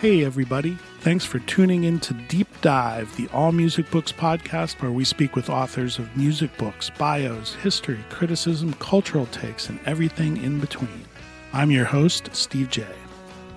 Hey, 0.00 0.24
everybody. 0.24 0.78
Thanks 1.00 1.26
for 1.26 1.40
tuning 1.40 1.84
in 1.84 2.00
to 2.00 2.14
Deep 2.14 2.48
Dive, 2.62 3.14
the 3.18 3.28
All 3.34 3.52
Music 3.52 3.90
Books 3.90 4.10
podcast, 4.10 4.80
where 4.80 4.90
we 4.90 5.04
speak 5.04 5.36
with 5.36 5.50
authors 5.50 5.98
of 5.98 6.16
music 6.16 6.56
books, 6.56 6.88
bios, 6.88 7.52
history, 7.56 8.02
criticism, 8.08 8.72
cultural 8.78 9.26
takes, 9.26 9.68
and 9.68 9.78
everything 9.84 10.42
in 10.42 10.58
between. 10.58 11.04
I'm 11.52 11.70
your 11.70 11.84
host, 11.84 12.30
Steve 12.32 12.70
J. 12.70 12.86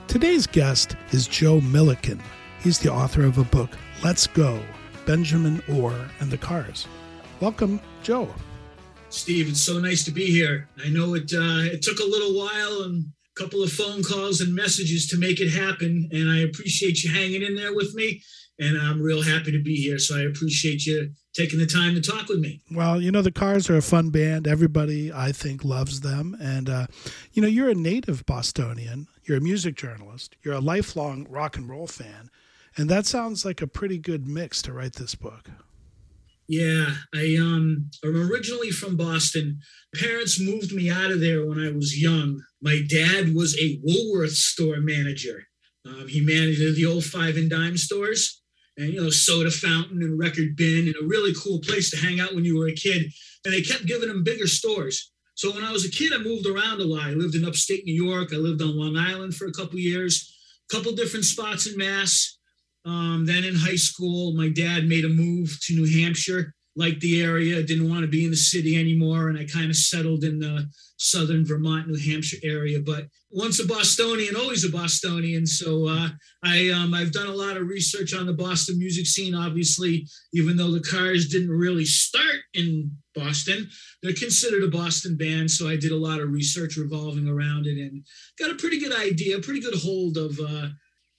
Today's 0.10 0.46
guest 0.46 0.98
is 1.12 1.28
Joe 1.28 1.62
Milliken. 1.62 2.22
He's 2.60 2.78
the 2.78 2.92
author 2.92 3.24
of 3.24 3.38
a 3.38 3.46
book, 3.46 3.70
Let's 4.04 4.28
Go 4.28 4.62
Benjamin 5.06 5.64
Orr 5.70 5.96
and 6.20 6.30
the 6.30 6.38
Cars. 6.38 6.90
Welcome, 7.40 7.80
Joe. 8.02 8.28
Steve, 9.08 9.48
it's 9.48 9.62
so 9.62 9.80
nice 9.80 10.04
to 10.04 10.12
be 10.12 10.26
here. 10.26 10.68
I 10.84 10.90
know 10.90 11.14
it 11.14 11.32
uh, 11.34 11.72
it 11.72 11.82
took 11.82 12.00
a 12.00 12.04
little 12.04 12.38
while 12.38 12.82
and 12.82 13.14
couple 13.36 13.64
of 13.64 13.72
phone 13.72 14.04
calls 14.04 14.42
and 14.42 14.54
messages 14.54 15.08
to 15.08 15.18
make 15.18 15.40
it 15.40 15.50
happen. 15.50 16.10
And 16.12 16.30
I 16.30 16.40
appreciate 16.40 17.04
you 17.04 17.12
hanging 17.12 17.42
in 17.42 17.56
there 17.56 17.74
with 17.76 17.94
me. 17.96 18.22
And 18.60 18.78
I'm 18.78 19.02
real 19.02 19.24
happy 19.24 19.52
to 19.52 19.62
be 19.62 19.76
here. 19.76 19.98
So 19.98 20.16
I 20.16 20.22
appreciate 20.22 20.86
you 20.86 21.12
taking 21.34 21.58
the 21.58 21.66
time 21.66 21.96
to 21.96 22.02
talk 22.02 22.30
with 22.30 22.40
me. 22.40 22.62
Well, 22.72 23.02
you 23.02 23.12
know, 23.12 23.24
the 23.24 23.32
Cars 23.32 23.70
are 23.70 23.78
a 23.78 23.82
fun 23.82 24.12
band. 24.12 24.48
Everybody, 24.48 25.12
I 25.12 25.32
think, 25.32 25.66
loves 25.66 26.02
them. 26.02 26.38
And, 26.40 26.70
uh, 26.70 26.88
you 27.32 27.42
know, 27.42 27.48
you're 27.48 27.70
a 27.70 27.76
native 27.76 28.26
Bostonian, 28.26 29.08
you're 29.24 29.38
a 29.38 29.42
music 29.42 29.76
journalist, 29.76 30.36
you're 30.44 30.54
a 30.54 30.62
lifelong 30.62 31.26
rock 31.30 31.58
and 31.58 31.68
roll 31.68 31.88
fan. 31.88 32.30
And 32.78 32.90
that 32.90 33.06
sounds 33.06 33.44
like 33.44 33.62
a 33.62 33.68
pretty 33.68 33.98
good 33.98 34.28
mix 34.28 34.62
to 34.64 34.74
write 34.74 34.94
this 34.94 35.16
book. 35.16 35.50
Yeah, 36.48 36.94
I 37.16 37.38
um 37.40 37.90
I'm 38.04 38.32
originally 38.32 38.72
from 38.72 38.98
Boston. 38.98 39.60
Parents 39.96 40.40
moved 40.40 40.74
me 40.74 40.90
out 40.90 41.12
of 41.12 41.22
there 41.22 41.46
when 41.46 41.60
I 41.60 41.72
was 41.72 42.02
young. 42.02 42.42
My 42.62 42.82
dad 42.90 43.34
was 43.34 43.58
a 43.58 43.80
Woolworth 43.84 44.34
store 44.34 44.80
manager. 44.80 45.44
Um, 45.86 46.08
he 46.08 46.22
managed 46.22 46.60
the 46.60 46.86
old 46.86 47.06
five 47.06 47.38
and 47.38 47.50
dime 47.50 47.78
stores 47.78 48.42
and 48.78 48.94
you 48.94 49.02
know 49.02 49.10
soda 49.10 49.52
fountain 49.52 50.02
and 50.02 50.20
record 50.20 50.56
bin 50.56 50.88
and 50.88 50.96
a 51.02 51.06
really 51.06 51.34
cool 51.34 51.60
place 51.60 51.90
to 51.92 51.98
hang 51.98 52.20
out 52.20 52.36
when 52.36 52.46
you 52.46 52.58
were 52.58 52.68
a 52.68 52.74
kid. 52.74 53.12
And 53.46 53.54
they 53.54 53.62
kept 53.62 53.86
giving 53.86 54.10
him 54.10 54.24
bigger 54.24 54.48
stores. 54.48 55.12
So 55.36 55.52
when 55.52 55.64
I 55.64 55.72
was 55.72 55.86
a 55.86 55.92
kid, 55.92 56.14
I 56.14 56.20
moved 56.20 56.46
around 56.46 56.80
a 56.80 56.86
lot. 56.86 57.08
I 57.08 57.14
lived 57.14 57.36
in 57.36 57.46
upstate 57.46 57.86
New 57.86 57.94
York. 57.94 58.30
I 58.34 58.38
lived 58.38 58.62
on 58.62 58.78
Long 58.78 58.96
Island 58.98 59.36
for 59.36 59.48
a 59.48 59.52
couple 59.52 59.80
years, 59.80 60.34
a 60.72 60.76
couple 60.76 60.92
different 60.94 61.26
spots 61.26 61.68
in 61.68 61.78
Mass. 61.78 62.38
Um, 62.86 63.26
then 63.26 63.44
in 63.44 63.56
high 63.56 63.76
school, 63.76 64.34
my 64.34 64.50
dad 64.50 64.86
made 64.86 65.06
a 65.06 65.10
move 65.10 65.58
to 65.64 65.76
New 65.76 66.02
Hampshire, 66.02 66.54
liked 66.76 67.02
the 67.02 67.22
area, 67.22 67.64
didn't 67.64 67.90
want 67.90 68.02
to 68.02 68.08
be 68.08 68.26
in 68.26 68.32
the 68.32 68.38
city 68.38 68.80
anymore, 68.80 69.30
and 69.30 69.38
I 69.38 69.46
kind 69.46 69.70
of 69.70 69.76
settled 69.76 70.24
in 70.24 70.40
the 70.40 70.68
southern 70.98 71.46
Vermont, 71.46 71.88
New 71.88 72.00
Hampshire 72.00 72.38
area. 72.44 72.80
But 72.80 73.06
once 73.30 73.60
a 73.60 73.68
Bostonian, 73.68 74.36
always 74.36 74.64
a 74.64 74.70
Bostonian. 74.70 75.46
So 75.46 75.88
uh, 75.88 76.10
I 76.44 76.70
um, 76.70 76.94
I've 76.94 77.12
done 77.12 77.28
a 77.28 77.36
lot 77.36 77.58
of 77.58 77.68
research 77.68 78.14
on 78.14 78.26
the 78.26 78.34
Boston 78.34 78.78
music 78.78 79.06
scene. 79.06 79.36
Obviously, 79.36 80.08
even 80.34 80.56
though 80.56 80.72
the 80.72 80.82
Cars 80.84 81.28
didn't 81.30 81.50
really 81.50 81.86
start 81.86 82.42
in 82.54 82.92
Boston, 83.16 83.70
they're 84.02 84.14
considered 84.14 84.64
a 84.64 84.70
Boston 84.70 85.18
band. 85.18 85.50
So 85.52 85.68
I 85.68 85.76
did 85.76 85.92
a 85.92 85.98
lot 85.98 86.22
of 86.22 86.32
research 86.32 86.78
revolving 86.78 87.28
around 87.28 87.68
it 87.68 87.78
and 87.78 88.06
got 88.40 88.52
a 88.52 88.56
pretty 88.56 88.80
good 88.80 88.94
idea, 88.94 89.40
pretty 89.40 89.62
good 89.62 89.76
hold 89.76 90.18
of. 90.18 90.40
Uh, 90.40 90.70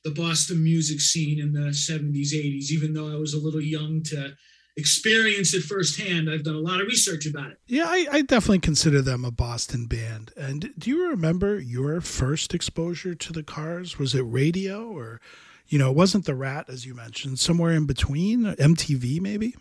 the 0.05 0.11
Boston 0.11 0.63
music 0.63 1.01
scene 1.01 1.41
in 1.41 1.53
the 1.53 1.71
70s, 1.71 2.33
80s, 2.33 2.71
even 2.71 2.93
though 2.93 3.11
I 3.11 3.17
was 3.17 3.35
a 3.35 3.41
little 3.41 3.61
young 3.61 4.03
to 4.05 4.35
experience 4.77 5.55
it 5.55 5.63
firsthand. 5.63 6.29
I've 6.29 6.45
done 6.45 6.57
a 6.57 6.61
lot 6.61 6.81
of 6.81 6.87
research 6.87 7.27
about 7.27 7.53
it. 7.53 7.59
Yeah, 7.67 7.87
I, 7.87 8.07
I, 8.11 8.23
definitely 8.23 8.59
consider 8.59 9.03
them 9.03 9.25
a 9.25 9.31
Boston 9.31 9.87
band. 9.87 10.33
And 10.37 10.73
do 10.79 10.91
you 10.91 11.09
remember 11.09 11.59
your 11.59 12.01
first 12.01 12.55
exposure 12.55 13.14
to 13.14 13.33
the 13.33 13.43
Cars? 13.43 13.98
Was 13.98 14.14
it 14.14 14.23
radio 14.23 14.89
or, 14.89 15.20
you 15.69 15.79
know, 15.79 15.91
it 15.91 15.97
wasn't 15.97 16.25
the 16.25 16.35
Rat, 16.35 16.67
as 16.69 16.85
you 16.85 16.95
mentioned, 16.95 17.39
somewhere 17.39 17.73
in 17.73 17.87
between, 17.87 18.45
MTV 18.45 19.20
maybe? 19.20 19.55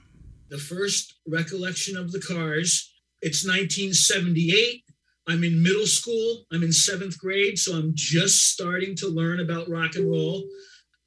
The 0.49 0.57
first 0.57 1.15
recollection 1.27 1.95
of 1.95 2.11
the 2.11 2.19
Cars, 2.19 2.91
it's 3.21 3.45
1978. 3.45 4.83
I'm 5.27 5.43
in 5.43 5.63
middle 5.63 5.87
school. 5.87 6.45
I'm 6.51 6.63
in 6.63 6.73
seventh 6.73 7.17
grade, 7.17 7.57
so 7.57 7.75
I'm 7.75 7.91
just 7.95 8.51
starting 8.51 8.95
to 8.97 9.07
learn 9.07 9.39
about 9.39 9.69
rock 9.69 9.95
and 9.95 10.09
roll. 10.09 10.43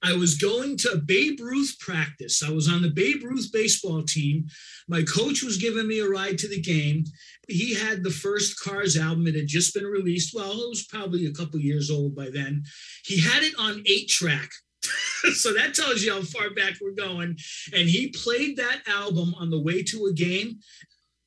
I 0.03 0.13
was 0.15 0.37
going 0.37 0.77
to 0.79 1.03
Babe 1.05 1.41
Ruth 1.41 1.77
practice. 1.81 2.43
I 2.43 2.51
was 2.51 2.69
on 2.69 2.83
the 2.83 2.91
Babe 2.91 3.25
Ruth 3.25 3.51
baseball 3.53 4.03
team. 4.03 4.47
My 4.89 5.03
coach 5.03 5.43
was 5.43 5.57
giving 5.57 5.89
me 5.89 6.01
a 6.01 6.09
ride 6.09 6.39
to 6.39 6.49
the 6.49 6.61
game. 6.61 7.05
He 7.49 7.75
had 7.75 8.05
the 8.05 8.11
first 8.11 8.61
Cars 8.61 8.97
album. 8.97 9.27
It 9.27 9.35
had 9.35 9.49
just 9.49 9.75
been 9.75 9.87
released. 9.87 10.35
Well, 10.35 10.53
it 10.53 10.69
was 10.69 10.87
probably 10.87 11.27
a 11.27 11.33
couple 11.33 11.59
years 11.59 11.91
old 11.91 12.15
by 12.15 12.31
then. 12.31 12.63
He 13.05 13.21
had 13.21 13.43
it 13.43 13.55
on 13.59 13.83
eight 13.87 14.09
track. 14.09 14.51
so 15.35 15.53
that 15.55 15.75
tells 15.75 16.03
you 16.03 16.13
how 16.13 16.23
far 16.23 16.51
back 16.51 16.75
we're 16.81 16.93
going. 16.93 17.37
And 17.73 17.89
he 17.89 18.09
played 18.09 18.57
that 18.59 18.83
album 18.87 19.35
on 19.39 19.51
the 19.51 19.61
way 19.61 19.83
to 19.83 20.07
a 20.07 20.13
game 20.13 20.59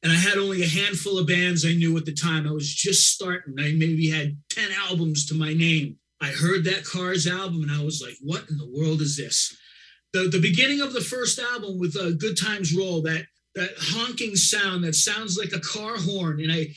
and 0.02 0.12
I 0.12 0.16
had 0.16 0.38
only 0.38 0.64
a 0.64 0.68
handful 0.68 1.18
of 1.18 1.28
bands 1.28 1.66
I 1.66 1.74
knew 1.74 1.98
at 1.98 2.06
the 2.06 2.14
time. 2.14 2.48
I 2.48 2.52
was 2.52 2.74
just 2.74 3.14
starting. 3.14 3.56
I 3.60 3.74
maybe 3.78 4.10
had 4.10 4.38
10 4.50 4.70
albums 4.88 5.26
to 5.28 5.36
my 5.36 5.54
name. 5.54 5.98
I 6.22 6.28
heard 6.28 6.64
that 6.66 6.86
Cars 6.86 7.28
album 7.28 7.64
and 7.64 7.72
I 7.72 7.84
was 7.84 8.02
like, 8.02 8.16
what 8.22 8.50
in 8.50 8.58
the 8.58 8.70
world 8.70 9.02
is 9.02 9.18
this? 9.18 9.56
The, 10.14 10.30
the 10.30 10.42
beginning 10.42 10.82
of 10.82 10.94
the 10.94 11.02
first 11.02 11.40
album 11.40 11.80
with 11.80 11.96
uh, 11.96 12.12
Good 12.12 12.38
Times 12.38 12.76
Roll, 12.76 13.02
that 13.04 13.26
that 13.56 13.72
honking 13.78 14.36
sound 14.36 14.84
that 14.84 14.96
sounds 14.96 15.38
like 15.38 15.52
a 15.54 15.60
car 15.60 15.98
horn. 15.98 16.40
And 16.40 16.52
I 16.52 16.68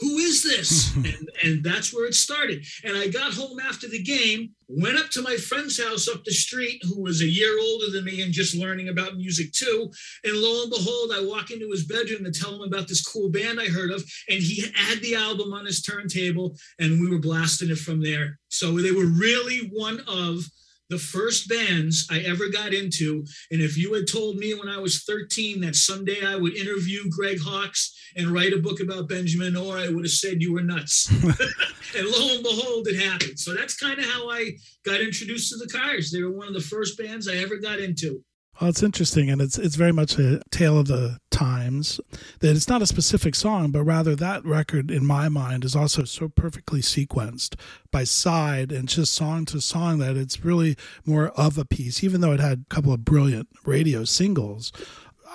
who 0.00 0.16
is 0.16 0.42
this? 0.42 0.94
and, 0.96 1.30
and 1.42 1.64
that's 1.64 1.94
where 1.94 2.06
it 2.06 2.14
started. 2.14 2.64
And 2.84 2.96
I 2.96 3.08
got 3.08 3.34
home 3.34 3.60
after 3.60 3.88
the 3.88 4.02
game, 4.02 4.50
went 4.68 4.98
up 4.98 5.10
to 5.10 5.22
my 5.22 5.36
friend's 5.36 5.82
house 5.82 6.08
up 6.08 6.24
the 6.24 6.32
street, 6.32 6.82
who 6.84 7.02
was 7.02 7.20
a 7.20 7.26
year 7.26 7.58
older 7.60 7.90
than 7.90 8.04
me 8.04 8.22
and 8.22 8.32
just 8.32 8.54
learning 8.54 8.88
about 8.88 9.16
music 9.16 9.52
too. 9.52 9.90
And 10.24 10.36
lo 10.36 10.62
and 10.62 10.70
behold, 10.70 11.12
I 11.14 11.22
walk 11.22 11.50
into 11.50 11.70
his 11.70 11.86
bedroom 11.86 12.24
to 12.24 12.32
tell 12.32 12.54
him 12.54 12.62
about 12.62 12.88
this 12.88 13.06
cool 13.06 13.30
band 13.30 13.60
I 13.60 13.66
heard 13.66 13.90
of. 13.90 14.02
And 14.28 14.40
he 14.40 14.64
had 14.74 15.00
the 15.02 15.14
album 15.14 15.52
on 15.52 15.66
his 15.66 15.82
turntable, 15.82 16.56
and 16.78 17.00
we 17.00 17.10
were 17.10 17.20
blasting 17.20 17.70
it 17.70 17.78
from 17.78 18.02
there. 18.02 18.38
So 18.48 18.78
they 18.78 18.92
were 18.92 19.06
really 19.06 19.70
one 19.72 20.00
of 20.08 20.44
the 20.90 20.98
first 20.98 21.48
bands 21.48 22.06
I 22.10 22.18
ever 22.20 22.48
got 22.48 22.74
into. 22.74 23.24
And 23.50 23.62
if 23.62 23.78
you 23.78 23.94
had 23.94 24.08
told 24.08 24.36
me 24.36 24.54
when 24.54 24.68
I 24.68 24.78
was 24.78 25.04
13 25.04 25.60
that 25.60 25.76
someday 25.76 26.26
I 26.26 26.36
would 26.36 26.56
interview 26.56 27.08
Greg 27.08 27.40
Hawkes 27.40 27.96
and 28.16 28.28
write 28.28 28.52
a 28.52 28.58
book 28.58 28.80
about 28.80 29.08
Benjamin 29.08 29.56
Orr, 29.56 29.78
I 29.78 29.88
would 29.88 30.04
have 30.04 30.10
said 30.10 30.42
you 30.42 30.52
were 30.52 30.62
nuts. 30.62 31.08
and 31.22 32.06
lo 32.06 32.34
and 32.34 32.42
behold, 32.42 32.88
it 32.88 33.00
happened. 33.00 33.38
So 33.38 33.54
that's 33.54 33.76
kind 33.76 34.00
of 34.00 34.04
how 34.04 34.28
I 34.28 34.50
got 34.84 35.00
introduced 35.00 35.50
to 35.50 35.58
the 35.58 35.68
Cars. 35.68 36.10
They 36.10 36.22
were 36.22 36.32
one 36.32 36.48
of 36.48 36.54
the 36.54 36.60
first 36.60 36.98
bands 36.98 37.28
I 37.28 37.36
ever 37.36 37.56
got 37.56 37.78
into. 37.78 38.22
Well, 38.60 38.68
it's 38.68 38.82
interesting, 38.82 39.30
and 39.30 39.40
it's 39.40 39.56
it's 39.56 39.76
very 39.76 39.92
much 39.92 40.18
a 40.18 40.42
tale 40.50 40.78
of 40.78 40.86
the 40.86 41.18
times. 41.30 41.98
That 42.40 42.54
it's 42.54 42.68
not 42.68 42.82
a 42.82 42.86
specific 42.86 43.34
song, 43.34 43.70
but 43.70 43.84
rather 43.84 44.14
that 44.14 44.44
record, 44.44 44.90
in 44.90 45.06
my 45.06 45.30
mind, 45.30 45.64
is 45.64 45.74
also 45.74 46.04
so 46.04 46.28
perfectly 46.28 46.82
sequenced 46.82 47.54
by 47.90 48.04
side 48.04 48.70
and 48.70 48.86
just 48.86 49.14
song 49.14 49.46
to 49.46 49.62
song 49.62 49.98
that 50.00 50.18
it's 50.18 50.44
really 50.44 50.76
more 51.06 51.28
of 51.28 51.56
a 51.56 51.64
piece. 51.64 52.04
Even 52.04 52.20
though 52.20 52.32
it 52.32 52.40
had 52.40 52.64
a 52.70 52.74
couple 52.74 52.92
of 52.92 53.02
brilliant 53.02 53.48
radio 53.64 54.04
singles, 54.04 54.72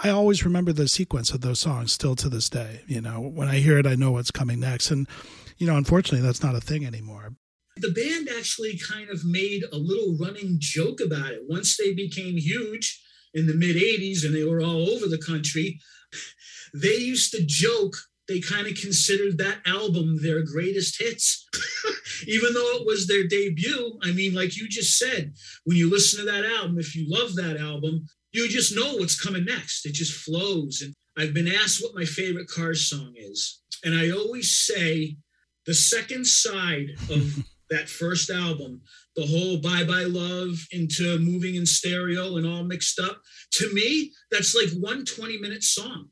I 0.03 0.09
always 0.09 0.45
remember 0.45 0.71
the 0.71 0.87
sequence 0.87 1.31
of 1.31 1.41
those 1.41 1.59
songs 1.59 1.93
still 1.93 2.15
to 2.17 2.29
this 2.29 2.47
day. 2.47 2.81
You 2.85 3.01
know, 3.01 3.19
when 3.21 3.47
I 3.47 3.55
hear 3.55 3.79
it, 3.79 3.87
I 3.87 3.95
know 3.95 4.11
what's 4.11 4.29
coming 4.29 4.59
next, 4.59 4.91
and 4.91 5.07
you 5.57 5.65
know, 5.65 5.77
unfortunately, 5.77 6.23
that's 6.23 6.43
not 6.43 6.53
a 6.53 6.61
thing 6.61 6.85
anymore. 6.85 7.33
The 7.77 7.91
band 7.91 8.29
actually 8.37 8.77
kind 8.77 9.09
of 9.09 9.25
made 9.25 9.63
a 9.73 9.77
little 9.77 10.15
running 10.15 10.57
joke 10.59 10.99
about 11.03 11.31
it 11.31 11.41
once 11.49 11.75
they 11.75 11.91
became 11.91 12.37
huge 12.37 13.01
in 13.35 13.45
the 13.45 13.53
mid 13.53 13.75
80s 13.75 14.25
and 14.25 14.33
they 14.33 14.43
were 14.43 14.61
all 14.61 14.89
over 14.89 15.07
the 15.07 15.21
country, 15.23 15.79
they 16.73 16.95
used 16.95 17.31
to 17.31 17.45
joke 17.45 17.95
they 18.27 18.39
kind 18.39 18.67
of 18.67 18.75
considered 18.75 19.37
that 19.37 19.59
album 19.65 20.17
their 20.21 20.43
greatest 20.43 20.99
hits, 20.99 21.47
even 22.27 22.53
though 22.53 22.77
it 22.77 22.85
was 22.85 23.07
their 23.07 23.27
debut. 23.27 23.99
I 24.01 24.11
mean, 24.11 24.33
like 24.33 24.57
you 24.57 24.67
just 24.67 24.97
said, 24.97 25.33
when 25.65 25.77
you 25.77 25.89
listen 25.89 26.19
to 26.19 26.31
that 26.31 26.45
album, 26.45 26.79
if 26.79 26.95
you 26.95 27.05
love 27.07 27.35
that 27.35 27.57
album, 27.57 28.05
you 28.31 28.49
just 28.49 28.75
know 28.75 28.95
what's 28.95 29.21
coming 29.21 29.45
next. 29.45 29.85
It 29.85 29.93
just 29.93 30.13
flows. 30.13 30.81
And 30.81 30.93
I've 31.17 31.33
been 31.33 31.47
asked 31.47 31.83
what 31.83 31.95
my 31.95 32.05
favorite 32.05 32.47
Cars 32.47 32.89
song 32.89 33.13
is. 33.15 33.61
And 33.83 33.95
I 33.95 34.09
always 34.09 34.51
say 34.57 35.17
the 35.65 35.73
second 35.73 36.25
side 36.25 36.87
of 37.09 37.43
that 37.69 37.89
first 37.89 38.29
album, 38.29 38.81
the 39.15 39.25
whole 39.25 39.57
Bye 39.57 39.83
Bye 39.83 40.05
Love 40.07 40.57
into 40.71 41.17
moving 41.19 41.55
in 41.55 41.65
stereo 41.65 42.37
and 42.37 42.45
all 42.45 42.63
mixed 42.63 42.99
up. 42.99 43.21
To 43.53 43.73
me, 43.73 44.11
that's 44.31 44.55
like 44.55 44.69
one 44.79 45.05
20 45.05 45.37
minute 45.39 45.63
song. 45.63 46.09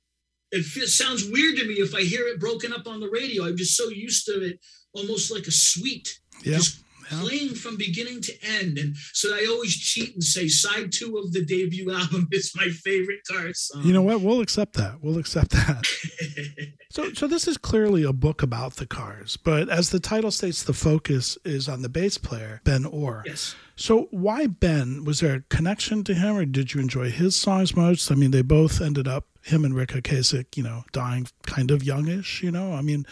It 0.52 0.64
feels, 0.64 0.96
sounds 0.96 1.28
weird 1.30 1.58
to 1.58 1.68
me 1.68 1.76
if 1.76 1.96
I 1.96 2.02
hear 2.02 2.28
it 2.28 2.40
broken 2.40 2.74
up 2.74 2.88
on 2.88 3.00
the 3.00 3.10
radio. 3.10 3.46
I'm 3.46 3.58
just 3.58 3.76
so 3.76 3.90
used 3.90 4.26
to 4.28 4.44
it, 4.44 4.60
almost 4.94 5.32
like 5.32 5.48
a 5.48 5.52
suite. 5.52 6.20
Yeah. 6.44 6.58
Just 6.58 6.83
yeah. 7.12 7.20
playing 7.22 7.56
from 7.56 7.78
beginning 7.78 8.22
to 8.22 8.34
end. 8.60 8.78
And 8.78 8.96
so 9.14 9.34
I 9.34 9.46
always 9.50 9.76
cheat 9.76 10.14
and 10.14 10.24
say 10.24 10.48
side 10.48 10.92
two 10.92 11.18
of 11.18 11.34
the 11.34 11.46
debut 11.46 11.92
album 11.92 12.28
is 12.32 12.54
my 12.56 12.70
favorite 12.70 13.22
car 13.30 13.54
song. 13.54 13.84
You 13.84 13.94
know 13.94 14.02
what? 14.02 14.22
We'll 14.22 14.42
accept 14.42 14.74
that. 14.74 15.02
We'll 15.02 15.18
accept 15.18 15.52
that. 15.52 15.88
So, 16.94 17.12
so 17.14 17.26
this 17.26 17.48
is 17.48 17.58
clearly 17.58 18.04
a 18.04 18.14
book 18.14 18.44
about 18.44 18.76
the 18.76 18.86
cars, 18.86 19.36
but 19.36 19.68
as 19.68 19.90
the 19.90 20.00
title 20.00 20.30
states, 20.30 20.62
the 20.62 20.74
focus 20.74 21.40
is 21.44 21.68
on 21.68 21.82
the 21.82 21.90
bass 21.90 22.20
player 22.20 22.62
Ben 22.66 22.86
Orr. 22.86 23.24
Yes. 23.26 23.56
So, 23.76 24.10
why 24.12 24.46
Ben? 24.46 25.04
Was 25.04 25.20
there 25.20 25.34
a 25.34 25.42
connection 25.42 26.04
to 26.04 26.14
him, 26.14 26.38
or 26.38 26.46
did 26.46 26.76
you 26.76 26.80
enjoy 26.80 27.10
his 27.10 27.36
songs 27.36 27.76
most? 27.76 28.12
I 28.12 28.16
mean, 28.16 28.30
they 28.30 28.44
both 28.44 28.80
ended 28.80 29.08
up 29.08 29.26
him 29.42 29.66
and 29.66 29.74
Ric 29.74 29.90
Ocasek, 29.90 30.56
you 30.56 30.62
know, 30.62 30.84
dying 30.92 31.26
kind 31.48 31.72
of 31.72 31.84
youngish. 31.84 32.44
You 32.44 32.52
know, 32.52 32.74
I 32.74 32.84
mean. 32.84 33.08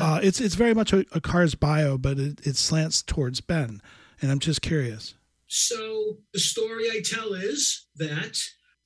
Uh, 0.00 0.20
it's 0.22 0.40
it's 0.40 0.54
very 0.54 0.74
much 0.74 0.92
a, 0.92 1.04
a 1.12 1.20
Cars 1.20 1.54
bio, 1.54 1.98
but 1.98 2.18
it, 2.18 2.46
it 2.46 2.56
slants 2.56 3.02
towards 3.02 3.40
Ben, 3.40 3.80
and 4.20 4.30
I'm 4.30 4.38
just 4.38 4.62
curious. 4.62 5.14
So 5.46 6.18
the 6.32 6.40
story 6.40 6.90
I 6.90 7.00
tell 7.04 7.32
is 7.32 7.86
that 7.96 8.38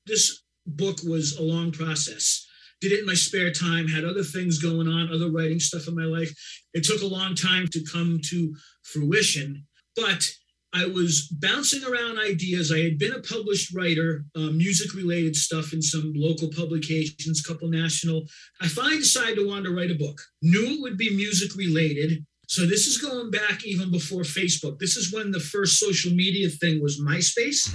this 0.06 0.43
book 0.66 0.99
was 1.02 1.37
a 1.37 1.43
long 1.43 1.72
process 1.72 2.46
did 2.82 2.90
it 2.90 2.99
in 3.00 3.06
my 3.06 3.14
spare 3.14 3.52
time, 3.52 3.87
had 3.87 4.04
other 4.04 4.25
things 4.25 4.58
going 4.58 4.88
on, 4.88 5.08
other 5.08 5.31
writing 5.31 5.60
stuff 5.60 5.87
in 5.87 5.94
my 5.94 6.04
life. 6.04 6.34
It 6.75 6.82
took 6.82 7.00
a 7.00 7.06
long 7.06 7.37
time 7.37 7.69
to 7.69 7.84
come 7.84 8.20
to 8.25 8.55
fruition, 8.82 9.66
but 9.94 10.28
I 10.74 10.86
was 10.86 11.28
bouncing 11.28 11.84
around 11.84 12.19
ideas. 12.19 12.72
I 12.72 12.80
had 12.80 12.98
been 12.98 13.12
a 13.12 13.20
published 13.20 13.74
writer, 13.74 14.24
uh, 14.34 14.50
music 14.52 14.94
related 14.94 15.36
stuff 15.36 15.72
in 15.72 15.82
some 15.82 16.12
local 16.16 16.48
publications, 16.48 17.42
couple 17.42 17.69
national. 17.69 18.24
I 18.60 18.69
finally 18.69 18.98
decided 18.98 19.36
to 19.36 19.46
want 19.46 19.64
to 19.64 19.74
write 19.74 19.90
a 19.90 19.96
book. 19.96 20.19
Knew 20.40 20.76
it 20.76 20.80
would 20.80 20.96
be 20.96 21.14
music 21.14 21.54
related. 21.56 22.24
So 22.48 22.66
this 22.66 22.86
is 22.86 22.98
going 22.98 23.30
back 23.30 23.64
even 23.64 23.90
before 23.90 24.22
Facebook. 24.22 24.78
This 24.78 24.96
is 24.96 25.12
when 25.12 25.30
the 25.30 25.40
first 25.40 25.78
social 25.78 26.12
media 26.12 26.48
thing 26.48 26.82
was 26.82 27.00
MySpace. 27.00 27.72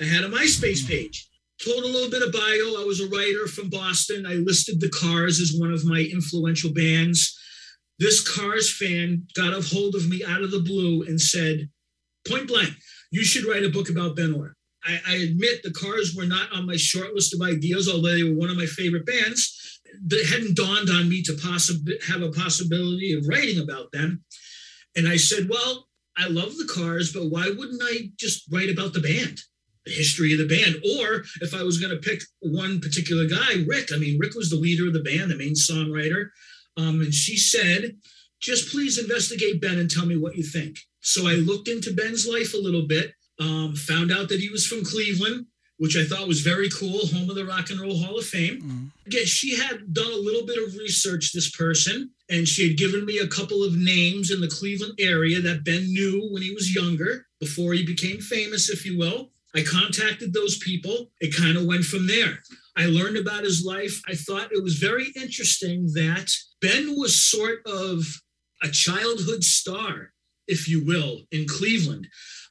I 0.00 0.04
had 0.04 0.24
a 0.24 0.28
MySpace 0.28 0.86
page 0.86 1.28
told 1.64 1.84
a 1.84 1.88
little 1.88 2.10
bit 2.10 2.22
of 2.22 2.32
bio. 2.32 2.80
I 2.80 2.84
was 2.86 3.00
a 3.00 3.08
writer 3.08 3.46
from 3.46 3.70
Boston. 3.70 4.26
I 4.26 4.34
listed 4.34 4.80
the 4.80 4.88
Cars 4.88 5.40
as 5.40 5.58
one 5.58 5.72
of 5.72 5.84
my 5.84 6.00
influential 6.12 6.72
bands. 6.72 7.38
This 7.98 8.26
Cars 8.26 8.74
fan 8.74 9.26
got 9.36 9.54
a 9.54 9.60
hold 9.60 9.94
of 9.94 10.08
me 10.08 10.24
out 10.24 10.42
of 10.42 10.50
the 10.50 10.60
blue 10.60 11.02
and 11.02 11.20
said, 11.20 11.68
point 12.28 12.48
blank, 12.48 12.70
you 13.10 13.24
should 13.24 13.46
write 13.46 13.64
a 13.64 13.70
book 13.70 13.90
about 13.90 14.16
Ben 14.16 14.34
Orr. 14.34 14.56
I, 14.84 15.00
I 15.06 15.14
admit 15.16 15.62
the 15.62 15.72
Cars 15.72 16.14
were 16.16 16.26
not 16.26 16.52
on 16.52 16.66
my 16.66 16.76
short 16.76 17.14
list 17.14 17.34
of 17.34 17.42
ideas, 17.42 17.88
although 17.88 18.14
they 18.14 18.24
were 18.24 18.34
one 18.34 18.50
of 18.50 18.56
my 18.56 18.66
favorite 18.66 19.06
bands. 19.06 19.80
It 20.10 20.28
hadn't 20.28 20.56
dawned 20.56 20.90
on 20.90 21.08
me 21.08 21.22
to 21.22 21.32
possi- 21.32 22.02
have 22.04 22.22
a 22.22 22.30
possibility 22.30 23.12
of 23.12 23.26
writing 23.28 23.60
about 23.60 23.92
them. 23.92 24.24
And 24.96 25.06
I 25.08 25.16
said, 25.16 25.48
well, 25.48 25.88
I 26.16 26.28
love 26.28 26.56
the 26.56 26.70
Cars, 26.72 27.12
but 27.12 27.30
why 27.30 27.48
wouldn't 27.48 27.82
I 27.84 28.10
just 28.18 28.44
write 28.52 28.70
about 28.70 28.92
the 28.92 29.00
band? 29.00 29.40
the 29.84 29.92
history 29.92 30.32
of 30.32 30.38
the 30.38 30.46
band. 30.46 30.76
Or 30.96 31.24
if 31.40 31.54
I 31.54 31.62
was 31.62 31.80
going 31.80 31.90
to 31.90 32.08
pick 32.08 32.22
one 32.40 32.80
particular 32.80 33.26
guy, 33.26 33.64
Rick, 33.66 33.90
I 33.92 33.98
mean, 33.98 34.18
Rick 34.18 34.34
was 34.34 34.50
the 34.50 34.56
leader 34.56 34.86
of 34.86 34.92
the 34.92 35.02
band, 35.02 35.30
the 35.30 35.36
main 35.36 35.54
songwriter. 35.54 36.28
Um, 36.76 37.00
and 37.00 37.12
she 37.12 37.36
said, 37.36 37.96
just 38.40 38.70
please 38.70 38.98
investigate 38.98 39.60
Ben 39.60 39.78
and 39.78 39.90
tell 39.90 40.06
me 40.06 40.16
what 40.16 40.36
you 40.36 40.42
think. 40.42 40.78
So 41.02 41.28
I 41.28 41.34
looked 41.34 41.68
into 41.68 41.94
Ben's 41.94 42.26
life 42.26 42.54
a 42.54 42.58
little 42.58 42.86
bit, 42.86 43.12
um, 43.38 43.74
found 43.74 44.10
out 44.10 44.28
that 44.30 44.40
he 44.40 44.48
was 44.48 44.66
from 44.66 44.84
Cleveland, 44.84 45.46
which 45.78 45.96
I 45.96 46.04
thought 46.04 46.28
was 46.28 46.40
very 46.42 46.70
cool, 46.70 47.06
home 47.06 47.28
of 47.28 47.34
the 47.34 47.44
Rock 47.44 47.70
and 47.70 47.80
Roll 47.80 47.98
Hall 47.98 48.18
of 48.18 48.24
Fame. 48.24 48.60
Mm. 48.62 49.06
Again, 49.06 49.26
she 49.26 49.56
had 49.56 49.92
done 49.92 50.12
a 50.12 50.16
little 50.16 50.46
bit 50.46 50.62
of 50.62 50.76
research, 50.76 51.32
this 51.32 51.50
person, 51.50 52.10
and 52.30 52.46
she 52.46 52.68
had 52.68 52.78
given 52.78 53.04
me 53.04 53.18
a 53.18 53.26
couple 53.26 53.64
of 53.64 53.76
names 53.76 54.30
in 54.30 54.40
the 54.40 54.48
Cleveland 54.48 54.94
area 55.00 55.40
that 55.40 55.64
Ben 55.64 55.84
knew 55.92 56.28
when 56.30 56.42
he 56.42 56.54
was 56.54 56.74
younger, 56.74 57.26
before 57.40 57.72
he 57.72 57.84
became 57.84 58.20
famous, 58.20 58.70
if 58.70 58.86
you 58.86 58.96
will. 58.96 59.32
I 59.56 59.64
contacted 59.64 60.32
those 60.32 60.58
people. 60.58 61.10
It 61.20 61.36
kind 61.36 61.56
of 61.56 61.66
went 61.66 61.84
from 61.84 62.06
there. 62.06 62.38
I 62.76 62.86
learned 62.86 63.16
about 63.16 63.42
his 63.42 63.64
life. 63.64 64.00
I 64.06 64.14
thought 64.14 64.52
it 64.52 64.62
was 64.62 64.76
very 64.76 65.08
interesting 65.16 65.90
that 65.94 66.30
Ben 66.60 66.94
was 66.96 67.20
sort 67.20 67.58
of 67.66 68.04
a 68.62 68.68
childhood 68.68 69.42
star, 69.42 70.11
if 70.48 70.68
you 70.68 70.84
will, 70.84 71.20
in 71.30 71.46
Cleveland. 71.46 72.06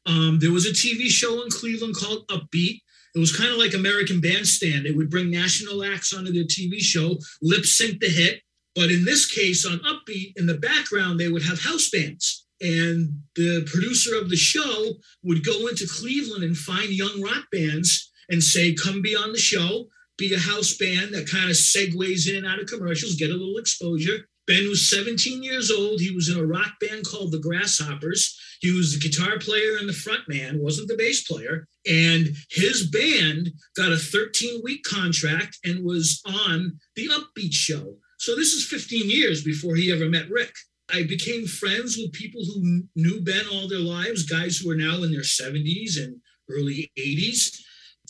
Um, 0.05 0.39
there 0.39 0.51
was 0.51 0.65
a 0.65 0.71
TV 0.71 1.07
show 1.07 1.41
in 1.43 1.49
Cleveland 1.49 1.95
called 1.95 2.27
Upbeat. 2.27 2.81
It 3.13 3.19
was 3.19 3.35
kind 3.35 3.51
of 3.51 3.57
like 3.57 3.73
American 3.73 4.21
Bandstand. 4.21 4.85
They 4.85 4.91
would 4.91 5.09
bring 5.09 5.29
national 5.29 5.83
acts 5.83 6.13
onto 6.13 6.31
their 6.31 6.45
TV 6.45 6.79
show, 6.79 7.17
lip 7.41 7.65
sync 7.65 7.99
the 7.99 8.07
hit. 8.07 8.41
But 8.73 8.89
in 8.89 9.03
this 9.03 9.31
case, 9.31 9.65
on 9.65 9.79
Upbeat, 9.79 10.33
in 10.37 10.45
the 10.45 10.57
background, 10.57 11.19
they 11.19 11.27
would 11.27 11.43
have 11.43 11.61
house 11.61 11.89
bands. 11.89 12.45
And 12.61 13.21
the 13.35 13.67
producer 13.69 14.15
of 14.15 14.29
the 14.29 14.37
show 14.37 14.93
would 15.23 15.43
go 15.43 15.67
into 15.67 15.87
Cleveland 15.87 16.43
and 16.43 16.55
find 16.55 16.89
young 16.89 17.21
rock 17.21 17.45
bands 17.51 18.11
and 18.29 18.41
say, 18.41 18.73
come 18.73 19.01
be 19.01 19.15
on 19.15 19.33
the 19.33 19.39
show, 19.39 19.87
be 20.17 20.33
a 20.33 20.39
house 20.39 20.77
band 20.77 21.13
that 21.13 21.29
kind 21.29 21.49
of 21.49 21.55
segues 21.55 22.29
in 22.29 22.37
and 22.37 22.47
out 22.47 22.59
of 22.59 22.67
commercials, 22.67 23.15
get 23.15 23.31
a 23.31 23.33
little 23.33 23.57
exposure. 23.57 24.27
Ben 24.51 24.67
was 24.67 24.89
17 24.89 25.43
years 25.43 25.71
old. 25.71 26.01
He 26.01 26.13
was 26.13 26.27
in 26.27 26.37
a 26.37 26.45
rock 26.45 26.73
band 26.81 27.05
called 27.05 27.31
the 27.31 27.39
Grasshoppers. 27.39 28.37
He 28.59 28.73
was 28.73 28.91
the 28.91 28.99
guitar 28.99 29.39
player 29.39 29.77
and 29.79 29.87
the 29.87 29.93
front 29.93 30.27
man, 30.27 30.59
wasn't 30.59 30.89
the 30.89 30.97
bass 30.97 31.25
player. 31.25 31.69
And 31.89 32.35
his 32.49 32.89
band 32.89 33.51
got 33.77 33.93
a 33.93 33.97
13 33.97 34.59
week 34.61 34.83
contract 34.83 35.57
and 35.63 35.85
was 35.85 36.21
on 36.25 36.77
the 36.97 37.07
Upbeat 37.07 37.53
show. 37.53 37.95
So 38.19 38.35
this 38.35 38.51
is 38.51 38.67
15 38.67 39.09
years 39.09 39.41
before 39.41 39.75
he 39.75 39.89
ever 39.89 40.09
met 40.09 40.29
Rick. 40.29 40.53
I 40.93 41.03
became 41.03 41.47
friends 41.47 41.95
with 41.95 42.11
people 42.11 42.41
who 42.43 42.83
knew 42.93 43.21
Ben 43.21 43.45
all 43.53 43.69
their 43.69 43.79
lives, 43.79 44.23
guys 44.23 44.57
who 44.57 44.69
are 44.69 44.75
now 44.75 45.01
in 45.03 45.13
their 45.13 45.21
70s 45.21 45.97
and 45.97 46.17
early 46.49 46.91
80s. 46.99 47.57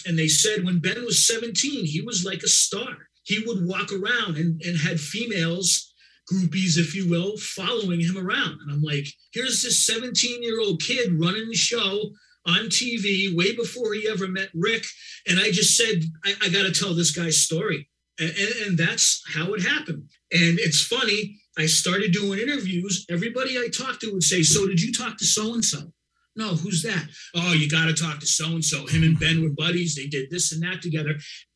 And 0.08 0.18
they 0.18 0.28
said 0.28 0.66
when 0.66 0.80
Ben 0.80 1.06
was 1.06 1.28
17, 1.28 1.86
he 1.86 2.02
was 2.02 2.26
like 2.26 2.42
a 2.42 2.48
star. 2.48 2.98
He 3.26 3.44
would 3.46 3.64
walk 3.68 3.92
around 3.94 4.38
and, 4.38 4.60
and 4.64 4.80
had 4.80 5.00
females, 5.00 5.91
groupies, 6.32 6.78
if 6.78 6.96
you 6.96 7.10
will, 7.10 7.38
following 7.38 8.00
him 8.00 8.18
around. 8.18 8.60
And 8.62 8.72
I'm 8.72 8.82
like, 8.82 9.08
here's 9.34 9.64
this 9.64 9.86
17 9.86 10.44
year 10.44 10.60
old 10.60 10.82
kid 10.82 11.20
running 11.20 11.48
the 11.48 11.56
show 11.56 12.12
on 12.48 12.70
TV 12.70 13.36
way 13.36 13.56
before 13.56 13.94
he 13.94 14.10
ever 14.10 14.28
met 14.28 14.50
Rick. 14.54 14.86
And 15.28 15.40
I 15.40 15.52
just 15.52 15.78
said, 15.78 16.04
I, 16.26 16.34
I 16.44 16.50
got 16.50 16.64
to 16.64 16.72
tell 16.72 16.94
this 16.94 17.16
guy's 17.16 17.38
story. 17.38 17.90
And, 18.20 18.30
and, 18.30 18.68
and 18.68 18.78
that's 18.78 19.24
how 19.34 19.54
it 19.54 19.62
happened. 19.62 20.10
And 20.32 20.60
it's 20.60 20.86
funny 20.86 21.38
I 21.58 21.66
started 21.66 22.14
doing 22.14 22.40
interviews. 22.40 23.06
Everybody 23.10 23.58
I 23.58 23.68
talked 23.68 24.02
to 24.02 24.12
would 24.14 24.24
say, 24.24 24.42
So 24.42 24.68
did 24.68 24.82
you 24.82 24.94
talk 24.94 25.18
to 25.18 25.26
so 25.26 25.54
and 25.54 25.64
so? 25.64 25.92
No, 26.36 26.56
who's 26.56 26.82
that? 26.84 27.06
Oh, 27.36 27.54
you 27.54 27.70
got 27.70 27.88
to 27.88 27.94
talk 27.94 28.20
to 28.20 28.26
so 28.26 28.46
and 28.46 28.64
so. 28.64 28.88
Him 28.88 29.04
and 29.04 29.20
Ben 29.20 29.44
were 29.44 29.50
buddies. 29.50 29.96
They 29.96 30.08
did 30.08 30.30
this 30.30 30.54
and 30.54 30.64
that 30.64 30.82
together. 30.82 31.16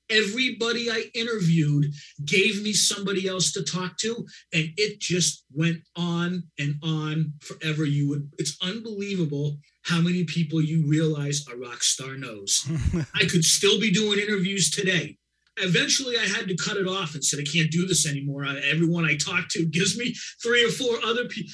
Everybody 0.10 0.89
I 0.89 1.10
interviewed 1.13 1.88
gave 2.25 2.63
me 2.63 2.74
somebody 2.74 3.27
else 3.27 3.51
to 3.53 3.63
talk 3.63 3.98
to, 4.00 4.25
and 4.53 4.70
it 4.77 5.00
just 5.00 5.46
went 5.53 5.79
on 5.96 6.44
and 6.60 6.75
on 6.84 7.34
forever. 7.41 7.86
You 7.86 8.10
would, 8.10 8.32
it's 8.38 8.58
unbelievable 8.62 9.58
how 9.84 10.01
many 10.01 10.24
people 10.24 10.62
you 10.62 10.88
realize 10.88 11.46
a 11.51 11.58
rock 11.58 11.84
star 11.84 12.15
knows. 12.18 12.68
I 13.15 13.25
could 13.25 13.44
still 13.44 13.79
be 13.79 13.91
doing 13.91 14.20
interviews 14.20 14.70
today 14.70 15.18
eventually 15.58 16.18
I 16.18 16.25
had 16.25 16.48
to 16.48 16.56
cut 16.58 16.77
it 16.77 16.88
off 16.88 17.13
and 17.13 17.24
said, 17.24 17.39
I 17.39 17.44
can't 17.44 17.72
do 17.72 17.86
this 17.86 18.08
anymore. 18.08 18.46
everyone 18.46 19.06
I 19.06 19.15
talk 19.15 19.48
to 19.51 19.65
gives 19.65 19.98
me 19.98 20.13
three 20.41 20.65
or 20.65 20.70
four 20.70 20.98
other 21.03 21.25
people. 21.25 21.51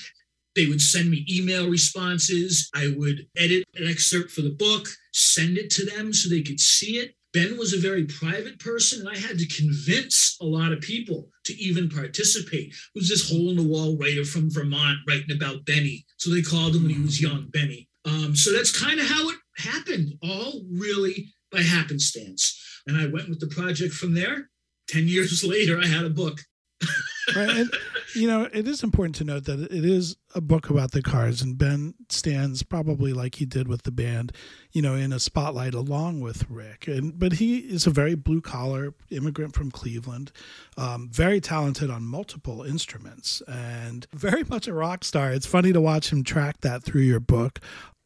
They 0.56 0.66
would 0.66 0.82
send 0.82 1.10
me 1.10 1.26
email 1.32 1.70
responses. 1.70 2.70
I 2.76 2.94
would 2.98 3.28
edit 3.38 3.66
an 3.76 3.88
excerpt 3.88 4.32
for 4.32 4.42
the 4.42 4.50
book, 4.50 4.88
send 5.14 5.58
it 5.58 5.70
to 5.72 5.86
them 5.86 6.12
so 6.12 6.30
they 6.30 6.42
could 6.42 6.60
see 6.60 6.98
it. 6.98 7.16
Ben 7.34 7.58
was 7.58 7.74
a 7.74 7.80
very 7.80 8.06
private 8.06 8.60
person, 8.60 9.00
and 9.00 9.10
I 9.10 9.18
had 9.18 9.38
to 9.38 9.48
convince 9.48 10.38
a 10.42 10.46
lot 10.46 10.74
of 10.74 10.82
people 10.82 11.30
to 11.46 11.54
even 11.58 11.90
participate. 11.90 12.70
It 12.70 12.76
was 12.94 13.10
this 13.10 13.30
hole 13.30 13.50
in 13.50 13.56
the 13.56 13.64
wall 13.64 13.98
writer 13.98 14.26
from 14.26 14.52
Vermont 14.52 15.00
writing 15.08 15.36
about 15.36 15.66
Benny. 15.66 16.06
So 16.18 16.30
they 16.30 16.42
called 16.42 16.76
him 16.76 16.84
when 16.84 16.92
he 16.92 17.02
was 17.02 17.22
young, 17.22 17.48
Benny. 17.52 17.88
Um, 18.06 18.36
so 18.36 18.52
that's 18.52 18.78
kind 18.78 19.00
of 19.00 19.06
how 19.06 19.30
it 19.30 19.38
happened, 19.58 20.14
all 20.22 20.62
really 20.72 21.34
by 21.52 21.62
happenstance. 21.62 22.58
And 22.88 22.98
I 22.98 23.08
went 23.08 23.30
with 23.30 23.40
the 23.40 23.48
project 23.48 23.94
from 23.94 24.14
there. 24.14 24.50
10 24.90 25.08
years 25.08 25.44
later, 25.48 25.80
I 25.80 25.86
had 25.86 26.06
a 26.06 26.10
book. 26.10 26.40
right. 27.36 27.50
And, 27.50 27.72
you 28.16 28.28
know, 28.28 28.50
it 28.54 28.68
is 28.68 28.84
important 28.84 29.16
to 29.16 29.24
note 29.24 29.46
that 29.46 29.60
it 29.60 29.86
is 29.86 30.18
a 30.36 30.42
book 30.42 30.70
about 30.70 30.92
the 30.92 31.02
cars, 31.02 31.42
and 31.42 31.58
Ben 31.58 31.94
stands 32.10 32.64
probably 32.64 33.14
like 33.14 33.36
he 33.36 33.46
did 33.46 33.68
with 33.68 33.84
the 33.84 33.92
band, 33.92 34.32
you 34.72 34.82
know, 34.82 34.96
in 34.96 35.14
a 35.14 35.20
spotlight 35.20 35.74
along 35.74 36.22
with 36.22 36.50
Rick. 36.50 36.88
And 36.88 37.18
but 37.18 37.34
he 37.34 37.60
is 37.60 37.88
a 37.88 37.92
very 37.92 38.16
blue 38.16 38.42
collar 38.42 38.94
immigrant 39.10 39.56
from 39.56 39.72
Cleveland, 39.72 40.32
um, 40.78 41.10
very 41.12 41.40
talented 41.40 41.90
on 41.90 42.04
multiple 42.04 42.64
instruments, 42.64 43.42
and 43.48 44.08
very 44.14 44.44
much 44.44 44.68
a 44.68 44.74
rock 44.74 45.04
star. 45.04 45.32
It's 45.32 45.46
funny 45.46 45.74
to 45.74 45.82
watch 45.82 46.12
him 46.12 46.24
track 46.24 46.62
that 46.62 46.84
through 46.84 47.02
your 47.02 47.20
book. 47.20 47.60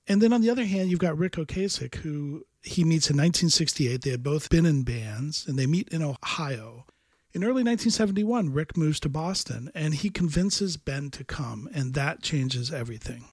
And 0.07 0.21
then 0.21 0.33
on 0.33 0.41
the 0.41 0.49
other 0.49 0.65
hand, 0.65 0.89
you've 0.89 0.99
got 0.99 1.17
Ric 1.17 1.33
Ocasek, 1.33 1.95
who 1.95 2.45
he 2.61 2.83
meets 2.83 3.09
in 3.09 3.17
1968. 3.17 4.01
They 4.01 4.11
had 4.11 4.23
both 4.23 4.49
been 4.49 4.65
in 4.65 4.83
bands, 4.83 5.45
and 5.47 5.57
they 5.57 5.65
meet 5.65 5.89
in 5.89 6.01
Ohio. 6.01 6.85
In 7.35 7.43
early 7.43 7.63
1971, 7.63 8.53
Rick 8.53 8.77
moves 8.77 9.01
to 9.01 9.09
Boston, 9.09 9.69
and 9.75 9.93
he 9.93 10.09
convinces 10.09 10.77
Ben 10.77 11.11
to 11.11 11.25
come, 11.25 11.67
and 11.73 11.93
that 11.93 12.23
changes 12.23 12.71
everything. 12.71 13.25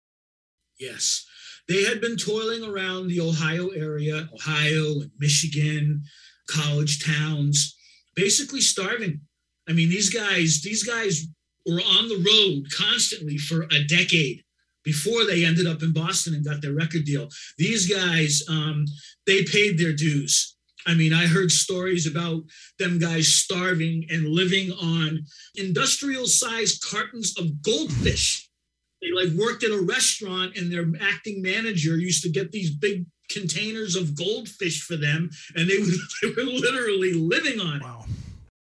Yes. 0.77 1.25
They 1.69 1.85
had 1.85 2.01
been 2.01 2.17
toiling 2.17 2.65
around 2.65 3.07
the 3.07 3.21
Ohio 3.21 3.69
area, 3.69 4.29
Ohio 4.35 5.03
and 5.03 5.13
Michigan, 5.21 6.03
college 6.49 7.05
towns, 7.05 7.77
basically 8.17 8.61
starving. 8.61 9.21
I 9.69 9.73
mean, 9.73 9.89
these 9.89 10.13
guys, 10.13 10.63
these 10.65 10.83
guys 10.83 11.25
were 11.65 11.81
on 11.81 12.09
the 12.09 12.17
road 12.17 12.73
constantly 12.77 13.39
for 13.39 13.69
a 13.71 13.85
decade 13.85 14.43
before 14.83 15.25
they 15.25 15.45
ended 15.45 15.69
up 15.69 15.81
in 15.81 15.93
Boston 15.93 16.35
and 16.35 16.45
got 16.45 16.61
their 16.61 16.75
record 16.75 17.05
deal. 17.05 17.29
These 17.57 17.89
guys, 17.89 18.43
um, 18.49 18.85
they 19.29 19.45
paid 19.45 19.79
their 19.79 19.93
dues. 19.93 20.57
I 20.87 20.95
mean, 20.95 21.13
I 21.13 21.27
heard 21.27 21.51
stories 21.51 22.07
about 22.07 22.43
them 22.79 22.99
guys 22.99 23.29
starving 23.29 24.07
and 24.11 24.29
living 24.29 24.73
on 24.73 25.25
industrial 25.57 26.27
sized 26.27 26.85
cartons 26.89 27.35
of 27.39 27.63
goldfish. 27.63 28.49
They 29.01 29.11
like 29.11 29.37
worked 29.37 29.65
at 29.65 29.71
a 29.71 29.83
restaurant 29.83 30.57
and 30.57 30.73
their 30.73 30.87
acting 31.01 31.43
manager 31.43 31.97
used 31.97 32.23
to 32.23 32.31
get 32.31 32.53
these 32.53 32.71
big 32.71 33.05
containers 33.31 33.97
of 33.97 34.17
goldfish 34.17 34.83
for 34.83 34.97
them 34.97 35.31
and 35.57 35.69
they, 35.69 35.79
would, 35.79 35.95
they 36.23 36.29
were 36.29 36.51
literally 36.51 37.15
living 37.15 37.61
on 37.61 37.77
it. 37.77 37.83
Wow. 37.83 38.05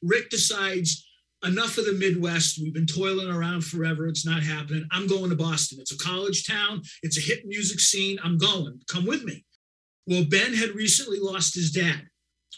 Rick 0.02 0.30
decides 0.30 1.06
enough 1.44 1.78
of 1.78 1.84
the 1.86 1.92
Midwest. 1.92 2.58
We've 2.58 2.74
been 2.74 2.86
toiling 2.86 3.28
around 3.28 3.64
forever. 3.64 4.06
It's 4.06 4.26
not 4.26 4.42
happening. 4.42 4.86
I'm 4.90 5.06
going 5.06 5.30
to 5.30 5.36
Boston. 5.36 5.78
It's 5.80 5.92
a 5.92 5.98
college 5.98 6.46
town. 6.46 6.82
It's 7.02 7.18
a 7.18 7.20
hit 7.20 7.46
music 7.46 7.80
scene. 7.80 8.18
I'm 8.22 8.38
going. 8.38 8.80
Come 8.88 9.06
with 9.06 9.24
me. 9.24 9.44
Well, 10.06 10.24
Ben 10.24 10.54
had 10.54 10.74
recently 10.74 11.18
lost 11.18 11.54
his 11.54 11.70
dad. 11.70 12.02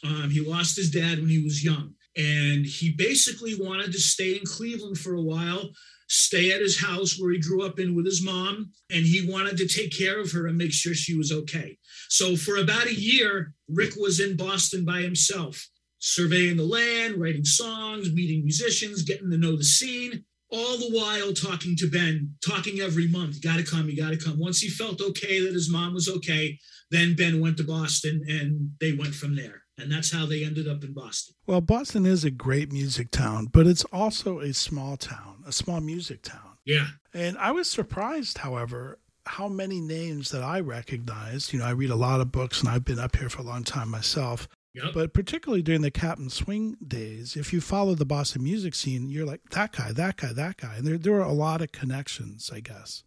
Um, 0.05 0.31
he 0.31 0.41
lost 0.41 0.77
his 0.77 0.91
dad 0.91 1.19
when 1.19 1.29
he 1.29 1.43
was 1.43 1.65
young. 1.65 1.95
And 2.17 2.65
he 2.65 2.93
basically 2.93 3.55
wanted 3.55 3.93
to 3.93 4.01
stay 4.01 4.37
in 4.37 4.45
Cleveland 4.45 4.99
for 4.99 5.15
a 5.15 5.23
while, 5.23 5.71
stay 6.09 6.53
at 6.53 6.61
his 6.61 6.81
house 6.81 7.19
where 7.19 7.33
he 7.33 7.39
grew 7.39 7.65
up 7.65 7.79
in 7.79 7.95
with 7.95 8.07
his 8.07 8.23
mom. 8.23 8.73
And 8.91 9.05
he 9.05 9.31
wanted 9.31 9.57
to 9.59 9.69
take 9.69 9.97
care 9.97 10.21
of 10.21 10.33
her 10.33 10.47
and 10.47 10.57
make 10.57 10.73
sure 10.73 10.95
she 10.95 11.17
was 11.17 11.31
okay. 11.31 11.79
So 12.09 12.37
for 12.37 12.57
about 12.57 12.87
a 12.87 12.95
year, 12.95 13.53
Rick 13.69 13.95
was 13.97 14.21
in 14.21 14.37
Boston 14.37 14.85
by 14.85 15.03
himself 15.03 15.69
surveying 15.99 16.57
the 16.57 16.65
land, 16.65 17.17
writing 17.17 17.45
songs, 17.45 18.13
meeting 18.13 18.43
musicians, 18.43 19.03
getting 19.03 19.31
to 19.31 19.39
know 19.39 19.57
the 19.57 19.65
scene, 19.65 20.25
all 20.51 20.79
the 20.79 20.91
while 20.91 21.33
talking 21.33 21.77
to 21.77 21.91
Ben, 21.91 22.35
talking 22.47 22.81
every 22.81 23.09
month. 23.09 23.37
You 23.37 23.41
got 23.43 23.59
to 23.59 23.65
come, 23.65 23.89
you 23.89 23.97
got 23.97 24.11
to 24.11 24.17
come. 24.17 24.39
Once 24.39 24.61
he 24.61 24.69
felt 24.69 25.01
okay 25.01 25.41
that 25.45 25.53
his 25.53 25.71
mom 25.71 25.95
was 25.95 26.09
okay, 26.09 26.59
then 26.91 27.17
Ben 27.17 27.41
went 27.41 27.57
to 27.57 27.65
Boston 27.65 28.23
and 28.29 28.71
they 28.81 28.93
went 28.93 29.15
from 29.15 29.37
there. 29.37 29.63
And 29.79 29.93
that's 29.93 30.13
how 30.13 30.25
they 30.25 30.45
ended 30.45 30.69
up 30.69 30.83
in 30.85 30.95
Boston. 30.95 31.35
Well, 31.47 31.61
Boston 31.61 32.07
is 32.07 32.25
a 32.25 32.31
great 32.31 32.73
music 32.73 33.11
town, 33.11 33.47
but 33.53 33.67
it's 33.67 33.85
also 33.93 34.41
a 34.41 34.55
small 34.55 34.97
town, 34.97 35.43
a 35.47 35.53
small 35.53 35.81
music 35.81 36.23
town. 36.23 36.57
Yeah. 36.65 36.87
And 37.13 37.37
I 37.39 37.53
was 37.53 37.69
surprised, 37.69 38.39
however, 38.39 38.99
how 39.27 39.49
many 39.49 39.81
names 39.81 40.31
that 40.31 40.43
I 40.43 40.61
recognized. 40.61 41.53
You 41.53 41.59
know, 41.59 41.67
I 41.67 41.71
read 41.71 41.91
a 41.91 41.97
lot 41.97 42.21
of 42.21 42.33
books 42.33 42.61
and 42.61 42.69
I've 42.69 42.85
been 42.85 42.99
up 42.99 43.17
here 43.17 43.29
for 43.29 43.43
a 43.43 43.45
long 43.45 43.65
time 43.65 43.91
myself. 43.91 44.49
Yep. 44.77 44.93
But 44.93 45.15
particularly 45.15 45.63
during 45.63 45.81
the 45.81 45.91
Captain 45.91 46.29
Swing 46.29 46.77
days, 46.87 47.35
if 47.35 47.51
you 47.51 47.63
follow 47.63 47.95
the 47.95 48.05
Boston 48.05 48.45
music 48.45 48.75
scene, 48.75 49.09
you're 49.09 49.25
like 49.25 49.41
that 49.51 49.73
guy, 49.73 49.91
that 49.93 50.19
guy, 50.19 50.35
that 50.35 50.59
guy, 50.59 50.75
and 50.77 50.87
there 50.87 50.99
there 50.99 51.15
are 51.15 51.27
a 51.27 51.33
lot 51.33 51.63
of 51.63 51.73
connections, 51.73 52.51
I 52.53 52.61
guess. 52.61 53.03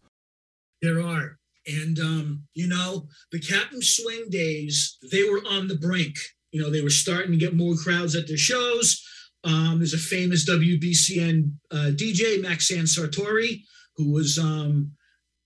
There 0.82 1.00
are, 1.00 1.38
and 1.68 1.96
um, 2.00 2.42
you 2.54 2.66
know, 2.66 3.06
the 3.30 3.38
Captain 3.38 3.82
Swing 3.82 4.24
days, 4.30 4.98
they 5.12 5.22
were 5.22 5.42
on 5.48 5.68
the 5.68 5.76
brink. 5.76 6.16
You 6.50 6.60
know, 6.60 6.70
they 6.70 6.82
were 6.82 6.90
starting 6.90 7.30
to 7.30 7.38
get 7.38 7.54
more 7.54 7.76
crowds 7.76 8.16
at 8.16 8.26
their 8.26 8.36
shows. 8.36 9.00
Um, 9.44 9.78
there's 9.78 9.94
a 9.94 9.98
famous 9.98 10.50
WBCN 10.50 11.52
uh, 11.70 11.92
DJ, 11.94 12.42
Maxanne 12.42 12.88
Sartori, 12.88 13.62
who 13.96 14.12
was 14.12 14.38
um, 14.38 14.90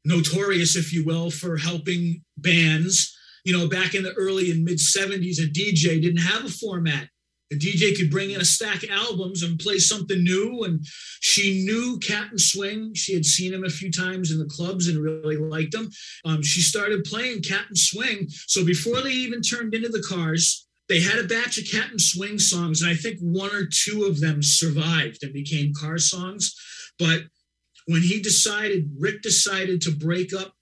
notorious, 0.07 0.75
if 0.75 0.91
you 0.91 1.05
will, 1.05 1.31
for 1.31 1.59
helping 1.59 2.23
bands 2.39 3.14
you 3.45 3.57
know, 3.57 3.69
back 3.69 3.95
in 3.95 4.03
the 4.03 4.13
early 4.15 4.51
and 4.51 4.65
mid 4.65 4.79
70s, 4.79 5.39
a 5.39 5.47
DJ 5.47 6.01
didn't 6.01 6.19
have 6.19 6.45
a 6.45 6.51
format. 6.51 7.09
A 7.53 7.57
DJ 7.57 7.97
could 7.97 8.11
bring 8.11 8.31
in 8.31 8.41
a 8.41 8.45
stack 8.45 8.83
of 8.83 8.91
albums 8.91 9.43
and 9.43 9.61
play 9.61 9.79
something 9.79 10.25
new. 10.25 10.65
And 10.65 10.85
she 11.21 11.63
knew 11.65 11.99
Captain 11.99 12.39
Swing. 12.39 12.95
She 12.95 13.13
had 13.13 13.27
seen 13.27 13.53
him 13.53 13.65
a 13.65 13.71
few 13.71 13.93
times 13.93 14.33
in 14.33 14.39
the 14.39 14.47
clubs 14.47 14.89
and 14.89 14.99
really 14.99 15.37
liked 15.37 15.75
him. 15.75 15.91
Um, 16.25 16.43
she 16.43 16.63
started 16.63 17.05
playing 17.05 17.43
Captain 17.43 17.77
Swing. 17.77 18.27
So 18.47 18.65
before 18.65 19.03
they 19.03 19.11
even 19.11 19.43
turned 19.43 19.75
into 19.75 19.91
the 19.91 20.05
cars, 20.09 20.67
they 20.89 21.01
had 21.01 21.19
a 21.19 21.29
batch 21.29 21.59
of 21.59 21.71
Captain 21.71 21.99
Swing 21.99 22.39
songs. 22.39 22.81
And 22.81 22.91
I 22.91 22.95
think 22.95 23.19
one 23.21 23.55
or 23.55 23.67
two 23.67 24.05
of 24.05 24.21
them 24.21 24.43
survived 24.43 25.23
and 25.23 25.33
became 25.35 25.75
car 25.75 25.99
songs. 25.99 26.55
But 26.99 27.25
when 27.87 28.03
he 28.03 28.21
decided, 28.23 28.91
Rick 28.99 29.21
decided 29.21 29.83
to 29.83 29.91
break 29.91 30.33
up 30.33 30.55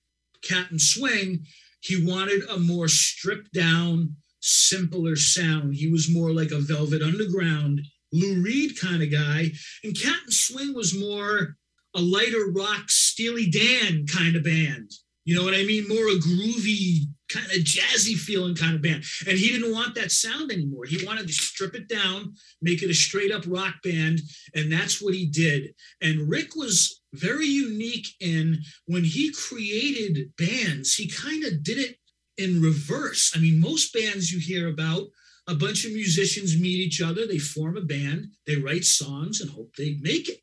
Captain 0.43 0.79
Swing, 0.79 1.47
he 1.83 2.05
wanted 2.05 2.49
a 2.49 2.59
more 2.59 2.89
stripped 2.89 3.53
down, 3.53 4.15
simpler 4.41 5.17
sound. 5.17 5.75
He 5.75 5.91
was 5.91 6.09
more 6.09 6.33
like 6.33 6.53
a 6.53 6.61
Velvet 6.61 7.03
Underground, 7.03 7.81
Lou 8.13 8.41
Reed 8.41 8.79
kind 8.81 9.03
of 9.03 9.11
guy. 9.11 9.51
And 9.83 9.99
Captain 9.99 10.31
Swing 10.31 10.75
was 10.75 10.99
more 10.99 11.57
a 11.95 12.01
lighter 12.01 12.51
rock, 12.51 12.89
Steely 12.89 13.51
Dan 13.51 14.07
kind 14.07 14.37
of 14.37 14.45
band. 14.45 14.91
You 15.25 15.37
know 15.37 15.45
what 15.45 15.55
I 15.55 15.65
mean? 15.65 15.89
More 15.89 16.09
a 16.09 16.19
groovy, 16.19 17.07
kind 17.31 17.47
of 17.47 17.59
jazzy 17.59 18.15
feeling 18.15 18.55
kind 18.55 18.75
of 18.75 18.83
band. 18.83 19.05
And 19.27 19.39
he 19.39 19.51
didn't 19.51 19.73
want 19.73 19.95
that 19.97 20.11
sound 20.11 20.51
anymore. 20.51 20.85
He 20.85 21.05
wanted 21.05 21.27
to 21.27 21.33
strip 21.33 21.75
it 21.75 21.89
down, 21.89 22.35
make 22.61 22.83
it 22.83 22.91
a 22.91 22.95
straight 22.95 23.33
up 23.33 23.45
rock 23.47 23.75
band. 23.85 24.21
And 24.55 24.71
that's 24.71 25.03
what 25.03 25.15
he 25.15 25.27
did. 25.27 25.75
And 26.01 26.29
Rick 26.29 26.57
was 26.57 27.02
very 27.13 27.47
unique 27.47 28.09
in 28.21 28.63
when 28.87 29.05
he 29.05 29.33
created 29.33 30.33
bands, 30.37 30.95
he 30.95 31.09
kind 31.09 31.45
of 31.45 31.63
did 31.63 31.79
it 31.79 31.97
in 32.39 32.63
reverse. 32.63 33.33
I 33.35 33.39
mean, 33.39 33.61
most 33.61 33.93
bands 33.93 34.33
you 34.33 34.39
hear 34.39 34.69
about, 34.69 35.09
a 35.49 35.55
bunch 35.55 35.85
of 35.85 35.93
musicians 35.93 36.59
meet 36.59 36.79
each 36.79 37.03
other, 37.03 37.27
they 37.27 37.39
form 37.39 37.77
a 37.77 37.83
band, 37.83 38.29
they 38.47 38.57
write 38.57 38.85
songs 38.85 39.41
and 39.41 39.51
hope 39.51 39.75
they 39.77 39.97
make 40.01 40.29
it. 40.29 40.41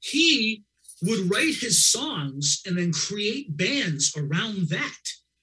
He 0.00 0.64
would 1.02 1.30
write 1.30 1.56
his 1.56 1.90
songs 1.90 2.62
and 2.66 2.76
then 2.78 2.92
create 2.92 3.56
bands 3.56 4.14
around 4.16 4.68
that. 4.70 5.02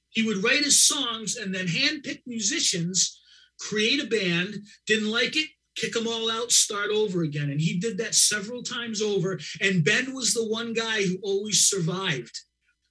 He 0.09 0.23
would 0.23 0.43
write 0.43 0.63
his 0.63 0.85
songs 0.85 1.35
and 1.35 1.53
then 1.53 1.67
handpick 1.67 2.21
musicians, 2.25 3.21
create 3.59 4.03
a 4.03 4.07
band, 4.07 4.55
didn't 4.87 5.11
like 5.11 5.35
it, 5.35 5.47
kick 5.81 5.93
them 5.93 6.07
all 6.07 6.29
out, 6.29 6.51
start 6.51 6.89
over 6.91 7.23
again. 7.23 7.49
And 7.49 7.59
he 7.59 7.79
did 7.79 7.97
that 7.97 8.15
several 8.15 8.61
times 8.61 9.01
over. 9.01 9.39
And 9.59 9.83
Ben 9.83 10.13
was 10.13 10.33
the 10.33 10.47
one 10.47 10.73
guy 10.73 11.03
who 11.03 11.17
always 11.23 11.67
survived. 11.67 12.37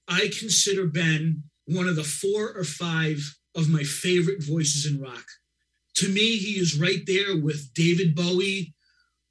I 0.08 0.30
consider 0.38 0.86
Ben 0.86 1.44
one 1.66 1.88
of 1.88 1.96
the 1.96 2.04
four 2.04 2.52
or 2.56 2.64
five 2.64 3.18
of 3.54 3.68
my 3.68 3.82
favorite 3.82 4.42
voices 4.42 4.90
in 4.90 5.00
rock. 5.00 5.24
To 5.96 6.08
me, 6.08 6.36
he 6.36 6.58
is 6.58 6.78
right 6.78 7.02
there 7.06 7.36
with 7.36 7.72
David 7.74 8.14
Bowie 8.14 8.74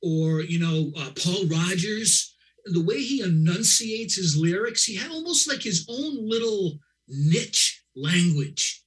or, 0.02 0.42
you 0.42 0.60
know, 0.60 0.92
uh, 0.98 1.12
Paul 1.16 1.48
Rodgers 1.48 2.36
the 2.66 2.84
way 2.84 3.02
he 3.02 3.22
enunciates 3.22 4.16
his 4.16 4.38
lyrics, 4.38 4.84
he 4.84 4.96
had 4.96 5.12
almost 5.12 5.48
like 5.48 5.62
his 5.62 5.86
own 5.90 6.30
little 6.30 6.80
niche 7.08 7.84
language. 7.96 8.84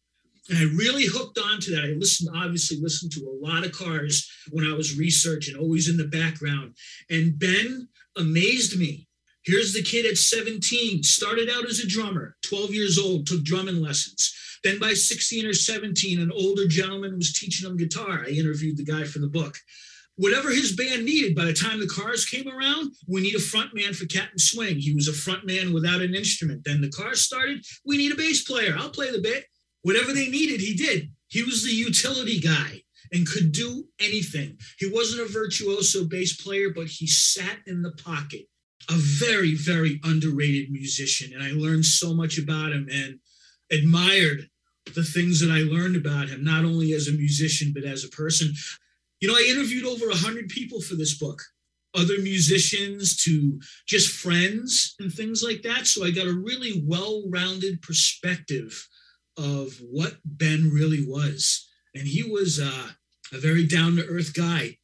And 0.52 0.60
I 0.60 0.74
really 0.74 1.06
hooked 1.06 1.38
onto 1.38 1.74
that. 1.74 1.84
I 1.84 1.94
listened, 1.98 2.28
obviously, 2.36 2.78
listened 2.78 3.10
to 3.12 3.20
a 3.20 3.38
lot 3.40 3.64
of 3.64 3.72
cars 3.72 4.30
when 4.50 4.66
I 4.66 4.74
was 4.74 4.98
researching, 4.98 5.56
always 5.56 5.88
in 5.88 5.96
the 5.96 6.04
background. 6.04 6.74
And 7.08 7.38
Ben 7.38 7.88
amazed 8.18 8.78
me. 8.78 9.08
Here's 9.44 9.72
the 9.72 9.82
kid 9.82 10.04
at 10.04 10.18
17, 10.18 11.04
started 11.04 11.48
out 11.48 11.64
as 11.64 11.80
a 11.80 11.88
drummer, 11.88 12.36
12 12.44 12.74
years 12.74 12.98
old, 12.98 13.26
took 13.26 13.42
drumming 13.42 13.80
lessons. 13.80 14.30
Then 14.62 14.78
by 14.78 14.92
16 14.92 15.46
or 15.46 15.54
17, 15.54 16.20
an 16.20 16.30
older 16.30 16.68
gentleman 16.68 17.16
was 17.16 17.32
teaching 17.32 17.66
him 17.66 17.78
guitar. 17.78 18.22
I 18.26 18.30
interviewed 18.30 18.76
the 18.76 18.84
guy 18.84 19.04
for 19.04 19.20
the 19.20 19.30
book 19.30 19.56
whatever 20.16 20.50
his 20.50 20.76
band 20.76 21.04
needed. 21.04 21.34
By 21.34 21.46
the 21.46 21.52
time 21.52 21.80
the 21.80 21.86
cars 21.86 22.24
came 22.24 22.46
around, 22.46 22.92
we 23.08 23.22
need 23.22 23.34
a 23.34 23.40
front 23.40 23.74
man 23.74 23.94
for 23.94 24.06
Captain 24.06 24.38
Swing. 24.38 24.76
He 24.76 24.94
was 24.94 25.08
a 25.08 25.12
front 25.12 25.46
man 25.46 25.72
without 25.72 26.02
an 26.02 26.14
instrument. 26.14 26.64
Then 26.64 26.80
the 26.80 26.90
cars 26.90 27.24
started, 27.24 27.64
we 27.84 27.96
need 27.96 28.12
a 28.12 28.16
bass 28.16 28.44
player. 28.44 28.76
I'll 28.78 28.90
play 28.90 29.10
the 29.10 29.20
bit. 29.20 29.46
Whatever 29.82 30.12
they 30.12 30.28
needed, 30.28 30.60
he 30.60 30.74
did. 30.74 31.10
He 31.28 31.42
was 31.42 31.64
the 31.64 31.72
utility 31.72 32.38
guy 32.38 32.82
and 33.12 33.26
could 33.26 33.52
do 33.52 33.84
anything. 34.00 34.58
He 34.78 34.90
wasn't 34.90 35.28
a 35.28 35.32
virtuoso 35.32 36.04
bass 36.04 36.40
player, 36.40 36.70
but 36.74 36.86
he 36.86 37.06
sat 37.06 37.58
in 37.66 37.82
the 37.82 37.92
pocket. 37.92 38.46
A 38.90 38.94
very, 38.94 39.54
very 39.54 40.00
underrated 40.02 40.70
musician. 40.70 41.32
And 41.32 41.42
I 41.42 41.52
learned 41.52 41.84
so 41.84 42.14
much 42.14 42.36
about 42.36 42.72
him 42.72 42.88
and 42.90 43.20
admired 43.70 44.48
the 44.94 45.04
things 45.04 45.40
that 45.40 45.50
I 45.52 45.60
learned 45.60 45.94
about 45.94 46.28
him, 46.28 46.42
not 46.42 46.64
only 46.64 46.92
as 46.92 47.06
a 47.06 47.12
musician, 47.12 47.72
but 47.72 47.84
as 47.84 48.04
a 48.04 48.08
person. 48.08 48.52
You 49.20 49.28
know, 49.28 49.34
I 49.34 49.46
interviewed 49.48 49.84
over 49.84 50.08
100 50.08 50.48
people 50.48 50.80
for 50.80 50.96
this 50.96 51.16
book, 51.16 51.40
other 51.94 52.18
musicians 52.18 53.16
to 53.24 53.60
just 53.86 54.10
friends 54.10 54.96
and 54.98 55.12
things 55.12 55.44
like 55.44 55.62
that. 55.62 55.86
So 55.86 56.04
I 56.04 56.10
got 56.10 56.26
a 56.26 56.32
really 56.32 56.82
well 56.84 57.22
rounded 57.28 57.82
perspective 57.82 58.88
of 59.36 59.72
what 59.90 60.16
Ben 60.24 60.70
really 60.72 61.04
was. 61.06 61.68
And 61.94 62.06
he 62.06 62.22
was 62.22 62.60
uh, 62.60 62.88
a 63.32 63.38
very 63.38 63.66
down 63.66 63.96
to 63.96 64.06
earth 64.06 64.34
guy. 64.34 64.78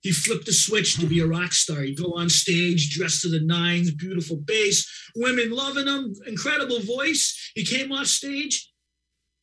He 0.00 0.12
flipped 0.12 0.46
the 0.46 0.52
switch 0.52 0.98
to 0.98 1.06
be 1.06 1.20
a 1.20 1.26
rock 1.26 1.52
star. 1.52 1.82
He'd 1.82 1.98
go 1.98 2.14
on 2.14 2.30
stage 2.30 2.90
dressed 2.90 3.22
to 3.22 3.28
the 3.28 3.40
nines, 3.40 3.90
beautiful 3.90 4.36
bass, 4.36 4.88
women 5.14 5.50
loving 5.50 5.86
him, 5.86 6.14
incredible 6.26 6.80
voice. 6.80 7.52
He 7.54 7.64
came 7.64 7.92
off 7.92 8.06
stage, 8.06 8.72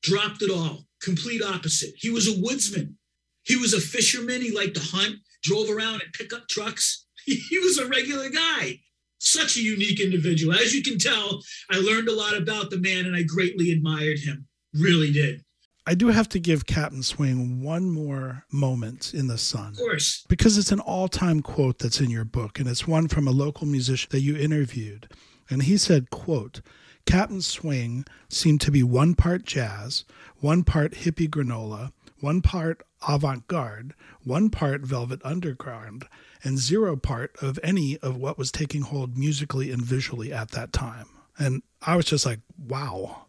dropped 0.02 0.42
it 0.42 0.52
all, 0.52 0.86
complete 1.02 1.44
opposite. 1.44 1.94
He 1.98 2.10
was 2.10 2.28
a 2.28 2.42
woodsman. 2.42 2.98
He 3.44 3.56
was 3.56 3.74
a 3.74 3.82
fisherman. 3.82 4.42
He 4.42 4.52
liked 4.52 4.76
to 4.76 4.82
hunt. 4.82 5.18
drove 5.44 5.70
around 5.70 6.02
in 6.02 6.12
pickup 6.14 6.48
trucks. 6.48 7.06
He 7.26 7.60
was 7.60 7.78
a 7.78 7.88
regular 7.88 8.30
guy. 8.30 8.80
Such 9.20 9.58
a 9.58 9.62
unique 9.62 10.00
individual. 10.00 10.54
As 10.54 10.74
you 10.74 10.82
can 10.82 10.98
tell, 10.98 11.42
I 11.70 11.78
learned 11.78 12.08
a 12.08 12.16
lot 12.16 12.38
about 12.38 12.70
the 12.70 12.80
man 12.80 13.06
and 13.06 13.16
I 13.16 13.24
greatly 13.24 13.72
admired 13.72 14.20
him. 14.20 14.47
Really 14.74 15.12
did. 15.12 15.44
I 15.86 15.96
do 15.96 16.08
have 16.08 16.28
to 16.30 16.40
give 16.40 16.66
Captain 16.66 17.02
Swing 17.02 17.64
one 17.64 17.90
more 17.90 18.46
moment 18.52 19.14
in 19.14 19.28
the 19.28 19.38
sun. 19.38 19.70
Of 19.70 19.78
course. 19.78 20.26
Because 20.28 20.58
it's 20.58 20.74
an 20.74 20.82
all 20.82 21.08
time 21.08 21.42
quote 21.42 21.80
that's 21.80 22.02
in 22.02 22.10
your 22.10 22.26
book, 22.26 22.60
and 22.60 22.68
it's 22.68 22.86
one 22.86 23.08
from 23.08 23.26
a 23.26 23.32
local 23.32 23.66
musician 23.66 24.10
that 24.12 24.20
you 24.20 24.36
interviewed. 24.36 25.10
And 25.50 25.64
he 25.64 25.78
said, 25.78 26.10
quote, 26.10 26.60
Captain 27.06 27.42
Swing 27.42 28.06
seemed 28.28 28.60
to 28.62 28.72
be 28.72 28.84
one 28.84 29.16
part 29.16 29.46
jazz, 29.46 30.04
one 30.40 30.66
part 30.66 30.92
hippie 30.92 31.30
granola, 31.30 31.94
one 32.20 32.42
part 32.42 32.84
avant 33.08 33.48
garde, 33.48 33.94
one 34.24 34.50
part 34.50 34.82
velvet 34.82 35.22
underground, 35.24 36.06
and 36.44 36.58
zero 36.58 36.98
part 36.98 37.34
of 37.42 37.60
any 37.64 37.98
of 38.00 38.18
what 38.18 38.38
was 38.38 38.52
taking 38.52 38.82
hold 38.82 39.18
musically 39.18 39.72
and 39.72 39.82
visually 39.82 40.34
at 40.34 40.52
that 40.52 40.74
time. 40.74 41.08
And 41.38 41.64
I 41.82 41.96
was 41.96 42.06
just 42.06 42.26
like, 42.26 42.42
wow. 42.58 43.26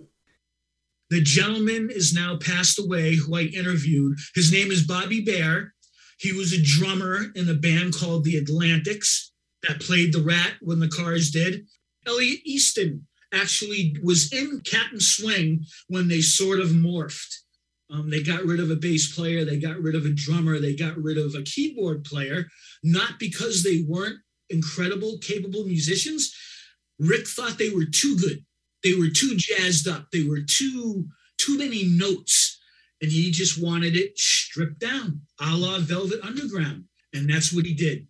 The 1.10 1.22
gentleman 1.22 1.88
is 1.90 2.12
now 2.12 2.36
passed 2.36 2.78
away 2.78 3.16
who 3.16 3.34
I 3.34 3.42
interviewed. 3.42 4.18
His 4.34 4.52
name 4.52 4.70
is 4.70 4.86
Bobby 4.86 5.22
Bear. 5.22 5.74
He 6.18 6.32
was 6.32 6.52
a 6.52 6.62
drummer 6.62 7.26
in 7.34 7.48
a 7.48 7.54
band 7.54 7.94
called 7.94 8.24
the 8.24 8.36
Atlantics 8.36 9.32
that 9.66 9.80
played 9.80 10.12
the 10.12 10.22
Rat 10.22 10.54
when 10.60 10.80
the 10.80 10.88
Cars 10.88 11.30
did. 11.30 11.66
Elliot 12.06 12.40
Easton 12.44 13.06
actually 13.32 13.96
was 14.02 14.32
in 14.32 14.60
Captain 14.64 15.00
Swing 15.00 15.64
when 15.88 16.08
they 16.08 16.20
sort 16.20 16.60
of 16.60 16.68
morphed. 16.68 17.34
Um, 17.90 18.10
they 18.10 18.22
got 18.22 18.44
rid 18.44 18.60
of 18.60 18.70
a 18.70 18.76
bass 18.76 19.14
player, 19.14 19.44
they 19.44 19.58
got 19.58 19.80
rid 19.80 19.94
of 19.94 20.04
a 20.04 20.10
drummer, 20.10 20.58
they 20.58 20.74
got 20.74 20.96
rid 20.98 21.16
of 21.16 21.34
a 21.34 21.42
keyboard 21.42 22.04
player, 22.04 22.46
not 22.84 23.18
because 23.18 23.62
they 23.62 23.84
weren't 23.88 24.18
incredible, 24.50 25.18
capable 25.18 25.64
musicians. 25.64 26.34
Rick 26.98 27.26
thought 27.26 27.56
they 27.56 27.70
were 27.70 27.86
too 27.86 28.18
good. 28.18 28.44
They 28.82 28.94
were 28.94 29.08
too 29.08 29.34
jazzed 29.36 29.88
up. 29.88 30.10
They 30.12 30.22
were 30.24 30.40
too 30.40 31.08
too 31.38 31.56
many 31.56 31.84
notes, 31.84 32.60
and 33.00 33.10
he 33.10 33.30
just 33.30 33.62
wanted 33.62 33.96
it 33.96 34.18
stripped 34.18 34.80
down, 34.80 35.22
a 35.40 35.56
la 35.56 35.78
Velvet 35.78 36.20
Underground, 36.22 36.84
and 37.14 37.30
that's 37.30 37.52
what 37.52 37.64
he 37.64 37.74
did. 37.74 38.08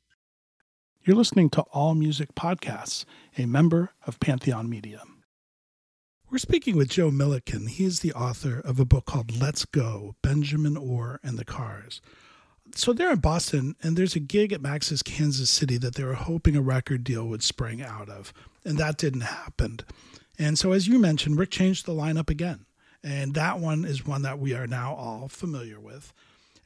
You're 1.03 1.17
listening 1.17 1.51
to 1.51 1.63
All 1.73 1.95
Music 1.95 2.35
Podcasts, 2.35 3.05
a 3.37 3.47
member 3.47 3.93
of 4.07 4.21
Pantheon 4.21 4.69
Media. 4.69 5.03
We're 6.31 6.39
speaking 6.39 6.77
with 6.77 6.91
Joe 6.91 7.11
Milliken. 7.11 7.69
He 7.69 7.85
is 7.85 8.01
the 8.01 8.13
author 8.13 8.61
of 8.61 8.79
a 8.79 8.85
book 8.85 9.07
called 9.07 9.41
Let's 9.41 9.65
Go 9.65 10.17
Benjamin 10.23 10.77
Orr 10.77 11.21
and 11.23 11.39
the 11.39 11.45
Cars. 11.45 12.03
So 12.75 12.93
they're 12.93 13.13
in 13.13 13.21
Boston, 13.21 13.77
and 13.83 13.97
there's 13.97 14.15
a 14.15 14.21
gig 14.21 14.53
at 14.53 14.61
Max's 14.61 15.03
Kansas 15.03 15.49
City 15.49 15.79
that 15.79 15.95
they 15.95 16.05
were 16.05 16.15
hoping 16.15 16.55
a 16.55 16.61
record 16.61 17.05
deal 17.05 17.27
would 17.27 17.43
spring 17.43 17.81
out 17.81 18.11
of, 18.11 18.35
and 18.65 18.77
that 18.77 18.99
didn't 18.99 19.23
happen. 19.23 19.81
And 20.39 20.59
so, 20.59 20.73
as 20.73 20.87
you 20.87 20.99
mentioned, 20.99 21.39
Rick 21.39 21.51
changed 21.51 21.87
the 21.87 21.93
lineup 21.93 22.31
again. 22.31 22.67
And 23.03 23.35
that 23.35 23.61
one 23.61 23.85
is 23.85 24.07
one 24.07 24.23
that 24.23 24.39
we 24.39 24.55
are 24.55 24.67
now 24.67 24.95
all 24.95 25.29
familiar 25.29 25.81
with. 25.81 26.13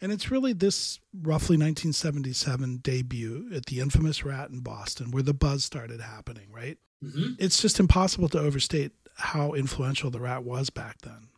And 0.00 0.11
it's 0.11 0.31
really 0.31 0.52
this 0.52 0.99
roughly 1.14 1.57
1977 1.57 2.79
debut 2.79 3.49
at 3.55 3.67
the 3.67 3.81
infamous 3.81 4.25
Rat 4.25 4.50
in 4.50 4.61
Boston 4.61 5.11
where 5.11 5.23
the 5.23 5.35
buzz 5.35 5.64
started 5.64 6.00
happening, 6.00 6.49
right? 6.52 6.76
Mm-hmm. 7.05 7.35
It's 7.38 7.62
just 7.62 7.79
impossible 7.79 8.29
to 8.31 8.41
overstate 8.41 8.93
how 9.14 9.52
influential 9.52 10.11
the 10.11 10.21
rat 10.21 10.43
was 10.43 10.71
back 10.71 11.00
then. 11.02 11.29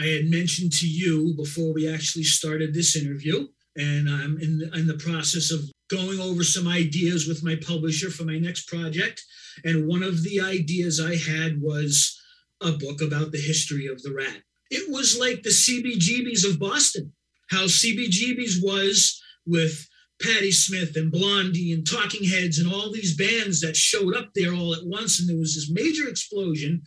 I 0.00 0.06
had 0.06 0.26
mentioned 0.26 0.72
to 0.74 0.88
you 0.88 1.34
before 1.36 1.72
we 1.72 1.92
actually 1.92 2.24
started 2.24 2.72
this 2.72 2.96
interview, 2.96 3.48
and 3.76 4.08
I'm 4.08 4.38
in 4.40 4.58
the, 4.58 4.70
in 4.74 4.86
the 4.86 4.94
process 4.94 5.50
of 5.50 5.60
going 5.90 6.20
over 6.20 6.44
some 6.44 6.68
ideas 6.68 7.26
with 7.26 7.42
my 7.42 7.56
publisher 7.56 8.10
for 8.10 8.24
my 8.24 8.38
next 8.38 8.68
project. 8.68 9.24
And 9.64 9.86
one 9.86 10.02
of 10.02 10.22
the 10.22 10.40
ideas 10.40 11.00
I 11.00 11.16
had 11.16 11.60
was 11.60 12.18
a 12.60 12.72
book 12.72 13.00
about 13.02 13.32
the 13.32 13.40
history 13.40 13.86
of 13.86 14.02
the 14.02 14.12
rat. 14.12 14.42
It 14.70 14.90
was 14.90 15.18
like 15.18 15.42
the 15.42 15.50
CBGBs 15.50 16.48
of 16.48 16.58
Boston, 16.58 17.12
how 17.50 17.64
CBGBs 17.64 18.62
was 18.62 19.20
with 19.46 19.88
Patti 20.20 20.50
Smith 20.50 20.96
and 20.96 21.12
Blondie 21.12 21.72
and 21.72 21.88
Talking 21.88 22.24
Heads 22.24 22.58
and 22.58 22.72
all 22.72 22.92
these 22.92 23.16
bands 23.16 23.60
that 23.60 23.76
showed 23.76 24.14
up 24.14 24.30
there 24.34 24.52
all 24.52 24.74
at 24.74 24.84
once, 24.84 25.20
and 25.20 25.28
there 25.28 25.38
was 25.38 25.54
this 25.54 25.70
major 25.70 26.08
explosion. 26.08 26.82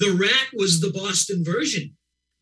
The 0.00 0.12
Rat 0.12 0.48
was 0.54 0.80
the 0.80 0.90
Boston 0.90 1.44
version, 1.44 1.96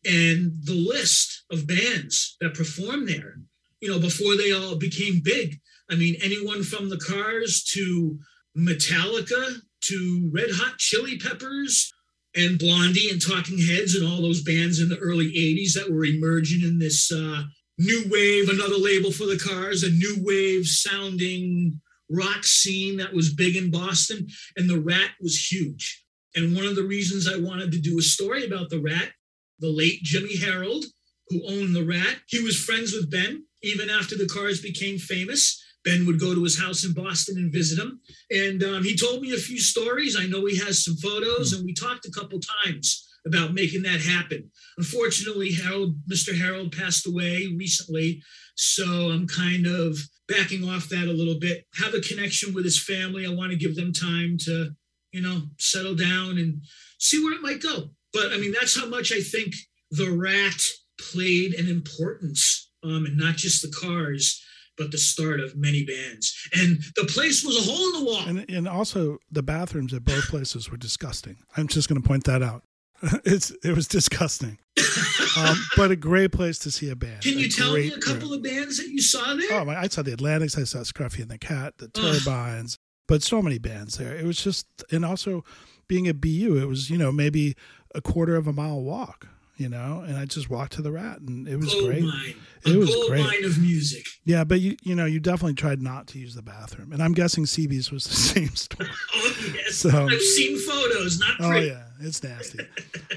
and 0.05 0.53
the 0.63 0.73
list 0.73 1.43
of 1.51 1.67
bands 1.67 2.37
that 2.41 2.53
performed 2.53 3.07
there, 3.07 3.39
you 3.81 3.89
know, 3.89 3.99
before 3.99 4.35
they 4.35 4.51
all 4.51 4.75
became 4.75 5.21
big. 5.23 5.59
I 5.89 5.95
mean, 5.95 6.15
anyone 6.21 6.63
from 6.63 6.89
the 6.89 6.97
Cars 6.97 7.63
to 7.73 8.17
Metallica 8.57 9.61
to 9.81 10.29
Red 10.33 10.49
Hot 10.51 10.77
Chili 10.77 11.17
Peppers 11.17 11.91
and 12.35 12.59
Blondie 12.59 13.09
and 13.09 13.21
Talking 13.21 13.57
Heads 13.57 13.95
and 13.95 14.07
all 14.07 14.21
those 14.21 14.43
bands 14.43 14.79
in 14.79 14.89
the 14.89 14.97
early 14.97 15.27
80s 15.27 15.73
that 15.73 15.91
were 15.91 16.05
emerging 16.05 16.61
in 16.61 16.79
this 16.79 17.11
uh, 17.11 17.43
new 17.77 18.03
wave, 18.09 18.49
another 18.49 18.77
label 18.77 19.11
for 19.11 19.25
the 19.25 19.39
cars, 19.39 19.83
a 19.83 19.89
new 19.89 20.17
wave 20.21 20.65
sounding 20.65 21.79
rock 22.09 22.43
scene 22.43 22.97
that 22.97 23.13
was 23.13 23.33
big 23.33 23.55
in 23.55 23.71
Boston. 23.71 24.27
And 24.57 24.69
the 24.69 24.79
Rat 24.79 25.11
was 25.21 25.51
huge. 25.51 26.03
And 26.35 26.55
one 26.55 26.65
of 26.65 26.75
the 26.75 26.83
reasons 26.83 27.27
I 27.27 27.37
wanted 27.37 27.71
to 27.71 27.79
do 27.79 27.97
a 27.97 28.01
story 28.01 28.45
about 28.45 28.69
the 28.69 28.81
Rat, 28.81 29.11
the 29.59 29.69
late 29.69 30.03
Jimmy 30.03 30.37
Harold, 30.37 30.85
who 31.29 31.41
owned 31.47 31.75
the 31.75 31.85
Rat, 31.85 32.17
he 32.27 32.43
was 32.43 32.61
friends 32.61 32.93
with 32.93 33.09
Ben 33.09 33.45
even 33.63 33.89
after 33.89 34.15
the 34.15 34.27
cars 34.27 34.61
became 34.61 34.97
famous. 34.97 35.61
Ben 35.85 36.05
would 36.07 36.19
go 36.19 36.33
to 36.33 36.43
his 36.43 36.59
house 36.59 36.83
in 36.83 36.93
Boston 36.93 37.37
and 37.37 37.53
visit 37.53 37.79
him. 37.79 38.01
And 38.31 38.63
um, 38.63 38.83
he 38.83 38.97
told 38.97 39.21
me 39.21 39.31
a 39.33 39.37
few 39.37 39.59
stories. 39.59 40.17
I 40.19 40.25
know 40.25 40.45
he 40.45 40.57
has 40.57 40.83
some 40.83 40.95
photos, 40.97 41.53
and 41.53 41.63
we 41.63 41.73
talked 41.73 42.07
a 42.07 42.11
couple 42.11 42.39
times 42.65 43.07
about 43.25 43.53
making 43.53 43.83
that 43.83 44.01
happen. 44.01 44.49
Unfortunately, 44.77 45.53
Harold, 45.53 45.95
Mr. 46.11 46.37
Harold 46.37 46.75
passed 46.75 47.07
away 47.07 47.53
recently, 47.55 48.21
so 48.55 49.11
I'm 49.11 49.27
kind 49.27 49.67
of 49.67 49.97
backing 50.27 50.67
off 50.67 50.89
that 50.89 51.07
a 51.07 51.13
little 51.13 51.39
bit. 51.39 51.65
Have 51.75 51.93
a 51.93 52.01
connection 52.01 52.53
with 52.53 52.65
his 52.65 52.81
family. 52.81 53.25
I 53.25 53.33
want 53.33 53.51
to 53.51 53.57
give 53.57 53.75
them 53.75 53.93
time 53.93 54.37
to, 54.41 54.71
you 55.11 55.21
know, 55.21 55.43
settle 55.59 55.95
down 55.95 56.37
and 56.37 56.61
see 56.99 57.23
where 57.23 57.33
it 57.33 57.41
might 57.41 57.61
go. 57.61 57.89
But 58.11 58.31
I 58.31 58.37
mean, 58.37 58.53
that's 58.53 58.79
how 58.79 58.87
much 58.87 59.11
I 59.11 59.21
think 59.21 59.53
the 59.91 60.11
rat 60.11 60.61
played 60.99 61.53
an 61.53 61.67
importance, 61.67 62.71
um, 62.83 63.05
and 63.05 63.17
not 63.17 63.35
just 63.35 63.61
the 63.61 63.75
cars 63.75 64.41
but 64.77 64.91
the 64.91 64.97
start 64.97 65.39
of 65.39 65.55
many 65.55 65.85
bands. 65.85 66.49
And 66.53 66.79
the 66.95 67.05
place 67.05 67.43
was 67.43 67.57
a 67.57 67.71
hole 67.71 67.85
in 67.87 67.99
the 67.99 68.05
wall. 68.05 68.27
And, 68.27 68.49
and 68.49 68.67
also, 68.67 69.17
the 69.31 69.43
bathrooms 69.43 69.93
at 69.93 70.03
both 70.03 70.27
places 70.27 70.69
were 70.69 70.77
disgusting. 70.77 71.37
I'm 71.55 71.67
just 71.67 71.89
going 71.89 72.01
to 72.01 72.07
point 72.07 72.25
that 72.25 72.41
out. 72.41 72.63
it's 73.25 73.51
it 73.63 73.75
was 73.75 73.87
disgusting. 73.87 74.57
um, 75.37 75.57
but 75.75 75.91
a 75.91 75.95
great 75.95 76.31
place 76.31 76.57
to 76.59 76.71
see 76.71 76.89
a 76.89 76.95
band. 76.95 77.21
Can 77.21 77.37
you 77.37 77.49
tell 77.49 77.73
me 77.73 77.89
a 77.89 77.99
couple 77.99 78.29
room. 78.29 78.33
of 78.37 78.43
bands 78.43 78.77
that 78.77 78.87
you 78.87 79.01
saw 79.01 79.33
there? 79.35 79.47
Oh, 79.51 79.69
I 79.69 79.87
saw 79.87 80.01
the 80.01 80.13
Atlantics. 80.13 80.57
I 80.57 80.63
saw 80.63 80.79
Scruffy 80.79 81.21
and 81.21 81.29
the 81.29 81.37
Cat, 81.37 81.77
the 81.77 81.89
Turbines, 81.89 82.77
but 83.07 83.21
so 83.21 83.41
many 83.41 83.57
bands 83.57 83.97
there. 83.97 84.15
It 84.15 84.25
was 84.25 84.41
just, 84.41 84.67
and 84.91 85.03
also 85.05 85.43
being 85.87 86.07
a 86.07 86.13
BU, 86.13 86.57
it 86.61 86.67
was 86.67 86.89
you 86.89 86.97
know 86.97 87.11
maybe 87.11 87.55
a 87.93 88.01
quarter 88.01 88.35
of 88.35 88.47
a 88.47 88.53
mile 88.53 88.81
walk 88.81 89.27
you 89.57 89.69
know, 89.69 90.03
and 90.05 90.17
I 90.17 90.25
just 90.25 90.49
walked 90.49 90.73
to 90.73 90.81
the 90.81 90.91
rat 90.91 91.19
and 91.21 91.47
it 91.47 91.55
was 91.55 91.73
gold 91.73 91.85
great. 91.85 92.03
Mine. 92.03 92.35
It 92.65 92.75
a 92.75 92.77
was 92.77 92.93
gold 92.93 93.07
great. 93.09 93.23
mine 93.23 93.45
of 93.45 93.61
music. 93.61 94.05
Yeah, 94.25 94.43
but 94.43 94.59
you 94.59 94.75
you 94.83 94.95
know, 94.95 95.05
you 95.05 95.19
definitely 95.19 95.53
tried 95.53 95.81
not 95.81 96.07
to 96.07 96.19
use 96.19 96.35
the 96.35 96.41
bathroom. 96.41 96.91
And 96.91 97.01
I'm 97.01 97.13
guessing 97.13 97.45
CB's 97.45 97.91
was 97.91 98.03
the 98.05 98.13
same 98.15 98.55
story. 98.55 98.89
oh 99.15 99.35
yes. 99.55 99.75
So, 99.75 99.89
I've 99.89 100.21
seen 100.21 100.59
photos, 100.59 101.19
not 101.19 101.35
Oh 101.39 101.55
yeah, 101.55 101.85
it's 102.01 102.21
nasty. 102.21 102.59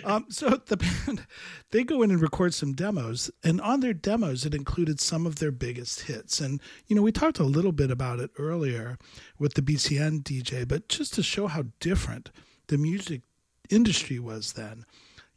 um, 0.04 0.26
so 0.28 0.50
the 0.66 0.76
band 0.76 1.26
they 1.70 1.82
go 1.82 2.02
in 2.02 2.10
and 2.10 2.20
record 2.20 2.54
some 2.54 2.72
demos 2.72 3.30
and 3.42 3.60
on 3.60 3.80
their 3.80 3.94
demos 3.94 4.46
it 4.46 4.54
included 4.54 5.00
some 5.00 5.26
of 5.26 5.36
their 5.36 5.52
biggest 5.52 6.02
hits. 6.02 6.40
And 6.40 6.60
you 6.86 6.94
know, 6.94 7.02
we 7.02 7.10
talked 7.12 7.38
a 7.40 7.44
little 7.44 7.72
bit 7.72 7.90
about 7.90 8.20
it 8.20 8.30
earlier 8.38 8.96
with 9.38 9.54
the 9.54 9.62
BCN 9.62 10.22
DJ, 10.22 10.66
but 10.68 10.88
just 10.88 11.14
to 11.14 11.22
show 11.22 11.48
how 11.48 11.64
different 11.80 12.30
the 12.68 12.78
music 12.78 13.22
industry 13.70 14.18
was 14.18 14.52
then 14.52 14.84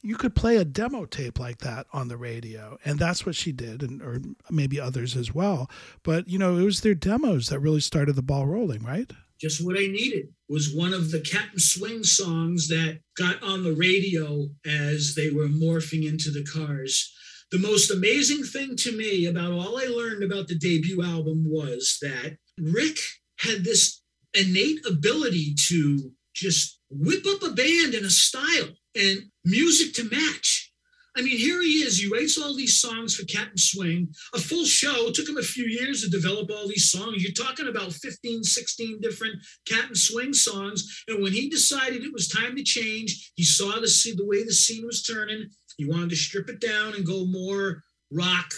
you 0.02 0.16
could 0.16 0.36
play 0.36 0.58
a 0.58 0.66
demo 0.66 1.06
tape 1.06 1.40
like 1.40 1.60
that 1.60 1.86
on 1.94 2.08
the 2.08 2.18
radio 2.18 2.78
and 2.84 2.98
that's 2.98 3.26
what 3.26 3.36
she 3.36 3.52
did 3.52 3.84
and 3.84 4.02
or 4.02 4.20
maybe 4.50 4.80
others 4.80 5.16
as 5.16 5.34
well. 5.34 5.70
But 6.04 6.28
you 6.28 6.40
know 6.40 6.58
it 6.58 6.64
was 6.64 6.82
their 6.82 6.96
demos 6.96 7.50
that 7.50 7.60
really 7.60 7.82
started 7.82 8.16
the 8.16 8.22
ball 8.22 8.46
rolling 8.46 8.84
right? 8.84 9.12
Just 9.40 9.66
what 9.66 9.78
i 9.78 9.88
needed 9.88 10.28
was 10.50 10.74
one 10.74 10.94
of 10.94 11.12
the 11.12 11.22
captain 11.22 11.60
swing 11.60 12.04
songs 12.04 12.68
that 12.68 13.00
got 13.18 13.42
on 13.42 13.64
the 13.64 13.74
radio 13.74 14.48
as 14.66 15.16
they 15.16 15.30
were 15.30 15.48
morphing 15.48 16.08
into 16.08 16.32
the 16.32 16.46
cars. 16.46 17.12
The 17.52 17.60
most 17.60 17.92
amazing 17.92 18.44
thing 18.44 18.76
to 18.78 18.96
me 18.96 19.26
about 19.26 19.52
all 19.52 19.78
i 19.80 19.86
learned 19.86 20.24
about 20.24 20.48
the 20.48 20.58
debut 20.58 21.04
album 21.04 21.44
was 21.46 21.98
that 22.02 22.38
rick 22.60 22.98
had 23.40 23.64
this 23.64 24.02
innate 24.34 24.86
ability 24.86 25.56
to 25.58 26.12
just 26.34 26.80
whip 26.90 27.26
up 27.28 27.44
a 27.44 27.54
band 27.54 27.94
in 27.94 28.06
a 28.06 28.10
style 28.10 28.70
and 28.96 29.31
music 29.46 29.94
to 29.96 30.10
match. 30.10 30.72
I 31.16 31.22
mean, 31.22 31.38
here 31.38 31.62
he 31.62 31.84
is. 31.84 32.00
He 32.00 32.10
writes 32.10 32.38
all 32.38 32.56
these 32.56 32.80
songs 32.80 33.16
for 33.16 33.26
Captain 33.26 33.58
Swing, 33.58 34.08
a 34.34 34.40
full 34.40 34.64
show. 34.64 35.08
It 35.08 35.14
took 35.14 35.28
him 35.28 35.38
a 35.38 35.42
few 35.42 35.66
years 35.66 36.02
to 36.02 36.10
develop 36.10 36.50
all 36.50 36.68
these 36.70 36.90
songs. 36.90 37.22
You're 37.22 37.34
talking 37.34 37.68
about 37.68 37.92
15, 37.92 38.44
16 38.44 39.02
different 39.02 39.36
Captain 39.66 39.96
Swing 39.96 40.34
songs. 40.34 41.04
And 41.10 41.22
when 41.22 41.34
he 41.34 41.50
decided 41.50 42.04
it 42.04 42.14
was 42.14 42.30
time 42.30 42.56
to 42.56 42.64
change, 42.64 43.34
he 43.36 43.44
saw 43.44 43.72
the, 43.72 44.14
the 44.18 44.26
way 44.26 44.44
the 44.44 44.54
scene 44.54 44.86
was 44.86 45.04
turning. 45.04 45.50
He 45.78 45.86
wanted 45.86 46.12
to 46.12 46.16
strip 46.16 46.50
it 46.50 46.62
down 46.62 46.96
and 46.96 47.06
go 47.06 47.26
more 47.26 47.84
rock. 48.12 48.52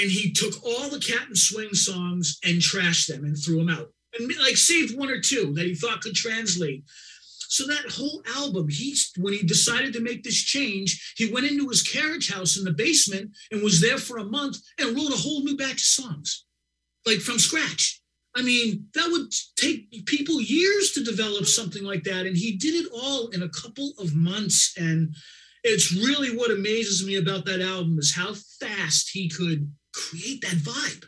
And 0.00 0.10
he 0.10 0.32
took 0.32 0.64
all 0.64 0.88
the 0.88 0.98
Captain 0.98 1.36
Swing 1.36 1.74
songs 1.74 2.38
and 2.42 2.62
trashed 2.62 3.08
them 3.08 3.24
and 3.24 3.36
threw 3.36 3.58
them 3.58 3.68
out. 3.68 3.92
And 4.18 4.32
like 4.40 4.56
saved 4.56 4.96
one 4.96 5.10
or 5.10 5.20
two 5.20 5.52
that 5.54 5.66
he 5.66 5.74
thought 5.74 6.00
could 6.00 6.14
translate. 6.14 6.84
So 7.52 7.66
that 7.66 7.90
whole 7.90 8.22
album, 8.34 8.70
he 8.70 8.96
when 9.18 9.34
he 9.34 9.42
decided 9.42 9.92
to 9.92 10.00
make 10.00 10.22
this 10.22 10.42
change, 10.42 11.12
he 11.18 11.30
went 11.30 11.50
into 11.50 11.68
his 11.68 11.82
carriage 11.82 12.32
house 12.32 12.56
in 12.56 12.64
the 12.64 12.72
basement 12.72 13.36
and 13.50 13.62
was 13.62 13.78
there 13.78 13.98
for 13.98 14.16
a 14.16 14.24
month 14.24 14.56
and 14.78 14.96
wrote 14.96 15.12
a 15.12 15.18
whole 15.18 15.44
new 15.44 15.54
batch 15.54 15.74
of 15.74 15.80
songs, 15.80 16.46
like 17.04 17.18
from 17.18 17.38
scratch. 17.38 18.00
I 18.34 18.40
mean, 18.40 18.86
that 18.94 19.06
would 19.10 19.30
take 19.56 20.06
people 20.06 20.40
years 20.40 20.92
to 20.92 21.04
develop 21.04 21.44
something 21.44 21.84
like 21.84 22.04
that, 22.04 22.24
and 22.24 22.34
he 22.34 22.56
did 22.56 22.72
it 22.72 22.90
all 22.90 23.28
in 23.28 23.42
a 23.42 23.50
couple 23.50 23.92
of 23.98 24.14
months. 24.14 24.72
And 24.78 25.14
it's 25.62 25.92
really 25.92 26.34
what 26.34 26.50
amazes 26.50 27.06
me 27.06 27.16
about 27.16 27.44
that 27.44 27.60
album 27.60 27.98
is 27.98 28.14
how 28.14 28.32
fast 28.60 29.10
he 29.12 29.28
could 29.28 29.70
create 29.92 30.40
that 30.40 30.56
vibe. 30.56 31.04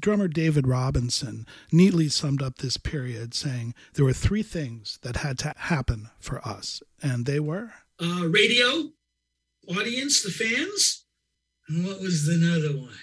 Drummer 0.00 0.28
David 0.28 0.68
Robinson 0.68 1.44
neatly 1.72 2.08
summed 2.08 2.40
up 2.40 2.58
this 2.58 2.76
period, 2.76 3.34
saying 3.34 3.74
there 3.94 4.04
were 4.04 4.12
three 4.12 4.44
things 4.44 5.00
that 5.02 5.16
had 5.16 5.38
to 5.40 5.52
happen 5.56 6.10
for 6.20 6.46
us, 6.46 6.80
and 7.02 7.26
they 7.26 7.40
were 7.40 7.72
uh, 8.00 8.28
radio, 8.28 8.90
audience, 9.68 10.22
the 10.22 10.30
fans, 10.30 11.04
and 11.68 11.84
what 11.84 12.00
was 12.00 12.26
the 12.26 12.34
other 12.56 12.78
one? 12.80 12.94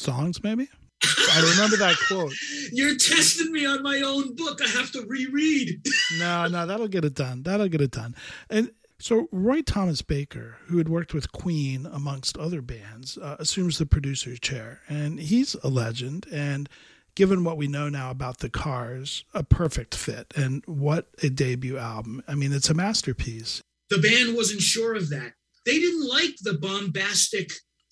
Songs, 0.00 0.42
maybe. 0.42 0.68
I 1.04 1.50
remember 1.52 1.76
that 1.76 1.96
quote. 2.08 2.32
You're 2.72 2.96
testing 2.96 3.52
me 3.52 3.64
on 3.64 3.84
my 3.84 4.00
own 4.00 4.34
book. 4.34 4.60
I 4.60 4.68
have 4.70 4.90
to 4.92 5.06
reread. 5.06 5.86
no, 6.18 6.48
no, 6.48 6.66
that'll 6.66 6.88
get 6.88 7.04
it 7.04 7.14
done. 7.14 7.44
That'll 7.44 7.68
get 7.68 7.80
it 7.80 7.92
done. 7.92 8.16
And 8.50 8.72
so 9.00 9.28
Roy 9.30 9.62
Thomas 9.62 10.02
Baker, 10.02 10.56
who 10.66 10.78
had 10.78 10.88
worked 10.88 11.14
with 11.14 11.32
Queen 11.32 11.86
amongst 11.86 12.36
other 12.36 12.60
bands, 12.60 13.16
uh, 13.18 13.36
assumes 13.38 13.78
the 13.78 13.86
producer's 13.86 14.40
chair, 14.40 14.80
and 14.88 15.20
he's 15.20 15.54
a 15.62 15.68
legend. 15.68 16.26
And 16.32 16.68
given 17.14 17.44
what 17.44 17.56
we 17.56 17.66
know 17.66 17.88
now 17.88 18.10
about 18.10 18.38
the 18.38 18.48
Cars, 18.48 19.24
a 19.34 19.42
perfect 19.42 19.94
fit. 19.94 20.32
And 20.36 20.64
what 20.66 21.08
a 21.22 21.28
debut 21.28 21.78
album! 21.78 22.22
I 22.28 22.34
mean, 22.34 22.52
it's 22.52 22.70
a 22.70 22.74
masterpiece. 22.74 23.62
The 23.90 23.98
band 23.98 24.36
wasn't 24.36 24.60
sure 24.60 24.94
of 24.94 25.10
that. 25.10 25.32
They 25.64 25.78
didn't 25.78 26.08
like 26.08 26.36
the 26.42 26.54
bombastic 26.54 27.50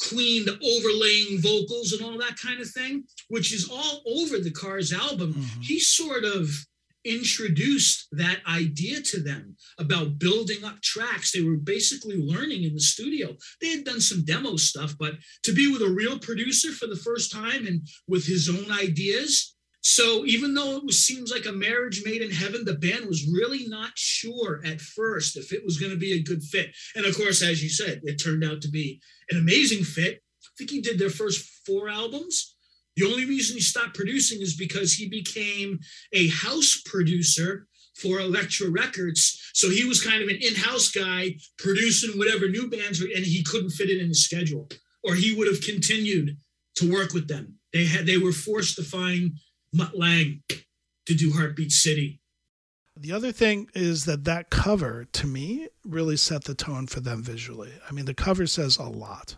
Queen, 0.09 0.47
overlaying 0.49 1.41
vocals 1.41 1.93
and 1.93 2.03
all 2.03 2.19
that 2.19 2.37
kind 2.37 2.61
of 2.61 2.71
thing, 2.71 3.05
which 3.29 3.53
is 3.53 3.69
all 3.71 4.03
over 4.07 4.39
the 4.39 4.53
Cars 4.53 4.93
album. 4.93 5.35
Mm-hmm. 5.35 5.61
He 5.61 5.81
sort 5.81 6.25
of 6.25 6.51
introduced 7.07 8.09
that 8.13 8.41
idea 8.49 9.01
to 9.01 9.21
them 9.21 9.57
about 9.79 10.19
building 10.19 10.65
up 10.65 10.81
tracks. 10.83 11.33
They 11.33 11.43
were 11.43 11.57
basically 11.57 12.17
learning 12.17 12.65
in 12.65 12.75
the 12.75 12.81
studio. 12.81 13.37
They 13.61 13.71
had 13.71 13.85
done 13.85 14.01
some 14.01 14.25
demo 14.25 14.57
stuff, 14.57 14.95
but 14.99 15.15
to 15.45 15.53
be 15.53 15.71
with 15.71 15.83
a 15.83 15.91
real 15.91 16.19
producer 16.19 16.73
for 16.73 16.87
the 16.87 16.97
first 16.97 17.33
time 17.33 17.67
and 17.67 17.87
with 18.09 18.27
his 18.27 18.49
own 18.49 18.71
ideas. 18.71 19.55
So 19.83 20.27
even 20.27 20.53
though 20.53 20.77
it 20.77 20.85
was, 20.85 20.99
seems 20.99 21.31
like 21.31 21.47
a 21.47 21.53
marriage 21.53 22.03
made 22.05 22.21
in 22.21 22.31
heaven, 22.33 22.65
the 22.65 22.75
band 22.75 23.07
was 23.07 23.31
really 23.33 23.69
not 23.69 23.93
sure 23.95 24.61
at 24.65 24.81
first 24.81 25.37
if 25.37 25.53
it 25.53 25.65
was 25.65 25.79
going 25.79 25.93
to 25.93 25.99
be 25.99 26.15
a 26.15 26.23
good 26.23 26.43
fit. 26.43 26.75
And 26.97 27.07
of 27.07 27.17
course, 27.17 27.41
as 27.41 27.63
you 27.63 27.69
said, 27.69 28.01
it 28.03 28.17
turned 28.17 28.43
out 28.43 28.61
to 28.63 28.69
be 28.69 29.01
an 29.31 29.39
amazing 29.39 29.85
fit. 29.85 30.21
I 30.43 30.51
think 30.59 30.71
he 30.71 30.81
did 30.81 30.99
their 30.99 31.11
first 31.11 31.49
four 31.65 31.89
albums 31.89 32.56
the 32.97 33.07
only 33.07 33.27
reason 33.27 33.57
he 33.57 33.63
stopped 33.63 33.95
producing 33.95 34.41
is 34.41 34.57
because 34.57 34.95
he 34.95 35.09
became 35.09 35.79
a 36.13 36.29
house 36.29 36.83
producer 36.85 37.67
for 37.95 38.19
Elektra 38.21 38.71
Records. 38.71 39.51
So 39.55 39.71
he 39.71 39.85
was 39.85 40.03
kind 40.03 40.23
of 40.23 40.29
an 40.29 40.39
in-house 40.41 40.91
guy 40.91 41.37
producing 41.59 42.19
whatever 42.19 42.49
new 42.49 42.69
bands 42.69 43.01
were, 43.01 43.09
and 43.15 43.25
he 43.25 43.43
couldn't 43.43 43.71
fit 43.71 43.91
it 43.91 44.01
in 44.01 44.09
his 44.09 44.25
schedule, 44.25 44.69
or 45.03 45.15
he 45.15 45.35
would 45.35 45.47
have 45.47 45.63
continued 45.63 46.37
to 46.77 46.93
work 46.93 47.13
with 47.13 47.29
them. 47.29 47.59
They 47.73 47.87
had 47.87 48.07
they 48.07 48.19
were 48.19 48.33
forced 48.33 48.77
to 48.77 48.83
find 48.83 49.33
Mutt 49.73 49.99
Lange 49.99 50.43
to 51.07 51.15
do 51.15 51.33
Heartbeat 51.33 51.73
City. 51.73 52.21
The 52.99 53.13
other 53.13 53.31
thing 53.31 53.69
is 53.75 54.07
that 54.07 54.25
that 54.25 54.49
cover 54.49 55.07
to 55.13 55.27
me 55.27 55.69
really 55.85 56.17
set 56.17 56.45
the 56.45 56.55
tone 56.55 56.87
for 56.87 57.01
them 57.01 57.23
visually. 57.23 57.73
I 57.89 57.93
mean, 57.93 58.07
the 58.07 58.15
cover 58.15 58.47
says 58.47 58.79
a 58.79 58.85
lot. 58.85 59.37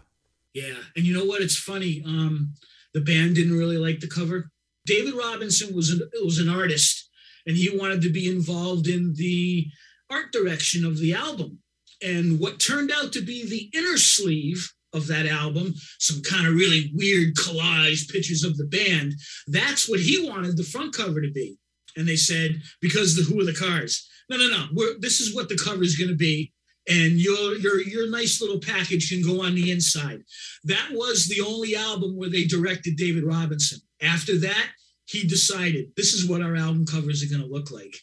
Yeah, 0.54 0.74
and 0.94 1.04
you 1.04 1.12
know 1.12 1.24
what? 1.24 1.42
It's 1.42 1.58
funny. 1.58 2.02
Um, 2.06 2.54
the 2.94 3.00
band 3.00 3.34
didn't 3.34 3.58
really 3.58 3.78
like 3.78 4.00
the 4.00 4.08
cover. 4.08 4.50
David 4.86 5.14
Robinson 5.14 5.74
was 5.74 5.90
an, 5.90 6.00
was 6.24 6.38
an 6.38 6.48
artist 6.48 7.08
and 7.46 7.56
he 7.56 7.76
wanted 7.76 8.02
to 8.02 8.10
be 8.10 8.28
involved 8.28 8.88
in 8.88 9.14
the 9.14 9.66
art 10.10 10.32
direction 10.32 10.84
of 10.84 10.98
the 10.98 11.14
album. 11.14 11.58
And 12.02 12.38
what 12.38 12.60
turned 12.60 12.92
out 12.92 13.12
to 13.14 13.22
be 13.22 13.46
the 13.46 13.70
inner 13.76 13.96
sleeve 13.96 14.72
of 14.92 15.06
that 15.08 15.26
album, 15.26 15.74
some 15.98 16.22
kind 16.22 16.46
of 16.46 16.54
really 16.54 16.90
weird 16.94 17.34
collage 17.34 18.10
pictures 18.10 18.44
of 18.44 18.56
the 18.56 18.66
band, 18.66 19.14
that's 19.46 19.88
what 19.88 20.00
he 20.00 20.28
wanted 20.28 20.56
the 20.56 20.62
front 20.62 20.94
cover 20.94 21.20
to 21.20 21.30
be. 21.30 21.58
And 21.96 22.06
they 22.06 22.16
said, 22.16 22.60
because 22.80 23.16
the 23.16 23.22
Who 23.22 23.40
are 23.40 23.44
the 23.44 23.54
Cars? 23.54 24.08
No, 24.30 24.36
no, 24.36 24.48
no. 24.48 24.66
We're, 24.72 24.98
this 25.00 25.20
is 25.20 25.34
what 25.34 25.48
the 25.48 25.58
cover 25.58 25.82
is 25.82 25.96
going 25.96 26.10
to 26.10 26.16
be 26.16 26.52
and 26.88 27.12
your 27.12 27.56
your 27.56 27.80
your 27.82 28.10
nice 28.10 28.40
little 28.40 28.60
package 28.60 29.10
can 29.10 29.22
go 29.22 29.44
on 29.44 29.54
the 29.54 29.70
inside. 29.70 30.22
That 30.64 30.88
was 30.92 31.28
the 31.28 31.42
only 31.42 31.76
album 31.76 32.16
where 32.16 32.30
they 32.30 32.44
directed 32.44 32.96
David 32.96 33.24
Robinson. 33.24 33.80
After 34.02 34.38
that, 34.38 34.68
he 35.06 35.26
decided 35.26 35.92
this 35.96 36.14
is 36.14 36.28
what 36.28 36.42
our 36.42 36.56
album 36.56 36.86
covers 36.86 37.22
are 37.22 37.28
going 37.28 37.46
to 37.46 37.52
look 37.52 37.70
like. 37.70 37.94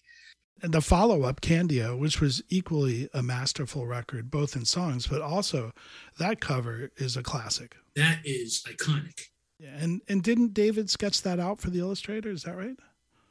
And 0.61 0.73
the 0.73 0.81
follow 0.81 1.23
up, 1.23 1.41
Candy-O, 1.41 1.97
which 1.97 2.21
was 2.21 2.41
equally 2.49 3.09
a 3.13 3.21
masterful 3.21 3.85
record, 3.85 4.31
both 4.31 4.55
in 4.55 4.65
songs, 4.65 5.05
but 5.05 5.21
also 5.21 5.73
that 6.17 6.39
cover 6.39 6.91
is 6.97 7.17
a 7.17 7.23
classic. 7.23 7.75
That 7.95 8.19
is 8.23 8.63
iconic. 8.67 9.19
Yeah, 9.59 9.75
and 9.77 10.01
and 10.07 10.21
didn't 10.21 10.53
David 10.53 10.89
sketch 10.89 11.21
that 11.21 11.39
out 11.39 11.61
for 11.61 11.69
the 11.69 11.79
illustrator? 11.79 12.29
Is 12.29 12.43
that 12.43 12.57
right? 12.57 12.77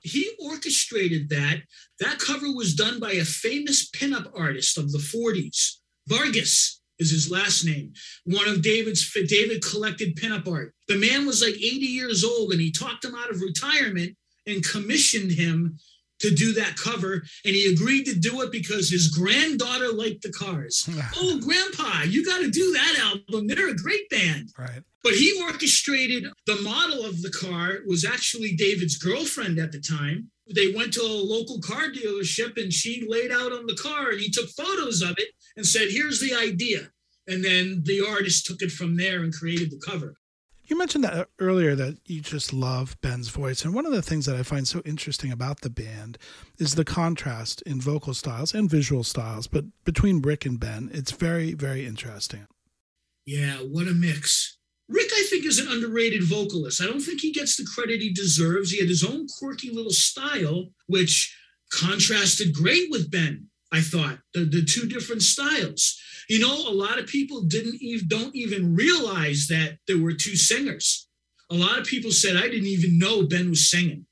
He 0.05 0.31
orchestrated 0.39 1.31
that. 1.31 1.63
That 1.99 2.19
cover 2.19 2.53
was 2.53 2.75
done 2.75 3.01
by 3.01 3.13
a 3.13 3.25
famous 3.25 3.91
pinup 3.91 4.31
artist 4.39 4.77
of 4.79 4.93
the 4.93 4.99
40s. 4.99 5.79
Vargas 6.07 6.81
is 6.99 7.11
his 7.11 7.31
last 7.31 7.65
name. 7.65 7.93
One 8.25 8.47
of 8.47 8.63
David's 8.63 9.11
David 9.13 9.65
collected 9.65 10.17
pinup 10.17 10.47
art. 10.47 10.75
The 10.89 10.99
man 10.99 11.27
was 11.27 11.43
like 11.43 11.55
80 11.55 11.65
years 11.65 12.23
old 12.23 12.53
and 12.53 12.61
he 12.61 12.71
talked 12.71 13.05
him 13.05 13.15
out 13.15 13.31
of 13.31 13.41
retirement 13.41 14.17
and 14.47 14.63
commissioned 14.63 15.33
him 15.33 15.79
to 16.21 16.35
do 16.35 16.53
that 16.55 16.77
cover. 16.77 17.23
And 17.45 17.55
he 17.55 17.73
agreed 17.73 18.05
to 18.05 18.15
do 18.15 18.43
it 18.43 18.53
because 18.53 18.91
his 18.91 19.09
granddaughter 19.09 19.93
liked 19.93 20.23
the 20.23 20.33
cars. 20.33 20.89
oh, 21.17 21.41
grandpa, 21.41 22.03
you 22.03 22.25
got 22.25 22.41
to 22.41 22.51
do 22.51 22.73
that 22.73 22.99
album. 23.01 23.47
They're 23.47 23.71
a 23.71 23.77
great 23.77 24.09
band. 24.11 24.51
Right. 24.59 24.83
But 25.03 25.15
he 25.15 25.39
orchestrated 25.43 26.25
the 26.47 26.61
model 26.63 27.05
of 27.05 27.21
the 27.21 27.31
car 27.31 27.81
was 27.87 28.05
actually 28.05 28.57
David's 28.57 28.97
girlfriend 28.97 29.59
at 29.59 29.73
the 29.73 29.81
time. 29.81 30.31
They 30.53 30.73
went 30.73 30.93
to 30.95 31.03
a 31.03 31.05
local 31.05 31.61
car 31.61 31.89
dealership 31.91 32.57
and 32.57 32.73
she 32.73 33.07
laid 33.07 33.31
out 33.31 33.53
on 33.53 33.67
the 33.67 33.77
car 33.77 34.11
and 34.11 34.21
he 34.21 34.31
took 34.31 34.49
photos 34.51 35.03
of 35.03 35.15
it 35.19 35.29
and 35.57 35.67
said, 35.67 35.89
Here's 35.91 36.21
the 36.21 36.35
idea. 36.35 36.91
And 37.27 37.45
then 37.45 37.83
the 37.85 38.05
artist 38.07 38.47
took 38.47 38.61
it 38.61 38.71
from 38.71 38.97
there 38.97 39.23
and 39.23 39.33
created 39.33 39.71
the 39.71 39.81
cover. 39.85 40.17
You 40.67 40.79
mentioned 40.79 41.05
that 41.05 41.13
uh, 41.13 41.25
earlier 41.39 41.75
that 41.75 41.99
you 42.07 42.23
just 42.23 42.53
love 42.53 42.97
Ben's 43.03 43.29
voice. 43.29 43.65
And 43.65 43.75
one 43.75 43.85
of 43.85 43.93
the 43.93 44.01
things 44.01 44.25
that 44.27 44.37
I 44.37 44.43
find 44.43 44.67
so 44.67 44.81
interesting 44.87 45.31
about 45.31 45.61
the 45.61 45.69
band 45.69 46.17
is 46.59 46.75
the 46.75 46.87
contrast 46.87 47.61
in 47.63 47.81
vocal 47.81 48.15
styles 48.15 48.55
and 48.55 48.71
visual 48.71 49.05
styles. 49.05 49.47
But 49.47 49.67
between 49.85 50.23
Rick 50.23 50.47
and 50.47 50.59
Ben, 50.59 50.91
it's 50.93 51.13
very, 51.13 51.53
very 51.53 51.85
interesting. 51.85 52.47
Yeah, 53.27 53.57
what 53.57 53.89
a 53.89 53.93
mix. 53.93 54.59
Rick, 54.89 55.09
I 55.13 55.27
think, 55.29 55.45
is 55.45 55.59
an 55.59 55.69
underrated 55.69 56.25
vocalist. 56.25 56.81
I 56.81 56.87
don't 56.87 57.01
think 57.01 57.21
he 57.21 57.33
gets 57.33 57.57
the 57.57 57.67
credit 57.75 58.01
he 58.01 58.13
deserves. 58.13 58.71
He 58.71 58.81
had 58.81 58.89
his 58.89 59.05
own 59.05 59.27
quirky 59.39 59.71
little 59.71 59.93
style, 59.93 60.67
which 60.87 61.35
contrasted 61.73 62.55
great 62.55 62.91
with 62.91 63.11
Ben. 63.11 63.49
I 63.75 63.81
thought 63.81 64.19
the, 64.35 64.45
the 64.45 64.65
two 64.65 64.87
different 64.87 65.23
styles. 65.23 66.01
You 66.29 66.39
know, 66.39 66.55
a 66.55 66.71
lot 66.71 67.01
of 67.01 67.09
people 67.09 67.43
didn't 67.43 67.83
even 67.83 68.07
don't 68.07 68.35
even 68.37 68.77
realize 68.77 69.49
that 69.49 69.79
there 69.89 69.99
were 69.99 70.13
two 70.13 70.37
singers. 70.37 71.09
A 71.51 71.57
lot 71.57 71.81
of 71.81 71.87
people 71.87 72.13
said 72.13 72.37
I 72.37 72.43
didn't 72.43 72.69
even 72.69 73.01
know 73.01 73.27
Ben 73.27 73.51
was 73.51 73.69
singing. 73.69 74.07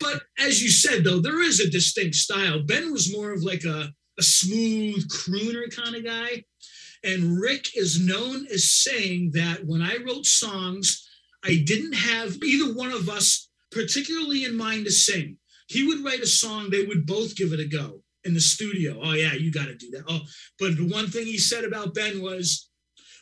But 0.00 0.22
as 0.40 0.60
you 0.60 0.70
said, 0.70 1.04
though, 1.04 1.20
there 1.20 1.40
is 1.40 1.60
a 1.60 1.70
distinct 1.70 2.16
style. 2.16 2.64
Ben 2.64 2.92
was 2.92 3.14
more 3.16 3.32
of 3.32 3.44
like 3.44 3.62
a, 3.62 3.92
a 4.18 4.22
smooth 4.24 5.08
crooner 5.08 5.74
kind 5.74 5.94
of 5.94 6.04
guy. 6.04 6.42
And 7.04 7.40
Rick 7.40 7.76
is 7.76 8.04
known 8.04 8.48
as 8.52 8.72
saying 8.72 9.30
that 9.34 9.64
when 9.64 9.82
I 9.82 9.98
wrote 10.04 10.26
songs, 10.26 11.08
I 11.44 11.62
didn't 11.64 11.94
have 11.94 12.42
either 12.42 12.74
one 12.74 12.90
of 12.90 13.08
us 13.08 13.48
particularly 13.70 14.42
in 14.44 14.56
mind 14.56 14.86
to 14.86 14.90
sing. 14.90 15.38
He 15.68 15.86
would 15.86 16.04
write 16.04 16.22
a 16.22 16.26
song, 16.26 16.70
they 16.70 16.84
would 16.84 17.06
both 17.06 17.36
give 17.36 17.52
it 17.52 17.60
a 17.60 17.68
go 17.68 18.02
in 18.26 18.34
the 18.34 18.40
studio. 18.40 19.00
Oh, 19.02 19.12
yeah, 19.12 19.34
you 19.34 19.50
got 19.50 19.66
to 19.66 19.74
do 19.74 19.90
that. 19.92 20.04
Oh, 20.08 20.20
but 20.58 20.76
the 20.76 20.88
one 20.88 21.06
thing 21.08 21.24
he 21.26 21.38
said 21.38 21.64
about 21.64 21.94
Ben 21.94 22.20
was 22.20 22.68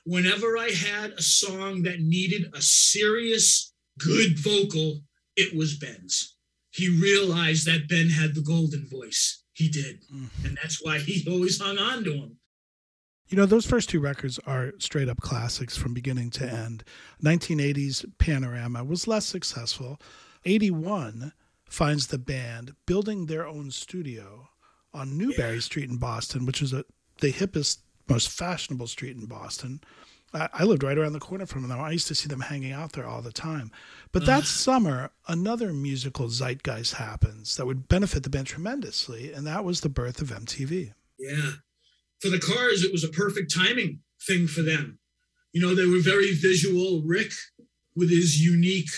whenever 0.04 0.56
I 0.58 0.70
had 0.70 1.12
a 1.12 1.22
song 1.22 1.82
that 1.82 2.00
needed 2.00 2.46
a 2.54 2.60
serious, 2.60 3.72
good 3.98 4.38
vocal, 4.38 5.00
it 5.36 5.56
was 5.56 5.76
Ben's. 5.76 6.36
He 6.70 6.88
realized 6.88 7.66
that 7.66 7.88
Ben 7.88 8.10
had 8.10 8.34
the 8.34 8.42
golden 8.42 8.86
voice. 8.88 9.42
He 9.52 9.68
did. 9.68 10.02
Mm. 10.12 10.28
And 10.44 10.58
that's 10.60 10.84
why 10.84 10.98
he 10.98 11.24
always 11.30 11.60
hung 11.60 11.78
on 11.78 12.04
to 12.04 12.12
him. 12.12 12.36
You 13.28 13.38
know, 13.38 13.46
those 13.46 13.66
first 13.66 13.88
two 13.88 14.00
records 14.00 14.38
are 14.46 14.72
straight 14.78 15.08
up 15.08 15.20
classics 15.20 15.76
from 15.76 15.94
beginning 15.94 16.30
to 16.30 16.44
end. 16.44 16.84
1980s 17.22 18.04
Panorama 18.18 18.84
was 18.84 19.08
less 19.08 19.24
successful. 19.24 20.00
81 20.44 21.32
finds 21.64 22.08
the 22.08 22.18
band 22.18 22.74
building 22.86 23.26
their 23.26 23.46
own 23.46 23.70
studio 23.70 24.48
on 24.94 25.18
Newbury 25.18 25.54
yeah. 25.54 25.60
Street 25.60 25.90
in 25.90 25.96
Boston, 25.96 26.46
which 26.46 26.62
is 26.62 26.72
a, 26.72 26.84
the 27.20 27.32
hippest, 27.32 27.78
most 28.08 28.30
fashionable 28.30 28.86
street 28.86 29.16
in 29.16 29.26
Boston. 29.26 29.80
I, 30.32 30.48
I, 30.52 30.64
lived 30.64 30.82
right 30.82 30.96
around 30.96 31.12
the 31.12 31.20
corner 31.20 31.46
from 31.46 31.68
them. 31.68 31.80
I 31.80 31.90
used 31.90 32.08
to 32.08 32.14
see 32.14 32.28
them 32.28 32.40
hanging 32.40 32.72
out 32.72 32.92
there 32.92 33.06
all 33.06 33.22
the 33.22 33.32
time. 33.32 33.70
But 34.12 34.26
that 34.26 34.44
summer, 34.44 35.10
another 35.28 35.72
musical 35.72 36.28
zeitgeist 36.28 36.94
happens 36.94 37.56
that 37.56 37.66
would 37.66 37.88
benefit 37.88 38.22
the 38.22 38.30
band 38.30 38.46
tremendously, 38.46 39.32
and 39.32 39.46
that 39.46 39.64
was 39.64 39.80
the 39.80 39.88
birth 39.88 40.20
of 40.22 40.30
MTV. 40.30 40.92
Yeah 41.18 41.50
for 42.24 42.30
the 42.30 42.38
cars, 42.38 42.82
it 42.82 42.90
was 42.90 43.04
a 43.04 43.08
perfect 43.08 43.54
timing 43.54 44.00
thing 44.26 44.46
for 44.46 44.62
them. 44.62 44.98
You 45.52 45.60
know, 45.60 45.74
they 45.74 45.84
were 45.84 46.00
very 46.00 46.32
visual. 46.32 47.02
Rick, 47.04 47.32
with 47.94 48.08
his 48.10 48.42
unique 48.42 48.90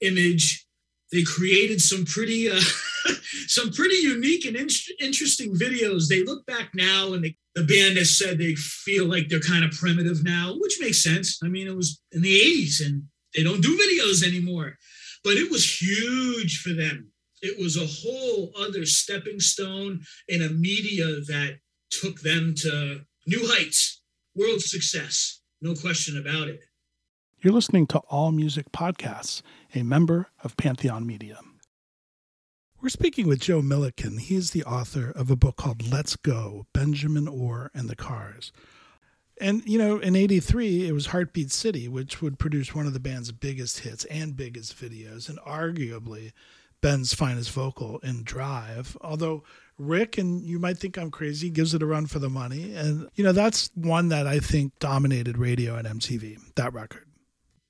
image, 0.00 0.66
they 1.12 1.22
created 1.22 1.82
some 1.82 2.06
pretty, 2.06 2.50
uh, 2.50 2.60
some 3.46 3.70
pretty 3.72 3.96
unique 3.96 4.44
and 4.44 4.56
in- 4.56 4.68
interesting 5.00 5.54
videos. 5.54 6.08
They 6.08 6.24
look 6.24 6.46
back 6.46 6.70
now, 6.74 7.12
and 7.12 7.24
they, 7.24 7.36
the 7.54 7.64
band 7.64 7.96
has 7.98 8.16
said 8.16 8.38
they 8.38 8.54
feel 8.54 9.06
like 9.06 9.28
they're 9.28 9.40
kind 9.40 9.64
of 9.64 9.72
primitive 9.72 10.24
now, 10.24 10.54
which 10.58 10.78
makes 10.80 11.02
sense. 11.02 11.38
I 11.42 11.48
mean, 11.48 11.66
it 11.66 11.76
was 11.76 12.00
in 12.12 12.22
the 12.22 12.40
'80s, 12.40 12.84
and 12.84 13.04
they 13.34 13.42
don't 13.42 13.62
do 13.62 13.76
videos 13.76 14.26
anymore. 14.26 14.76
But 15.24 15.34
it 15.34 15.50
was 15.50 15.80
huge 15.80 16.60
for 16.60 16.72
them. 16.72 17.12
It 17.42 17.58
was 17.60 17.76
a 17.76 17.86
whole 17.86 18.52
other 18.58 18.86
stepping 18.86 19.40
stone 19.40 20.02
in 20.28 20.42
a 20.42 20.48
media 20.48 21.06
that 21.06 21.58
took 21.90 22.20
them 22.20 22.54
to 22.58 23.00
new 23.26 23.40
heights, 23.46 24.00
world 24.34 24.60
success. 24.60 25.40
No 25.60 25.74
question 25.74 26.16
about 26.16 26.48
it. 26.48 26.60
You're 27.40 27.52
listening 27.52 27.88
to 27.88 27.98
All 28.08 28.30
Music 28.30 28.70
Podcasts, 28.70 29.42
a 29.74 29.82
member 29.82 30.28
of 30.44 30.56
Pantheon 30.56 31.06
Media. 31.06 31.38
We're 32.82 32.88
speaking 32.88 33.28
with 33.28 33.38
Joe 33.38 33.62
Milliken. 33.62 34.18
He 34.18 34.34
is 34.34 34.50
the 34.50 34.64
author 34.64 35.12
of 35.14 35.30
a 35.30 35.36
book 35.36 35.54
called 35.54 35.88
Let's 35.88 36.16
Go 36.16 36.66
Benjamin 36.72 37.28
Orr 37.28 37.70
and 37.72 37.88
the 37.88 37.94
Cars. 37.94 38.50
And, 39.40 39.62
you 39.64 39.78
know, 39.78 39.98
in 39.98 40.16
83, 40.16 40.88
it 40.88 40.92
was 40.92 41.06
Heartbeat 41.06 41.52
City, 41.52 41.86
which 41.86 42.20
would 42.20 42.40
produce 42.40 42.74
one 42.74 42.88
of 42.88 42.92
the 42.92 42.98
band's 42.98 43.30
biggest 43.30 43.78
hits 43.78 44.04
and 44.06 44.36
biggest 44.36 44.76
videos, 44.76 45.28
and 45.28 45.38
arguably 45.46 46.32
Ben's 46.80 47.14
finest 47.14 47.52
vocal 47.52 48.00
in 48.00 48.24
Drive. 48.24 48.96
Although 49.00 49.44
Rick, 49.78 50.18
and 50.18 50.42
you 50.42 50.58
might 50.58 50.78
think 50.78 50.98
I'm 50.98 51.12
crazy, 51.12 51.50
gives 51.50 51.74
it 51.74 51.84
a 51.84 51.86
run 51.86 52.06
for 52.06 52.18
the 52.18 52.28
money. 52.28 52.74
And, 52.74 53.08
you 53.14 53.22
know, 53.22 53.32
that's 53.32 53.70
one 53.76 54.08
that 54.08 54.26
I 54.26 54.40
think 54.40 54.76
dominated 54.80 55.38
radio 55.38 55.76
and 55.76 55.86
MTV, 55.86 56.36
that 56.56 56.74
record. 56.74 57.06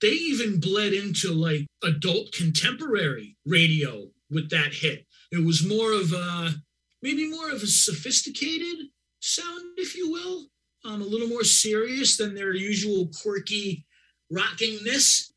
They 0.01 0.09
even 0.09 0.59
bled 0.59 0.95
into 0.95 1.33
like 1.33 1.67
adult 1.83 2.33
contemporary 2.33 3.37
radio 3.45 4.09
with 4.33 4.51
that 4.51 4.73
hit. 4.73 5.07
It 5.31 5.45
was 5.45 5.67
more 5.67 5.93
of 5.93 6.13
a, 6.13 6.55
maybe 7.03 7.29
more 7.31 7.51
of 7.51 7.63
a 7.63 7.67
sophisticated 7.67 8.87
sound, 9.21 9.63
if 9.77 9.97
you 9.97 10.11
will, 10.11 10.47
um, 10.85 11.03
a 11.03 11.07
little 11.07 11.29
more 11.29 11.45
serious 11.45 12.17
than 12.17 12.35
their 12.35 12.55
usual 12.55 13.11
quirky 13.23 13.87
rockingness. 14.33 15.31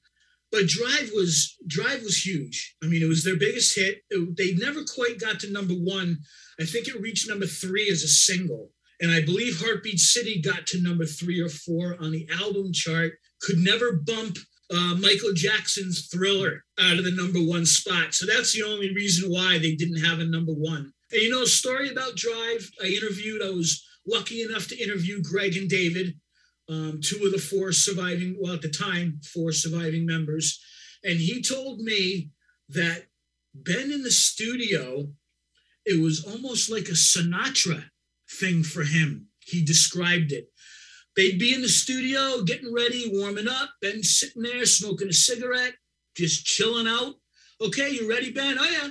But 0.51 0.67
Drive 0.67 1.11
was 1.13 1.55
Drive 1.67 2.03
was 2.03 2.25
huge. 2.25 2.75
I 2.81 2.87
mean, 2.87 3.01
it 3.01 3.07
was 3.07 3.23
their 3.23 3.37
biggest 3.37 3.75
hit. 3.75 4.03
It, 4.09 4.37
they 4.37 4.53
never 4.53 4.83
quite 4.83 5.19
got 5.19 5.39
to 5.41 5.51
number 5.51 5.73
one 5.73 6.19
I 6.59 6.65
think 6.65 6.87
it 6.87 7.01
reached 7.01 7.27
number 7.27 7.45
three 7.45 7.89
as 7.89 8.03
a 8.03 8.07
single. 8.07 8.71
And 9.01 9.11
I 9.11 9.21
believe 9.21 9.59
Heartbeat 9.59 9.99
City 9.99 10.41
got 10.41 10.67
to 10.67 10.81
number 10.81 11.05
three 11.05 11.41
or 11.41 11.49
four 11.49 11.97
on 11.99 12.11
the 12.11 12.27
album 12.31 12.71
chart, 12.71 13.13
could 13.41 13.57
never 13.57 13.93
bump 13.93 14.37
uh, 14.71 14.95
Michael 14.95 15.33
Jackson's 15.33 16.07
Thriller 16.07 16.63
out 16.79 16.97
of 16.97 17.05
the 17.05 17.11
number 17.11 17.39
one 17.39 17.65
spot. 17.65 18.13
So 18.13 18.25
that's 18.25 18.53
the 18.53 18.63
only 18.63 18.93
reason 18.93 19.29
why 19.29 19.57
they 19.57 19.75
didn't 19.75 20.03
have 20.03 20.19
a 20.19 20.25
number 20.25 20.53
one. 20.53 20.91
And 21.11 21.21
you 21.21 21.29
know, 21.29 21.43
a 21.43 21.47
story 21.47 21.89
about 21.89 22.15
Drive, 22.15 22.69
I 22.83 22.87
interviewed, 22.87 23.41
I 23.41 23.51
was 23.51 23.85
lucky 24.07 24.41
enough 24.41 24.67
to 24.69 24.81
interview 24.81 25.21
Greg 25.21 25.55
and 25.55 25.69
David, 25.69 26.15
um, 26.67 26.99
two 27.03 27.23
of 27.25 27.31
the 27.31 27.37
four 27.37 27.71
surviving, 27.71 28.37
well, 28.39 28.53
at 28.53 28.61
the 28.61 28.69
time, 28.69 29.19
four 29.33 29.51
surviving 29.51 30.05
members. 30.05 30.59
And 31.03 31.19
he 31.19 31.41
told 31.41 31.79
me 31.79 32.31
that 32.69 33.05
Ben 33.53 33.91
in 33.91 34.01
the 34.01 34.11
studio 34.11 35.07
it 35.85 36.01
was 36.01 36.25
almost 36.25 36.69
like 36.69 36.87
a 36.87 36.93
Sinatra 36.93 37.85
thing 38.29 38.63
for 38.63 38.83
him. 38.83 39.27
He 39.39 39.63
described 39.63 40.31
it. 40.31 40.49
They'd 41.15 41.39
be 41.39 41.53
in 41.53 41.61
the 41.61 41.69
studio 41.69 42.43
getting 42.43 42.73
ready, 42.73 43.09
warming 43.13 43.47
up, 43.47 43.71
Ben 43.81 44.03
sitting 44.03 44.43
there 44.43 44.65
smoking 44.65 45.07
a 45.07 45.13
cigarette, 45.13 45.75
just 46.15 46.45
chilling 46.45 46.87
out. 46.87 47.15
Okay, 47.61 47.89
you 47.91 48.09
ready, 48.09 48.31
Ben? 48.31 48.57
Oh 48.59 48.69
yeah, 48.69 48.89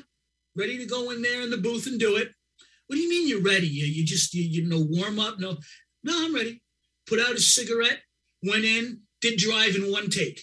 ready 0.57 0.79
to 0.79 0.87
go 0.87 1.11
in 1.11 1.21
there 1.21 1.43
in 1.43 1.51
the 1.51 1.59
booth 1.59 1.87
and 1.87 2.01
do 2.01 2.17
it. 2.17 2.33
What 2.87 2.97
do 2.97 3.03
you 3.03 3.09
mean 3.09 3.29
you're 3.29 3.43
ready? 3.43 3.67
You, 3.67 3.87
you 3.87 4.05
just 4.05 4.33
you, 4.33 4.43
you 4.43 4.69
know 4.69 4.87
warm 4.89 5.19
up? 5.19 5.39
No, 5.39 5.59
no, 6.03 6.25
I'm 6.25 6.35
ready. 6.35 6.63
Put 7.07 7.21
out 7.21 7.35
a 7.35 7.41
cigarette, 7.41 8.01
went 8.43 8.65
in, 8.65 9.01
did 9.21 9.39
drive 9.39 9.77
in 9.77 9.93
one 9.93 10.09
take, 10.09 10.43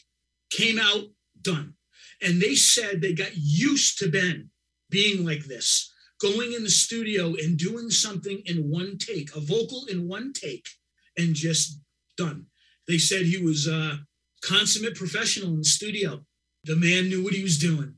came 0.51 0.77
out, 0.77 1.05
done. 1.41 1.73
And 2.21 2.39
they 2.39 2.53
said 2.53 3.01
they 3.01 3.13
got 3.13 3.31
used 3.35 3.97
to 3.99 4.09
Ben 4.09 4.49
being 4.91 5.25
like 5.25 5.45
this 5.45 5.91
going 6.21 6.53
in 6.53 6.63
the 6.63 6.69
studio 6.69 7.33
and 7.41 7.57
doing 7.57 7.89
something 7.89 8.43
in 8.45 8.69
one 8.69 8.97
take, 8.99 9.35
a 9.35 9.39
vocal 9.39 9.85
in 9.89 10.07
one 10.07 10.31
take, 10.31 10.67
and 11.21 11.35
just 11.35 11.79
done. 12.17 12.47
They 12.87 12.97
said 12.97 13.25
he 13.25 13.37
was 13.37 13.67
a 13.67 13.99
consummate 14.43 14.95
professional 14.95 15.49
in 15.49 15.59
the 15.59 15.63
studio. 15.65 16.21
The 16.63 16.75
man 16.75 17.09
knew 17.09 17.23
what 17.23 17.33
he 17.33 17.43
was 17.43 17.57
doing. 17.57 17.95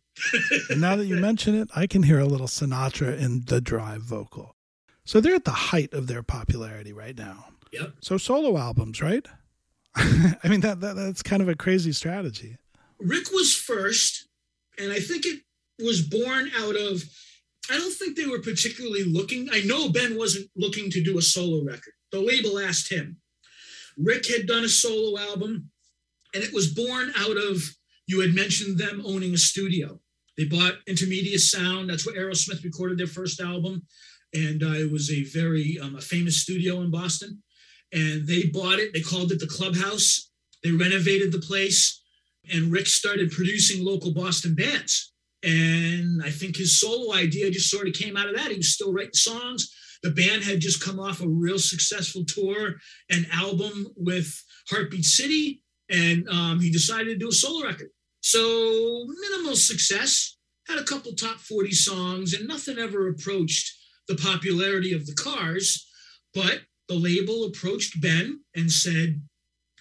and 0.69 0.81
now 0.81 0.95
that 0.95 1.05
you 1.05 1.15
mention 1.15 1.55
it, 1.55 1.69
I 1.75 1.87
can 1.87 2.03
hear 2.03 2.19
a 2.19 2.25
little 2.25 2.47
Sinatra 2.47 3.17
in 3.17 3.43
the 3.45 3.59
drive 3.59 4.01
vocal. 4.01 4.55
So 5.05 5.19
they're 5.19 5.35
at 5.35 5.45
the 5.45 5.51
height 5.51 5.93
of 5.93 6.07
their 6.07 6.23
popularity 6.23 6.93
right 6.93 7.17
now. 7.17 7.45
Yep. 7.73 7.93
So 8.01 8.17
solo 8.17 8.57
albums, 8.57 9.01
right? 9.01 9.25
I 9.95 10.47
mean 10.47 10.61
that, 10.61 10.81
that 10.81 10.95
that's 10.95 11.23
kind 11.23 11.41
of 11.41 11.49
a 11.49 11.55
crazy 11.55 11.91
strategy. 11.91 12.57
Rick 12.99 13.31
was 13.31 13.55
first, 13.55 14.27
and 14.77 14.91
I 14.91 14.99
think 14.99 15.25
it 15.25 15.41
was 15.83 16.01
born 16.01 16.49
out 16.57 16.75
of 16.75 17.03
I 17.71 17.77
don't 17.77 17.93
think 17.93 18.17
they 18.17 18.27
were 18.27 18.41
particularly 18.41 19.03
looking. 19.03 19.49
I 19.51 19.61
know 19.61 19.89
Ben 19.89 20.17
wasn't 20.17 20.49
looking 20.55 20.89
to 20.91 21.03
do 21.03 21.17
a 21.17 21.21
solo 21.21 21.63
record. 21.63 21.93
The 22.13 22.21
label 22.21 22.59
asked 22.59 22.89
him. 22.89 23.17
Rick 23.97 24.27
had 24.27 24.45
done 24.45 24.63
a 24.63 24.69
solo 24.69 25.19
album, 25.19 25.71
and 26.33 26.43
it 26.43 26.53
was 26.53 26.73
born 26.73 27.11
out 27.17 27.37
of, 27.37 27.61
you 28.07 28.21
had 28.21 28.35
mentioned 28.35 28.77
them 28.77 29.01
owning 29.03 29.33
a 29.33 29.37
studio. 29.37 29.99
They 30.37 30.45
bought 30.45 30.85
Intermedia 30.87 31.39
Sound. 31.39 31.89
That's 31.89 32.05
where 32.05 32.15
Aerosmith 32.15 32.63
recorded 32.63 32.99
their 32.99 33.07
first 33.07 33.41
album. 33.41 33.83
And 34.33 34.61
uh, 34.61 34.73
it 34.73 34.91
was 34.91 35.11
a 35.11 35.23
very 35.23 35.79
um, 35.81 35.95
a 35.95 36.01
famous 36.01 36.37
studio 36.37 36.81
in 36.81 36.91
Boston. 36.91 37.41
And 37.91 38.27
they 38.27 38.43
bought 38.43 38.79
it. 38.79 38.93
They 38.93 39.01
called 39.01 39.31
it 39.31 39.39
the 39.39 39.47
Clubhouse. 39.47 40.31
They 40.63 40.71
renovated 40.71 41.31
the 41.31 41.39
place. 41.39 42.01
And 42.51 42.71
Rick 42.71 42.87
started 42.87 43.31
producing 43.31 43.83
local 43.83 44.13
Boston 44.13 44.53
bands. 44.55 45.13
And 45.43 46.21
I 46.23 46.29
think 46.29 46.57
his 46.57 46.79
solo 46.79 47.13
idea 47.13 47.51
just 47.51 47.69
sort 47.69 47.87
of 47.87 47.93
came 47.93 48.17
out 48.17 48.29
of 48.29 48.35
that. 48.35 48.51
He 48.51 48.57
was 48.57 48.73
still 48.73 48.93
writing 48.93 49.13
songs. 49.13 49.71
The 50.03 50.11
band 50.11 50.43
had 50.43 50.59
just 50.59 50.83
come 50.83 50.99
off 50.99 51.21
a 51.21 51.27
real 51.27 51.57
successful 51.57 52.25
tour 52.25 52.75
and 53.09 53.25
album 53.31 53.87
with 53.95 54.43
Heartbeat 54.69 55.05
City, 55.05 55.63
and 55.89 56.27
um, 56.29 56.59
he 56.59 56.69
decided 56.69 57.05
to 57.05 57.15
do 57.15 57.29
a 57.29 57.33
solo 57.33 57.65
record. 57.65 57.89
So 58.19 59.07
minimal 59.21 59.55
success, 59.55 60.37
had 60.67 60.79
a 60.79 60.83
couple 60.83 61.13
top 61.13 61.39
40 61.39 61.71
songs, 61.71 62.33
and 62.33 62.47
nothing 62.47 62.77
ever 62.77 63.07
approached 63.07 63.73
the 64.07 64.15
popularity 64.15 64.93
of 64.93 65.05
the 65.05 65.13
Cars. 65.13 65.87
But 66.33 66.61
the 66.87 66.95
label 66.95 67.45
approached 67.45 68.01
Ben 68.01 68.41
and 68.55 68.71
said, 68.71 69.21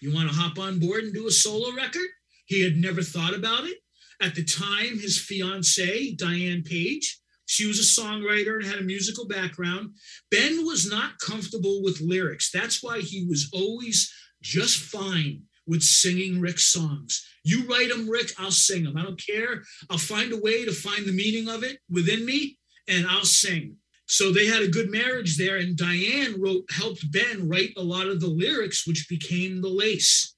You 0.00 0.14
want 0.14 0.30
to 0.30 0.36
hop 0.36 0.58
on 0.58 0.78
board 0.78 1.04
and 1.04 1.14
do 1.14 1.26
a 1.26 1.30
solo 1.30 1.74
record? 1.74 2.08
He 2.46 2.62
had 2.62 2.76
never 2.76 3.02
thought 3.02 3.34
about 3.34 3.64
it. 3.64 3.78
At 4.20 4.34
the 4.34 4.44
time, 4.44 4.98
his 4.98 5.18
fiancee, 5.18 6.14
Diane 6.16 6.62
Page, 6.62 7.21
she 7.52 7.66
was 7.66 7.78
a 7.78 8.00
songwriter 8.00 8.54
and 8.56 8.64
had 8.64 8.78
a 8.78 8.82
musical 8.82 9.28
background. 9.28 9.90
Ben 10.30 10.64
was 10.64 10.88
not 10.88 11.18
comfortable 11.18 11.82
with 11.82 12.00
lyrics. 12.00 12.50
That's 12.50 12.82
why 12.82 13.00
he 13.00 13.26
was 13.28 13.50
always 13.52 14.10
just 14.40 14.78
fine 14.78 15.42
with 15.66 15.82
singing 15.82 16.40
Rick's 16.40 16.72
songs. 16.72 17.22
You 17.44 17.66
write 17.66 17.90
them, 17.90 18.08
Rick, 18.08 18.32
I'll 18.38 18.50
sing 18.50 18.84
them. 18.84 18.96
I 18.96 19.02
don't 19.02 19.22
care. 19.22 19.62
I'll 19.90 19.98
find 19.98 20.32
a 20.32 20.40
way 20.40 20.64
to 20.64 20.72
find 20.72 21.04
the 21.04 21.12
meaning 21.12 21.46
of 21.46 21.62
it 21.62 21.78
within 21.90 22.24
me 22.24 22.56
and 22.88 23.06
I'll 23.06 23.26
sing. 23.26 23.76
So 24.06 24.32
they 24.32 24.46
had 24.46 24.62
a 24.62 24.68
good 24.68 24.90
marriage 24.90 25.36
there, 25.36 25.58
and 25.58 25.76
Diane 25.76 26.40
wrote 26.40 26.64
helped 26.70 27.12
Ben 27.12 27.48
write 27.48 27.72
a 27.76 27.82
lot 27.82 28.08
of 28.08 28.20
the 28.20 28.28
lyrics, 28.28 28.86
which 28.86 29.08
became 29.08 29.60
the 29.60 29.68
lace. 29.68 30.34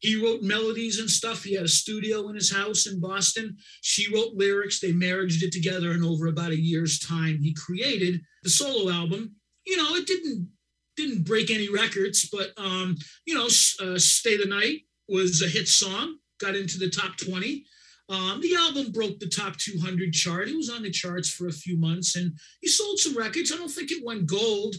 He 0.00 0.22
wrote 0.22 0.42
melodies 0.42 1.00
and 1.00 1.10
stuff. 1.10 1.42
He 1.42 1.54
had 1.54 1.64
a 1.64 1.68
studio 1.68 2.28
in 2.28 2.34
his 2.34 2.52
house 2.52 2.86
in 2.86 3.00
Boston. 3.00 3.56
She 3.80 4.12
wrote 4.14 4.34
lyrics. 4.34 4.80
They 4.80 4.92
married 4.92 5.42
it 5.42 5.52
together, 5.52 5.90
and 5.90 6.04
over 6.04 6.28
about 6.28 6.52
a 6.52 6.60
year's 6.60 6.98
time, 6.98 7.40
he 7.42 7.54
created 7.54 8.20
the 8.42 8.50
solo 8.50 8.92
album. 8.92 9.34
You 9.66 9.76
know, 9.76 9.94
it 9.96 10.06
didn't 10.06 10.48
didn't 10.96 11.24
break 11.24 11.50
any 11.50 11.68
records, 11.68 12.28
but 12.30 12.52
um, 12.56 12.96
you 13.26 13.34
know, 13.34 13.46
uh, 13.46 13.98
"Stay 13.98 14.36
the 14.36 14.46
Night" 14.46 14.82
was 15.08 15.42
a 15.42 15.48
hit 15.48 15.68
song, 15.68 16.18
got 16.40 16.54
into 16.54 16.78
the 16.78 16.90
top 16.90 17.16
twenty. 17.16 17.64
Um, 18.10 18.40
the 18.40 18.54
album 18.56 18.90
broke 18.90 19.18
the 19.18 19.28
top 19.28 19.58
200 19.58 20.14
chart. 20.14 20.48
It 20.48 20.56
was 20.56 20.70
on 20.70 20.82
the 20.82 20.90
charts 20.90 21.28
for 21.30 21.46
a 21.46 21.52
few 21.52 21.76
months, 21.76 22.16
and 22.16 22.32
he 22.62 22.68
sold 22.68 22.98
some 22.98 23.14
records. 23.14 23.52
I 23.52 23.56
don't 23.56 23.70
think 23.70 23.90
it 23.90 24.02
went 24.02 24.26
gold, 24.26 24.76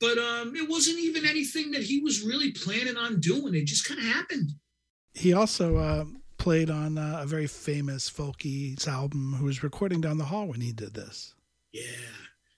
but 0.00 0.18
um, 0.18 0.54
it 0.54 0.68
wasn't 0.68 0.98
even 0.98 1.26
anything 1.26 1.72
that 1.72 1.82
he 1.82 2.00
was 2.00 2.22
really 2.22 2.52
planning 2.52 2.96
on 2.96 3.20
doing. 3.20 3.54
It 3.54 3.66
just 3.66 3.86
kind 3.86 4.00
of 4.00 4.06
happened. 4.06 4.52
He 5.14 5.32
also 5.32 5.76
uh, 5.76 6.04
played 6.36 6.70
on 6.70 6.98
uh, 6.98 7.20
a 7.22 7.26
very 7.26 7.46
famous 7.46 8.08
folky 8.10 8.86
album 8.86 9.34
who 9.34 9.46
was 9.46 9.62
recording 9.62 10.00
down 10.00 10.18
the 10.18 10.24
hall 10.24 10.46
when 10.46 10.60
he 10.60 10.72
did 10.72 10.94
this. 10.94 11.34
Yeah, 11.72 11.82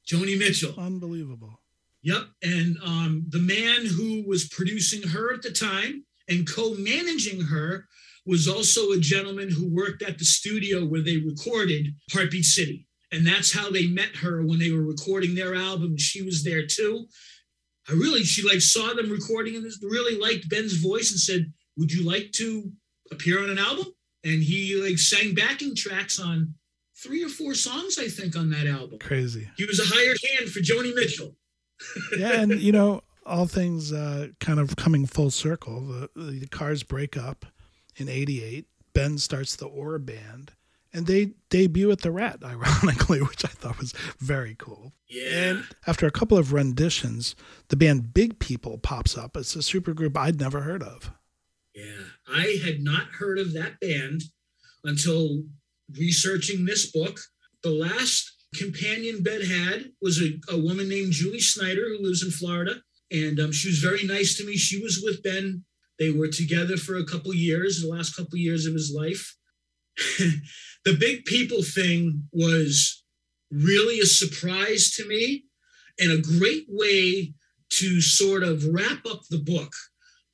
Joni 0.06 0.38
Mitchell. 0.38 0.74
Unbelievable. 0.78 1.60
Yep, 2.02 2.22
and 2.42 2.76
um, 2.84 3.26
the 3.28 3.40
man 3.40 3.84
who 3.84 4.24
was 4.26 4.48
producing 4.48 5.02
her 5.08 5.34
at 5.34 5.42
the 5.42 5.50
time 5.50 6.04
and 6.28 6.48
co-managing 6.48 7.42
her 7.42 7.86
was 8.24 8.48
also 8.48 8.92
a 8.92 8.98
gentleman 8.98 9.50
who 9.50 9.68
worked 9.68 10.02
at 10.02 10.18
the 10.18 10.24
studio 10.24 10.84
where 10.84 11.02
they 11.02 11.16
recorded 11.18 11.88
Heartbeat 12.12 12.44
City. 12.44 12.86
And 13.12 13.26
that's 13.26 13.52
how 13.52 13.70
they 13.70 13.86
met 13.86 14.16
her 14.16 14.44
when 14.44 14.58
they 14.58 14.70
were 14.70 14.82
recording 14.82 15.34
their 15.34 15.54
album. 15.54 15.96
She 15.96 16.22
was 16.22 16.44
there 16.44 16.66
too. 16.66 17.06
I 17.88 17.92
really, 17.92 18.22
she 18.22 18.46
like 18.46 18.60
saw 18.60 18.94
them 18.94 19.10
recording 19.10 19.56
and 19.56 19.64
really 19.82 20.18
liked 20.18 20.48
Ben's 20.48 20.74
voice 20.74 21.10
and 21.10 21.18
said, 21.18 21.52
Would 21.76 21.92
you 21.92 22.08
like 22.08 22.30
to 22.32 22.70
appear 23.10 23.42
on 23.42 23.50
an 23.50 23.58
album? 23.58 23.86
And 24.24 24.42
he 24.42 24.80
like 24.80 24.98
sang 24.98 25.34
backing 25.34 25.74
tracks 25.74 26.20
on 26.20 26.54
three 26.96 27.24
or 27.24 27.28
four 27.28 27.54
songs, 27.54 27.98
I 27.98 28.08
think, 28.08 28.36
on 28.36 28.50
that 28.50 28.66
album. 28.66 28.98
Crazy. 28.98 29.48
He 29.56 29.64
was 29.64 29.80
a 29.80 29.84
hired 29.86 30.18
hand 30.30 30.50
for 30.50 30.60
Joni 30.60 30.94
Mitchell. 30.94 31.34
yeah, 32.18 32.40
and 32.40 32.60
you 32.60 32.72
know, 32.72 33.02
all 33.26 33.46
things 33.46 33.92
uh, 33.92 34.28
kind 34.38 34.60
of 34.60 34.76
coming 34.76 35.06
full 35.06 35.30
circle. 35.30 35.80
The, 35.80 36.10
the 36.14 36.46
Cars 36.48 36.82
break 36.82 37.16
up 37.16 37.46
in 37.96 38.08
88. 38.08 38.66
Ben 38.92 39.18
starts 39.18 39.56
the 39.56 39.66
Orr 39.66 39.98
Band 39.98 40.52
and 40.92 41.06
they 41.06 41.32
debut 41.48 41.90
at 41.90 42.00
the 42.00 42.10
Rat, 42.10 42.40
ironically, 42.44 43.20
which 43.22 43.44
I 43.44 43.48
thought 43.48 43.78
was 43.78 43.92
very 44.18 44.54
cool. 44.58 44.92
Yeah. 45.08 45.30
And 45.30 45.64
after 45.86 46.06
a 46.06 46.10
couple 46.10 46.38
of 46.38 46.52
renditions, 46.52 47.34
the 47.68 47.76
band 47.76 48.12
Big 48.14 48.38
People 48.38 48.78
pops 48.78 49.16
up. 49.16 49.36
It's 49.36 49.56
a 49.56 49.60
supergroup 49.60 50.16
I'd 50.16 50.40
never 50.40 50.60
heard 50.60 50.82
of. 50.82 51.12
Yeah, 51.74 52.04
I 52.28 52.60
had 52.64 52.80
not 52.80 53.06
heard 53.18 53.38
of 53.38 53.52
that 53.52 53.78
band 53.80 54.22
until 54.84 55.44
researching 55.98 56.64
this 56.64 56.90
book. 56.90 57.20
The 57.62 57.70
last 57.70 58.32
companion 58.56 59.22
Ben 59.22 59.42
had 59.42 59.92
was 60.02 60.20
a, 60.20 60.32
a 60.52 60.58
woman 60.58 60.88
named 60.88 61.12
Julie 61.12 61.40
Snyder 61.40 61.88
who 61.88 62.02
lives 62.02 62.24
in 62.24 62.30
Florida. 62.30 62.82
And 63.12 63.40
um, 63.40 63.52
she 63.52 63.68
was 63.68 63.78
very 63.78 64.04
nice 64.04 64.36
to 64.36 64.46
me. 64.46 64.56
She 64.56 64.82
was 64.82 65.00
with 65.04 65.22
Ben 65.22 65.64
they 66.00 66.10
were 66.10 66.28
together 66.28 66.78
for 66.78 66.96
a 66.96 67.04
couple 67.04 67.32
years, 67.34 67.82
the 67.82 67.88
last 67.88 68.16
couple 68.16 68.38
years 68.38 68.64
of 68.64 68.72
his 68.72 68.92
life. 68.92 69.36
the 70.84 70.96
big 70.98 71.24
people 71.24 71.62
thing 71.62 72.28
was 72.32 73.02
really 73.50 74.00
a 74.00 74.06
surprise 74.06 74.92
to 74.96 75.06
me 75.06 75.44
and 75.98 76.12
a 76.12 76.38
great 76.38 76.64
way 76.68 77.34
to 77.70 78.00
sort 78.00 78.42
of 78.42 78.64
wrap 78.66 79.04
up 79.06 79.20
the 79.30 79.38
book 79.38 79.72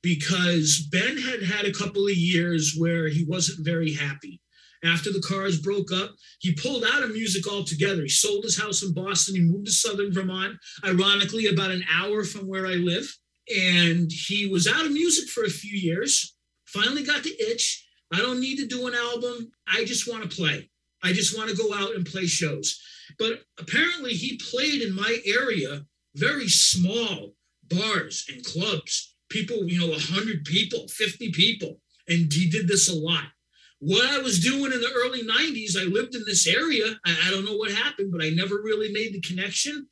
because 0.01 0.87
Ben 0.91 1.17
had 1.17 1.43
had 1.43 1.65
a 1.65 1.73
couple 1.73 2.05
of 2.05 2.15
years 2.15 2.75
where 2.77 3.07
he 3.07 3.25
wasn't 3.27 3.65
very 3.65 3.93
happy. 3.93 4.41
After 4.83 5.11
the 5.11 5.23
cars 5.27 5.59
broke 5.59 5.91
up, 5.91 6.11
he 6.39 6.53
pulled 6.53 6.83
out 6.83 7.03
of 7.03 7.11
music 7.11 7.51
altogether. 7.51 8.03
He 8.03 8.09
sold 8.09 8.43
his 8.43 8.59
house 8.59 8.83
in 8.83 8.93
Boston. 8.93 9.35
He 9.35 9.41
moved 9.41 9.65
to 9.65 9.71
Southern 9.71 10.13
Vermont, 10.13 10.55
ironically, 10.85 11.47
about 11.47 11.71
an 11.71 11.83
hour 11.91 12.23
from 12.23 12.47
where 12.47 12.67
I 12.67 12.75
live 12.75 13.11
and 13.49 14.11
he 14.11 14.47
was 14.47 14.67
out 14.67 14.85
of 14.85 14.91
music 14.91 15.29
for 15.29 15.43
a 15.43 15.49
few 15.49 15.77
years. 15.77 16.35
Finally 16.65 17.03
got 17.03 17.23
the 17.23 17.35
itch. 17.39 17.86
I 18.13 18.17
don't 18.17 18.39
need 18.39 18.57
to 18.57 18.67
do 18.67 18.87
an 18.87 18.93
album. 18.93 19.51
I 19.67 19.83
just 19.85 20.09
want 20.09 20.23
to 20.23 20.35
play. 20.35 20.69
I 21.03 21.13
just 21.13 21.37
want 21.37 21.49
to 21.49 21.55
go 21.55 21.73
out 21.73 21.95
and 21.95 22.05
play 22.05 22.25
shows. 22.25 22.81
But 23.19 23.43
apparently, 23.59 24.13
he 24.13 24.37
played 24.37 24.81
in 24.81 24.95
my 24.95 25.19
area, 25.25 25.85
very 26.15 26.47
small 26.47 27.33
bars 27.69 28.25
and 28.29 28.43
clubs. 28.43 29.15
People, 29.29 29.67
you 29.67 29.79
know, 29.79 29.89
100 29.89 30.45
people, 30.45 30.87
50 30.87 31.31
people. 31.31 31.79
And 32.07 32.31
he 32.31 32.49
did 32.49 32.67
this 32.67 32.89
a 32.89 32.95
lot. 32.95 33.25
What 33.79 34.09
I 34.09 34.19
was 34.19 34.39
doing 34.39 34.71
in 34.71 34.81
the 34.81 34.91
early 34.95 35.21
90s, 35.21 35.77
I 35.77 35.83
lived 35.83 36.15
in 36.15 36.23
this 36.25 36.47
area. 36.47 36.97
I, 37.05 37.15
I 37.27 37.31
don't 37.31 37.45
know 37.45 37.57
what 37.57 37.71
happened, 37.71 38.11
but 38.11 38.23
I 38.23 38.29
never 38.29 38.55
really 38.55 38.91
made 38.91 39.13
the 39.13 39.21
connection. 39.21 39.87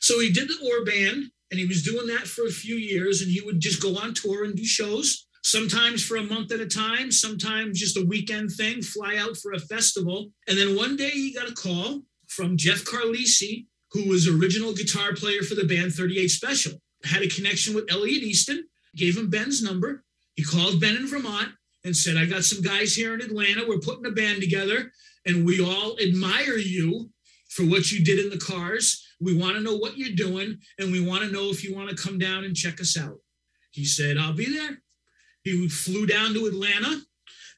So 0.00 0.20
he 0.20 0.30
did 0.30 0.48
the 0.48 0.70
Orr 0.70 0.84
Band 0.84 1.30
and 1.50 1.58
he 1.58 1.66
was 1.66 1.82
doing 1.82 2.06
that 2.08 2.26
for 2.26 2.46
a 2.46 2.50
few 2.50 2.76
years 2.76 3.22
and 3.22 3.30
he 3.30 3.40
would 3.40 3.58
just 3.58 3.82
go 3.82 3.96
on 3.96 4.14
tour 4.14 4.44
and 4.44 4.54
do 4.54 4.64
shows 4.64 5.23
sometimes 5.44 6.04
for 6.04 6.16
a 6.16 6.22
month 6.22 6.50
at 6.52 6.60
a 6.60 6.66
time 6.66 7.12
sometimes 7.12 7.78
just 7.78 7.96
a 7.96 8.06
weekend 8.06 8.50
thing 8.50 8.82
fly 8.82 9.16
out 9.16 9.36
for 9.36 9.52
a 9.52 9.58
festival. 9.58 10.30
And 10.48 10.58
then 10.58 10.76
one 10.76 10.96
day 10.96 11.10
he 11.10 11.32
got 11.32 11.48
a 11.48 11.54
call 11.54 12.02
from 12.28 12.56
jeff 12.56 12.84
carlisi 12.84 13.66
who 13.92 14.08
was 14.08 14.26
original 14.26 14.72
guitar 14.72 15.14
player 15.14 15.42
for 15.42 15.54
the 15.54 15.64
band 15.64 15.92
38 15.92 16.28
special. 16.28 16.72
Had 17.04 17.22
a 17.22 17.28
connection 17.28 17.74
with 17.74 17.90
elliot 17.90 18.22
easton 18.22 18.64
gave 18.96 19.16
him 19.16 19.30
ben's 19.30 19.62
number. 19.62 20.02
He 20.34 20.42
called 20.42 20.80
ben 20.80 20.96
in 20.96 21.06
vermont 21.06 21.50
and 21.84 21.96
said 21.96 22.16
i 22.16 22.24
got 22.24 22.44
some 22.44 22.62
guys 22.62 22.94
here 22.94 23.14
in 23.14 23.20
atlanta. 23.20 23.64
We're 23.68 23.78
putting 23.78 24.06
a 24.06 24.10
band 24.10 24.40
together 24.40 24.90
and 25.26 25.44
we 25.44 25.62
all 25.62 25.96
admire 26.00 26.56
you 26.56 27.10
for 27.54 27.64
what 27.64 27.92
you 27.92 28.04
did 28.04 28.18
in 28.18 28.30
the 28.30 28.38
cars. 28.38 29.06
We 29.20 29.36
want 29.36 29.54
to 29.56 29.62
know 29.62 29.76
what 29.76 29.96
you're 29.96 30.14
doing, 30.14 30.58
and 30.78 30.92
we 30.92 31.06
want 31.06 31.22
to 31.22 31.30
know 31.30 31.50
if 31.50 31.64
you 31.64 31.74
want 31.74 31.88
to 31.88 31.96
come 31.96 32.18
down 32.18 32.44
and 32.44 32.56
check 32.56 32.80
us 32.80 32.98
out. 32.98 33.18
He 33.70 33.84
said, 33.84 34.18
I'll 34.18 34.32
be 34.32 34.52
there. 34.56 34.82
He 35.44 35.68
flew 35.68 36.06
down 36.06 36.32
to 36.34 36.46
Atlanta. 36.46 37.02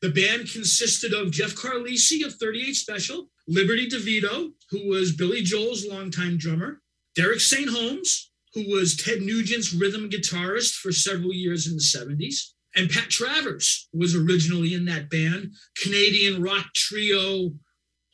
The 0.02 0.10
band 0.10 0.50
consisted 0.50 1.14
of 1.14 1.30
Jeff 1.30 1.54
Carlisi 1.54 2.24
of 2.26 2.34
38 2.34 2.74
Special, 2.74 3.30
Liberty 3.48 3.88
DeVito, 3.88 4.52
who 4.70 4.88
was 4.88 5.16
Billy 5.16 5.42
Joel's 5.42 5.86
longtime 5.86 6.36
drummer, 6.36 6.82
Derek 7.14 7.40
St. 7.40 7.70
Holmes, 7.70 8.30
who 8.54 8.68
was 8.68 8.96
Ted 8.96 9.20
Nugent's 9.20 9.72
rhythm 9.72 10.10
guitarist 10.10 10.74
for 10.74 10.92
several 10.92 11.32
years 11.32 11.66
in 11.66 11.76
the 11.76 11.82
70s, 11.82 12.52
and 12.74 12.90
Pat 12.90 13.08
Travers 13.08 13.88
was 13.92 14.14
originally 14.14 14.74
in 14.74 14.84
that 14.86 15.08
band, 15.08 15.52
Canadian 15.82 16.42
rock 16.42 16.66
trio, 16.74 17.54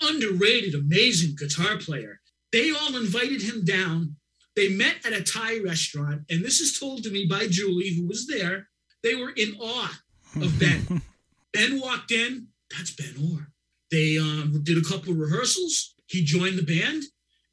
underrated, 0.01 0.75
amazing 0.75 1.35
guitar 1.37 1.79
player. 1.79 2.21
They 2.53 2.71
all 2.71 2.95
invited 2.95 3.43
him 3.43 3.65
down. 3.65 4.17
They 4.55 4.69
met 4.69 5.05
at 5.05 5.15
a 5.15 5.23
Thai 5.23 5.61
restaurant, 5.61 6.23
and 6.29 6.45
this 6.45 6.61
is 6.61 6.79
told 6.79 7.03
to 7.05 7.11
me 7.11 7.27
by 7.27 7.49
Julie, 7.49 7.95
who 7.95 8.07
was 8.07 8.27
there. 8.27 8.69
They 9.03 9.15
were 9.15 9.31
in 9.31 9.57
awe 9.61 10.01
of 10.37 10.59
Ben. 10.59 11.03
ben 11.53 11.81
walked 11.81 12.13
in. 12.13 12.49
That's 12.71 12.95
Ben 12.95 13.15
Orr. 13.31 13.49
They 13.91 14.19
um, 14.19 14.61
did 14.63 14.79
a 14.79 14.89
couple 14.89 15.13
of 15.13 15.19
rehearsals. 15.19 15.95
He 16.07 16.25
joined 16.25 16.59
the 16.59 16.63
band, 16.63 17.03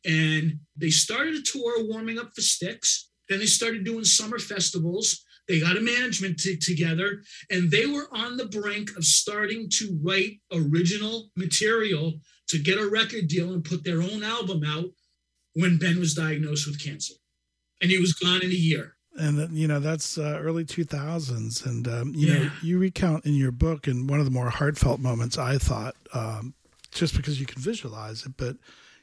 and 0.05 0.59
they 0.77 0.89
started 0.89 1.35
a 1.35 1.41
tour 1.41 1.85
warming 1.85 2.17
up 2.17 2.31
for 2.33 2.41
Styx. 2.41 3.09
Then 3.27 3.39
they 3.39 3.45
started 3.45 3.83
doing 3.83 4.05
summer 4.05 4.39
festivals. 4.39 5.23
They 5.47 5.59
got 5.59 5.77
a 5.77 5.81
management 5.81 6.39
t- 6.39 6.57
together, 6.57 7.23
and 7.49 7.71
they 7.71 7.85
were 7.85 8.07
on 8.11 8.37
the 8.37 8.45
brink 8.45 8.95
of 8.95 9.03
starting 9.03 9.67
to 9.71 9.99
write 10.03 10.39
original 10.53 11.31
material 11.35 12.19
to 12.49 12.59
get 12.59 12.77
a 12.77 12.89
record 12.89 13.27
deal 13.27 13.53
and 13.53 13.63
put 13.63 13.83
their 13.83 14.01
own 14.01 14.23
album 14.23 14.63
out 14.65 14.91
when 15.55 15.77
Ben 15.77 15.99
was 15.99 16.13
diagnosed 16.13 16.67
with 16.67 16.83
cancer. 16.83 17.15
And 17.81 17.89
he 17.89 17.99
was 17.99 18.13
gone 18.13 18.43
in 18.43 18.51
a 18.51 18.53
year. 18.53 18.95
And, 19.17 19.51
you 19.57 19.67
know, 19.67 19.79
that's 19.79 20.17
uh, 20.17 20.39
early 20.41 20.63
2000s. 20.63 21.65
And, 21.65 21.87
um, 21.87 22.13
you 22.15 22.27
yeah. 22.27 22.39
know, 22.39 22.51
you 22.61 22.79
recount 22.79 23.25
in 23.25 23.35
your 23.35 23.51
book, 23.51 23.87
and 23.87 24.09
one 24.09 24.19
of 24.19 24.25
the 24.25 24.31
more 24.31 24.49
heartfelt 24.49 24.99
moments, 24.99 25.37
I 25.37 25.57
thought, 25.57 25.95
um, 26.13 26.53
just 26.91 27.15
because 27.15 27.39
you 27.39 27.45
can 27.45 27.61
visualize 27.61 28.25
it, 28.25 28.33
but, 28.37 28.55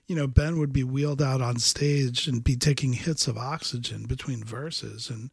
you 0.07 0.17
know, 0.17 0.27
Ben 0.27 0.59
would 0.59 0.73
be 0.73 0.85
wheeled 0.85 1.21
out 1.21 1.43
on 1.43 1.59
stage 1.59 2.29
and 2.29 2.43
be 2.43 2.57
taking 2.57 2.93
hits 2.93 3.27
of 3.27 3.37
oxygen 3.37 4.07
between 4.07 4.43
verses. 4.43 5.11
And, 5.11 5.31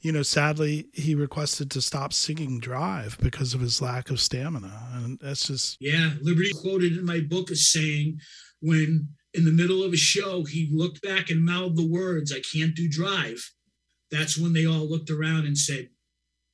you 0.00 0.12
know, 0.12 0.22
sadly, 0.22 0.86
he 0.92 1.14
requested 1.14 1.70
to 1.72 1.82
stop 1.82 2.12
singing 2.12 2.60
Drive 2.60 3.18
because 3.20 3.54
of 3.54 3.60
his 3.60 3.82
lack 3.82 4.10
of 4.10 4.20
stamina. 4.20 4.88
And 4.94 5.18
that's 5.20 5.48
just. 5.48 5.76
Yeah. 5.80 6.12
Liberty 6.22 6.52
quoted 6.52 6.96
in 6.96 7.04
my 7.04 7.20
book 7.20 7.50
as 7.50 7.68
saying, 7.68 8.20
when 8.60 9.08
in 9.34 9.44
the 9.44 9.52
middle 9.52 9.82
of 9.82 9.92
a 9.92 9.96
show, 9.96 10.44
he 10.44 10.70
looked 10.72 11.02
back 11.02 11.28
and 11.28 11.44
mouthed 11.44 11.76
the 11.76 11.86
words, 11.86 12.32
I 12.32 12.40
can't 12.40 12.74
do 12.74 12.88
Drive. 12.88 13.50
That's 14.14 14.38
when 14.38 14.52
they 14.52 14.64
all 14.64 14.88
looked 14.88 15.10
around 15.10 15.44
and 15.44 15.58
said, 15.58 15.88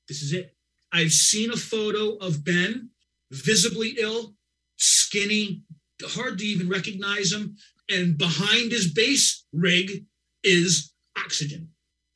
This 0.08 0.22
is 0.22 0.32
it. 0.32 0.54
I've 0.92 1.12
seen 1.12 1.52
a 1.52 1.56
photo 1.56 2.16
of 2.16 2.42
Ben, 2.42 2.90
visibly 3.30 3.96
ill, 3.98 4.34
skinny, 4.78 5.62
hard 6.02 6.38
to 6.38 6.46
even 6.46 6.68
recognize 6.68 7.32
him. 7.32 7.56
and 7.90 8.16
behind 8.16 8.70
his 8.70 8.92
bass 8.92 9.44
rig 9.52 10.04
is 10.44 10.92
oxygen. 11.18 11.68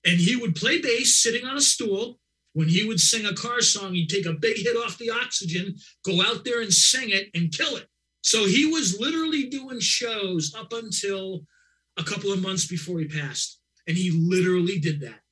And 0.05 0.20
he 0.20 0.36
would 0.36 0.55
play 0.55 0.80
bass 0.80 1.16
sitting 1.16 1.45
on 1.45 1.57
a 1.57 1.61
stool. 1.61 2.20
When 2.53 2.68
he 2.68 2.86
would 2.86 3.01
sing 3.01 3.26
a 3.26 3.34
car 3.34 3.61
song, 3.61 3.95
he'd 3.95 4.09
take 4.09 4.26
a 4.26 4.32
big 4.32 4.57
hit 4.59 4.76
off 4.76 4.97
the 4.97 5.11
oxygen, 5.11 5.74
go 6.05 6.22
out 6.22 6.45
there 6.45 6.62
and 6.62 6.72
sing 6.72 7.11
it 7.11 7.28
and 7.34 7.53
kill 7.53 7.76
it. 7.76 7.88
So 8.22 8.47
he 8.47 8.64
was 8.64 9.01
literally 9.01 9.51
doing 9.51 9.80
shows 9.80 10.55
up 10.57 10.72
until 10.72 11.40
a 11.97 12.05
couple 12.05 12.32
of 12.32 12.40
months 12.40 12.66
before 12.66 13.01
he 13.01 13.07
passed. 13.07 13.59
And 13.88 13.97
he 13.97 14.11
literally 14.12 14.78
did 14.78 15.01
that. 15.01 15.24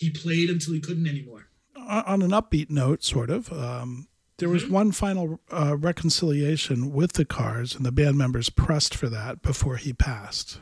He 0.00 0.08
played 0.08 0.48
until 0.48 0.72
he 0.72 0.80
couldn't 0.80 1.06
anymore. 1.06 1.48
On 1.76 2.22
an 2.22 2.30
upbeat 2.30 2.70
note, 2.70 3.04
sort 3.04 3.28
of, 3.28 3.52
um, 3.52 4.08
there 4.38 4.48
was 4.48 4.64
mm-hmm. 4.64 4.72
one 4.72 4.92
final 4.92 5.38
uh, 5.50 5.76
reconciliation 5.76 6.90
with 6.90 7.12
the 7.12 7.26
Cars, 7.26 7.74
and 7.76 7.84
the 7.84 7.92
band 7.92 8.16
members 8.16 8.48
pressed 8.48 8.94
for 8.94 9.10
that 9.10 9.42
before 9.42 9.76
he 9.76 9.92
passed. 9.92 10.60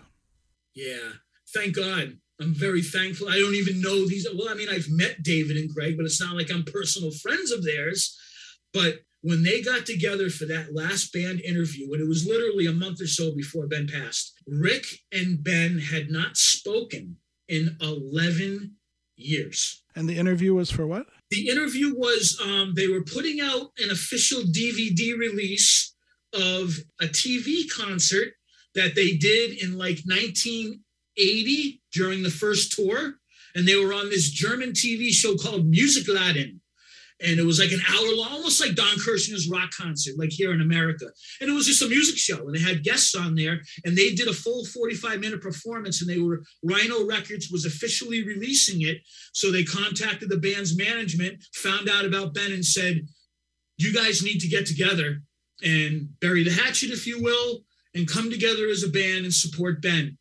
Yeah, 0.74 1.12
thank 1.55 1.76
God. 1.76 2.18
I'm 2.41 2.55
very 2.55 2.82
thankful. 2.82 3.28
I 3.28 3.39
don't 3.39 3.55
even 3.55 3.80
know 3.80 4.07
these. 4.07 4.26
Well, 4.36 4.49
I 4.49 4.55
mean, 4.55 4.68
I've 4.68 4.89
met 4.91 5.22
David 5.22 5.57
and 5.57 5.72
Greg, 5.72 5.97
but 5.97 6.07
it's 6.07 6.20
not 6.20 6.34
like 6.34 6.53
I'm 6.53 6.64
personal 6.64 7.12
friends 7.12 7.53
of 7.53 7.64
theirs. 7.64 8.18
But 8.74 9.01
when 9.22 9.45
they 9.45 9.62
got 9.62 9.86
together 9.86 10.30
for 10.30 10.47
that 10.47 10.74
last 10.74 11.12
band 11.12 11.41
interview, 11.41 11.93
and 11.93 12.03
it 12.03 12.09
was 12.09 12.26
literally 12.26 12.66
a 12.66 12.72
month 12.72 13.01
or 13.01 13.07
so 13.07 13.34
before 13.34 13.68
Ben 13.68 13.86
passed, 13.86 14.34
Ric 14.47 14.86
and 15.12 15.43
Ben 15.43 15.78
had 15.78 16.11
not 16.11 16.36
spoken 16.36 17.16
in 17.49 17.76
11 17.80 18.76
years. 19.19 19.83
And 19.95 20.09
the 20.09 20.19
interview 20.19 20.55
was 20.55 20.71
for 20.71 20.87
what? 20.87 21.07
The 21.31 21.49
interview 21.49 21.95
was 21.95 22.41
um, 22.43 22.75
they 22.75 22.89
were 22.89 23.03
putting 23.03 23.41
out 23.41 23.73
an 23.79 23.91
official 23.91 24.43
DVD 24.43 25.19
release 25.19 25.95
of 26.33 26.79
a 27.01 27.07
TV 27.07 27.64
concert 27.71 28.35
that 28.75 28.95
they 28.95 29.16
did 29.16 29.62
in 29.62 29.77
like 29.77 30.01
1980 30.07 31.83
during 31.93 32.23
the 32.23 32.31
first 32.31 32.73
tour. 32.73 33.14
And 33.55 33.66
they 33.66 33.77
were 33.77 33.93
on 33.93 34.09
this 34.09 34.31
German 34.31 34.71
TV 34.71 35.11
show 35.11 35.37
called 35.37 35.73
Musikladen 35.73 36.61
and 37.21 37.39
it 37.39 37.45
was 37.45 37.59
like 37.59 37.73
an 37.73 37.81
hour 37.89 38.14
long, 38.14 38.33
almost 38.33 38.61
like 38.61 38.77
Don 38.77 38.97
Kirshner's 38.99 39.49
rock 39.49 39.71
concert, 39.77 40.16
like 40.19 40.31
here 40.31 40.53
in 40.53 40.61
America. 40.61 41.07
And 41.41 41.51
it 41.51 41.53
was 41.53 41.66
just 41.66 41.83
a 41.83 41.89
music 41.89 42.16
show, 42.16 42.47
and 42.47 42.55
they 42.55 42.61
had 42.61 42.85
guests 42.85 43.14
on 43.14 43.35
there, 43.35 43.61
and 43.85 43.97
they 43.97 44.14
did 44.14 44.29
a 44.29 44.33
full 44.33 44.64
45 44.64 45.19
minute 45.19 45.41
performance, 45.41 46.01
and 46.01 46.09
they 46.09 46.21
were 46.21 46.43
Rhino 46.62 47.07
Records 47.07 47.51
was 47.51 47.64
officially 47.64 48.25
releasing 48.25 48.83
it, 48.83 48.99
so 49.33 49.51
they 49.51 49.64
contacted 49.64 50.29
the 50.29 50.39
band's 50.39 50.77
management, 50.77 51.43
found 51.55 51.89
out 51.89 52.05
about 52.05 52.35
Ben, 52.35 52.53
and 52.53 52.64
said, 52.64 53.07
"You 53.79 53.93
guys 53.93 54.23
need 54.23 54.39
to 54.41 54.49
get 54.49 54.66
together 54.66 55.23
and 55.62 56.09
bury 56.21 56.45
the 56.45 56.53
hatchet, 56.53 56.91
if 56.91 57.07
you 57.07 57.21
will, 57.21 57.64
and 57.95 58.07
come 58.07 58.31
together 58.31 58.69
as 58.69 58.85
a 58.85 58.89
band 58.89 59.25
and 59.25 59.35
support 59.35 59.83
Ben." 59.83 60.19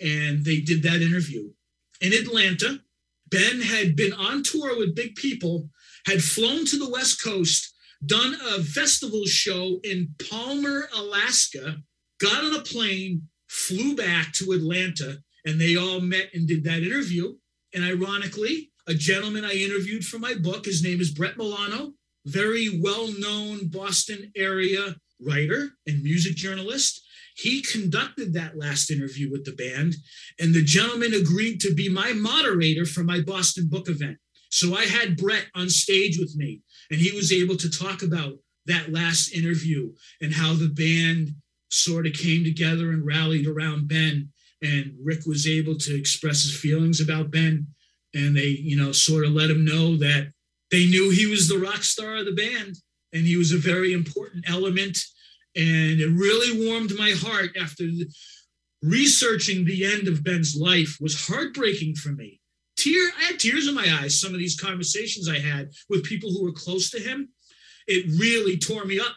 And 0.00 0.44
they 0.44 0.60
did 0.60 0.82
that 0.82 1.02
interview 1.02 1.52
in 2.00 2.12
Atlanta. 2.12 2.82
Ben 3.28 3.60
had 3.60 3.94
been 3.94 4.12
on 4.12 4.42
tour 4.42 4.76
with 4.76 4.96
big 4.96 5.14
people 5.14 5.70
had 6.06 6.22
flown 6.22 6.64
to 6.66 6.78
the 6.78 6.90
West 6.90 7.22
Coast, 7.22 7.74
done 8.04 8.34
a 8.34 8.62
festival 8.62 9.24
show 9.26 9.80
in 9.84 10.14
Palmer, 10.30 10.88
Alaska, 10.94 11.76
got 12.20 12.44
on 12.44 12.54
a 12.54 12.62
plane, 12.62 13.28
flew 13.48 13.94
back 13.96 14.32
to 14.34 14.52
Atlanta, 14.52 15.18
and 15.44 15.60
they 15.60 15.76
all 15.76 16.00
met 16.00 16.30
and 16.34 16.46
did 16.46 16.64
that 16.64 16.82
interview. 16.82 17.34
And 17.74 17.84
ironically, 17.84 18.70
a 18.86 18.94
gentleman 18.94 19.44
I 19.44 19.52
interviewed 19.52 20.04
for 20.04 20.18
my 20.18 20.34
book, 20.34 20.64
his 20.64 20.82
name 20.82 21.00
is 21.00 21.12
Brett 21.12 21.36
Milano, 21.36 21.92
very 22.26 22.80
well 22.82 23.08
known 23.18 23.68
Boston 23.68 24.32
area 24.36 24.96
writer 25.20 25.70
and 25.86 26.02
music 26.02 26.34
journalist. 26.34 27.02
He 27.36 27.62
conducted 27.62 28.32
that 28.34 28.58
last 28.58 28.90
interview 28.90 29.30
with 29.30 29.44
the 29.44 29.52
band, 29.52 29.94
and 30.38 30.54
the 30.54 30.64
gentleman 30.64 31.14
agreed 31.14 31.60
to 31.60 31.74
be 31.74 31.88
my 31.88 32.12
moderator 32.12 32.84
for 32.84 33.02
my 33.02 33.20
Boston 33.20 33.68
book 33.68 33.88
event. 33.88 34.18
So 34.50 34.74
I 34.76 34.84
had 34.84 35.16
Brett 35.16 35.46
on 35.54 35.70
stage 35.70 36.18
with 36.18 36.34
me, 36.36 36.60
and 36.90 37.00
he 37.00 37.12
was 37.12 37.32
able 37.32 37.56
to 37.56 37.70
talk 37.70 38.02
about 38.02 38.34
that 38.66 38.92
last 38.92 39.32
interview 39.32 39.92
and 40.20 40.34
how 40.34 40.54
the 40.54 40.68
band 40.68 41.34
sort 41.70 42.06
of 42.06 42.12
came 42.12 42.44
together 42.44 42.90
and 42.90 43.06
rallied 43.06 43.46
around 43.46 43.88
Ben. 43.88 44.28
And 44.62 44.94
Ric 45.02 45.20
was 45.24 45.46
able 45.46 45.76
to 45.78 45.96
express 45.96 46.42
his 46.42 46.58
feelings 46.58 47.00
about 47.00 47.30
Ben. 47.30 47.68
And 48.12 48.36
they, 48.36 48.48
you 48.48 48.76
know, 48.76 48.92
sort 48.92 49.24
of 49.24 49.32
let 49.32 49.50
him 49.50 49.64
know 49.64 49.96
that 49.98 50.32
they 50.70 50.86
knew 50.86 51.10
he 51.10 51.26
was 51.26 51.48
the 51.48 51.58
rock 51.58 51.82
star 51.82 52.16
of 52.16 52.26
the 52.26 52.32
band 52.32 52.76
and 53.12 53.24
he 53.24 53.36
was 53.36 53.52
a 53.52 53.58
very 53.58 53.92
important 53.92 54.48
element. 54.48 54.98
And 55.56 56.00
it 56.00 56.08
really 56.08 56.66
warmed 56.66 56.92
my 56.98 57.10
heart 57.10 57.56
after 57.60 57.84
researching 58.82 59.64
the 59.64 59.84
end 59.84 60.08
of 60.08 60.24
Ben's 60.24 60.56
life 60.56 60.96
was 61.00 61.28
heartbreaking 61.28 61.94
for 61.96 62.10
me 62.10 62.39
tear 62.82 63.10
I 63.18 63.24
had 63.24 63.40
tears 63.40 63.68
in 63.68 63.74
my 63.74 63.86
eyes. 64.00 64.20
Some 64.20 64.32
of 64.32 64.38
these 64.38 64.58
conversations 64.58 65.28
I 65.28 65.38
had 65.38 65.70
with 65.88 66.04
people 66.04 66.30
who 66.30 66.44
were 66.44 66.52
close 66.52 66.90
to 66.90 67.00
him, 67.00 67.28
it 67.86 68.06
really 68.18 68.58
tore 68.58 68.84
me 68.84 69.00
up. 69.00 69.14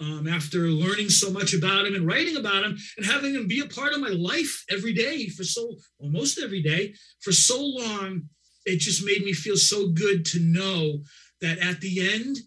Um, 0.00 0.26
after 0.26 0.60
learning 0.60 1.10
so 1.10 1.30
much 1.30 1.52
about 1.52 1.84
him 1.84 1.94
and 1.94 2.06
writing 2.06 2.38
about 2.38 2.64
him 2.64 2.74
and 2.96 3.04
having 3.04 3.34
him 3.34 3.46
be 3.46 3.60
a 3.60 3.66
part 3.66 3.92
of 3.92 4.00
my 4.00 4.08
life 4.08 4.64
every 4.70 4.94
day 4.94 5.28
for 5.28 5.44
so 5.44 5.74
almost 5.98 6.38
every 6.38 6.62
day 6.62 6.94
for 7.20 7.32
so 7.32 7.62
long, 7.62 8.22
it 8.64 8.78
just 8.78 9.04
made 9.04 9.22
me 9.22 9.34
feel 9.34 9.58
so 9.58 9.88
good 9.88 10.24
to 10.24 10.40
know 10.40 11.02
that 11.42 11.58
at 11.58 11.82
the 11.82 12.10
end 12.14 12.38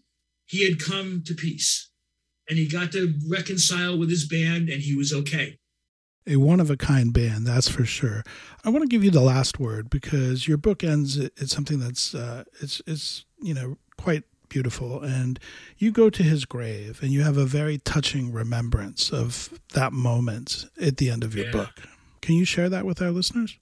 he 0.48 0.68
had 0.68 0.84
come 0.84 1.22
to 1.28 1.36
peace 1.36 1.92
and 2.50 2.58
he 2.58 2.68
got 2.68 2.92
to 2.94 3.14
reconcile 3.30 4.00
with 4.00 4.10
his 4.10 4.28
band 4.28 4.70
and 4.70 4.82
he 4.82 4.96
was 4.96 5.14
okay 5.14 5.60
a 6.28 6.38
one 6.38 6.60
of 6.60 6.70
a 6.70 6.78
kind 6.78 7.14
band, 7.14 7.46
that's 7.46 7.68
for 7.68 7.86
sure. 7.86 8.24
I 8.64 8.70
want 8.70 8.84
to 8.84 8.88
give 8.88 9.04
you 9.04 9.12
the 9.12 9.22
last 9.22 9.60
word 9.60 9.90
because 9.90 10.48
your 10.48 10.58
book 10.58 10.84
ends. 10.84 11.18
It's 11.18 11.52
something 11.52 11.80
that's 11.80 12.16
uh, 12.16 12.44
it's 12.62 12.82
it's 12.88 13.26
you 13.42 13.54
know 13.54 13.78
quite 13.98 14.24
beautiful, 14.50 15.02
and 15.02 15.40
you 15.78 15.92
go 15.92 16.10
to 16.10 16.24
his 16.24 16.46
grave 16.46 17.00
and 17.02 17.12
you 17.12 17.24
have 17.24 17.38
a 17.38 17.46
very 17.46 17.78
touching 17.80 18.32
remembrance 18.32 19.12
of 19.12 19.60
that 19.74 19.94
moment 19.94 20.66
at 20.82 20.98
the 20.98 21.10
end 21.10 21.24
of 21.24 21.36
your 21.36 21.46
yeah. 21.46 21.52
book. 21.52 21.72
Can 22.22 22.36
you 22.36 22.46
share 22.46 22.70
that 22.70 22.86
with 22.86 23.02
our 23.02 23.12
listeners? 23.12 23.58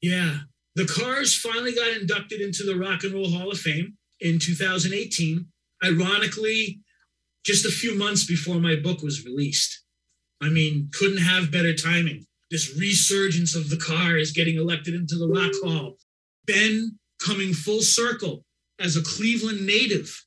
Yeah, 0.00 0.40
the 0.76 0.86
Cars 0.86 1.36
finally 1.36 1.74
got 1.74 1.96
inducted 1.96 2.40
into 2.40 2.64
the 2.64 2.76
Rock 2.76 3.04
and 3.04 3.14
Roll 3.14 3.30
Hall 3.30 3.50
of 3.50 3.58
Fame 3.58 3.96
in 4.20 4.38
2018. 4.38 5.46
Ironically, 5.84 6.80
just 7.44 7.64
a 7.66 7.70
few 7.70 7.96
months 7.96 8.26
before 8.26 8.56
my 8.56 8.76
book 8.76 9.02
was 9.02 9.24
released. 9.24 9.83
I 10.42 10.48
mean, 10.48 10.90
couldn't 10.92 11.18
have 11.18 11.50
better 11.50 11.74
timing. 11.74 12.26
This 12.50 12.76
resurgence 12.78 13.54
of 13.54 13.70
the 13.70 13.76
car 13.76 14.16
is 14.16 14.32
getting 14.32 14.56
elected 14.56 14.94
into 14.94 15.16
the 15.16 15.28
Rock 15.28 15.52
Hall. 15.62 15.96
Ben 16.46 16.98
coming 17.18 17.52
full 17.52 17.80
circle 17.80 18.44
as 18.78 18.96
a 18.96 19.02
Cleveland 19.02 19.66
native 19.66 20.24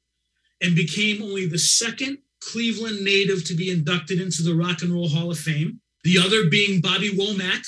and 0.62 0.76
became 0.76 1.22
only 1.22 1.48
the 1.48 1.60
second 1.60 2.18
Cleveland 2.42 3.04
native 3.04 3.44
to 3.46 3.54
be 3.54 3.70
inducted 3.70 4.20
into 4.20 4.42
the 4.42 4.56
Rock 4.56 4.82
and 4.82 4.92
Roll 4.92 5.10
Hall 5.10 5.32
of 5.32 5.38
Fame. 5.38 5.80
The 6.04 6.18
other 6.20 6.50
being 6.50 6.82
Bobby 6.82 7.12
Womack. 7.12 7.66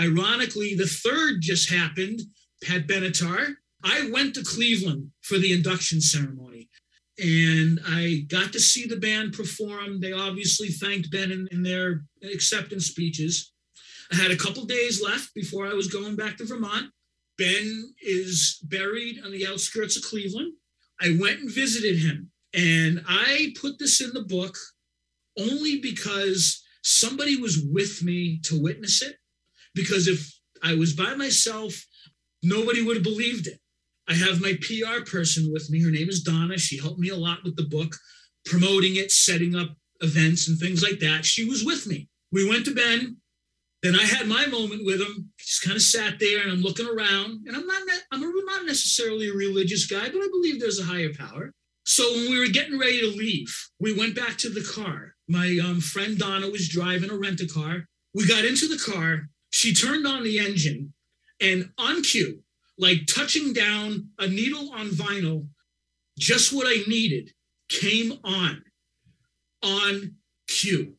Ironically, 0.00 0.74
the 0.74 0.86
third 0.86 1.40
just 1.40 1.70
happened, 1.70 2.20
Pat 2.64 2.86
Benatar. 2.86 3.54
I 3.84 4.10
went 4.12 4.34
to 4.34 4.44
Cleveland 4.44 5.10
for 5.20 5.38
the 5.38 5.52
induction 5.52 6.00
ceremony 6.00 6.68
and 7.18 7.80
I 7.86 8.24
got 8.28 8.52
to 8.52 8.60
see 8.60 8.86
the 8.86 8.96
band 8.96 9.32
perform. 9.32 10.00
They 10.00 10.12
obviously 10.12 10.68
thanked 10.68 11.10
Ben 11.10 11.30
in, 11.30 11.48
in 11.52 11.62
their 11.62 12.04
acceptance 12.22 12.86
speeches. 12.86 13.52
I 14.12 14.16
had 14.16 14.30
a 14.30 14.36
couple 14.36 14.64
days 14.64 15.02
left 15.02 15.34
before 15.34 15.66
I 15.66 15.74
was 15.74 15.88
going 15.88 16.16
back 16.16 16.36
to 16.38 16.44
Vermont. 16.44 16.90
Ben 17.38 17.94
is 18.00 18.58
buried 18.62 19.20
on 19.24 19.32
the 19.32 19.46
outskirts 19.46 19.96
of 19.96 20.02
Cleveland. 20.02 20.52
I 21.00 21.16
went 21.20 21.40
and 21.40 21.50
visited 21.50 21.98
him, 21.98 22.30
and 22.54 23.02
I 23.08 23.54
put 23.60 23.78
this 23.78 24.00
in 24.00 24.12
the 24.12 24.22
book 24.22 24.56
only 25.38 25.80
because 25.80 26.62
somebody 26.82 27.36
was 27.36 27.64
with 27.70 28.02
me 28.02 28.40
to 28.44 28.60
witness 28.60 29.02
it. 29.02 29.16
Because 29.74 30.06
if 30.06 30.30
I 30.62 30.74
was 30.74 30.92
by 30.92 31.14
myself, 31.14 31.74
nobody 32.42 32.82
would 32.82 32.96
have 32.96 33.04
believed 33.04 33.46
it. 33.46 33.58
I 34.08 34.14
have 34.14 34.40
my 34.40 34.54
PR 34.60 35.04
person 35.08 35.50
with 35.52 35.70
me. 35.70 35.82
Her 35.82 35.90
name 35.90 36.08
is 36.08 36.22
Donna. 36.22 36.58
She 36.58 36.78
helped 36.78 36.98
me 36.98 37.08
a 37.08 37.16
lot 37.16 37.38
with 37.44 37.56
the 37.56 37.64
book, 37.64 37.96
promoting 38.44 38.96
it, 38.96 39.10
setting 39.10 39.54
up 39.54 39.76
events 40.00 40.48
and 40.48 40.58
things 40.58 40.82
like 40.82 40.98
that. 41.00 41.24
She 41.24 41.44
was 41.44 41.64
with 41.64 41.86
me. 41.86 42.08
We 42.32 42.48
went 42.48 42.64
to 42.66 42.74
Ben. 42.74 43.18
Then 43.82 43.94
I 43.96 44.02
had 44.02 44.28
my 44.28 44.46
moment 44.46 44.84
with 44.84 45.00
him. 45.00 45.30
Just 45.38 45.62
kind 45.62 45.76
of 45.76 45.82
sat 45.82 46.18
there 46.20 46.42
and 46.42 46.50
I'm 46.50 46.62
looking 46.62 46.86
around. 46.86 47.46
And 47.46 47.56
I'm 47.56 47.66
not 47.66 47.82
I'm 48.12 48.20
not 48.20 48.66
necessarily 48.66 49.28
a 49.28 49.34
religious 49.34 49.86
guy, 49.86 50.08
but 50.08 50.18
I 50.18 50.28
believe 50.30 50.60
there's 50.60 50.80
a 50.80 50.84
higher 50.84 51.12
power. 51.12 51.52
So 51.84 52.04
when 52.12 52.30
we 52.30 52.38
were 52.38 52.52
getting 52.52 52.78
ready 52.78 53.00
to 53.00 53.16
leave, 53.16 53.52
we 53.80 53.96
went 53.96 54.14
back 54.14 54.38
to 54.38 54.48
the 54.48 54.62
car. 54.62 55.14
My 55.28 55.58
um, 55.64 55.80
friend 55.80 56.16
Donna 56.16 56.48
was 56.48 56.68
driving 56.68 57.10
a 57.10 57.16
rent 57.16 57.40
a 57.40 57.46
car. 57.46 57.86
We 58.14 58.26
got 58.26 58.44
into 58.44 58.68
the 58.68 58.78
car. 58.78 59.28
She 59.50 59.74
turned 59.74 60.06
on 60.06 60.22
the 60.22 60.38
engine, 60.38 60.92
and 61.40 61.70
on 61.78 62.02
cue, 62.02 62.42
like 62.78 63.06
touching 63.06 63.52
down 63.52 64.08
a 64.18 64.26
needle 64.26 64.72
on 64.72 64.88
vinyl, 64.88 65.48
just 66.18 66.52
what 66.52 66.66
I 66.66 66.82
needed 66.88 67.32
came 67.68 68.12
on 68.24 68.62
on 69.62 70.16
cue. 70.48 70.94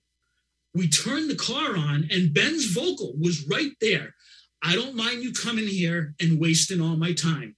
We 0.74 0.90
turned 0.90 1.30
the 1.30 1.36
car 1.36 1.78
on, 1.78 2.08
and 2.10 2.34
Ben's 2.34 2.66
vocal 2.66 3.14
was 3.20 3.48
right 3.48 3.72
there. 3.80 4.16
I 4.64 4.76
don't 4.76 4.96
mind 4.96 5.22
you 5.22 5.34
coming 5.34 5.68
here 5.68 6.16
and 6.20 6.40
wasting 6.40 6.82
all 6.82 6.96
my 6.96 7.14
time. 7.14 7.56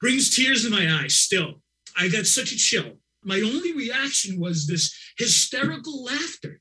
Brings 0.00 0.34
tears 0.34 0.64
in 0.64 0.72
my 0.72 1.00
eyes 1.00 1.14
still. 1.14 1.62
I 1.96 2.08
got 2.08 2.26
such 2.26 2.52
a 2.52 2.56
chill. 2.56 2.98
My 3.24 3.40
only 3.40 3.72
reaction 3.72 4.38
was 4.38 4.66
this 4.66 4.94
hysterical 5.16 6.04
laughter. 6.04 6.60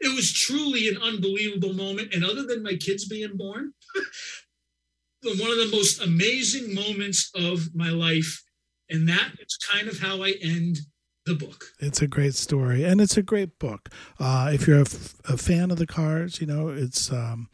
It 0.00 0.14
was 0.14 0.32
truly 0.32 0.88
an 0.88 0.96
unbelievable 0.96 1.74
moment. 1.74 2.14
And 2.14 2.24
other 2.24 2.44
than 2.44 2.62
my 2.62 2.74
kids 2.74 3.06
being 3.06 3.36
born, 3.36 3.72
one 5.22 5.50
of 5.50 5.58
the 5.58 5.70
most 5.72 6.00
amazing 6.02 6.74
moments 6.74 7.30
of 7.34 7.74
my 7.74 7.90
life. 7.90 8.42
And 8.88 9.08
that 9.08 9.32
is 9.38 9.56
kind 9.70 9.88
of 9.88 10.00
how 10.00 10.22
I 10.22 10.34
end 10.42 10.78
the 11.26 11.34
book. 11.34 11.66
It's 11.78 12.02
a 12.02 12.08
great 12.08 12.34
story, 12.34 12.84
and 12.84 13.00
it's 13.00 13.16
a 13.16 13.22
great 13.22 13.58
book. 13.58 13.88
Uh, 14.18 14.50
if 14.52 14.66
you're 14.66 14.78
a, 14.78 14.82
f- 14.82 15.14
a 15.28 15.36
fan 15.36 15.70
of 15.70 15.78
the 15.78 15.86
Cars, 15.86 16.40
you 16.40 16.46
know 16.46 16.68
it's 16.68 17.12
um, 17.12 17.48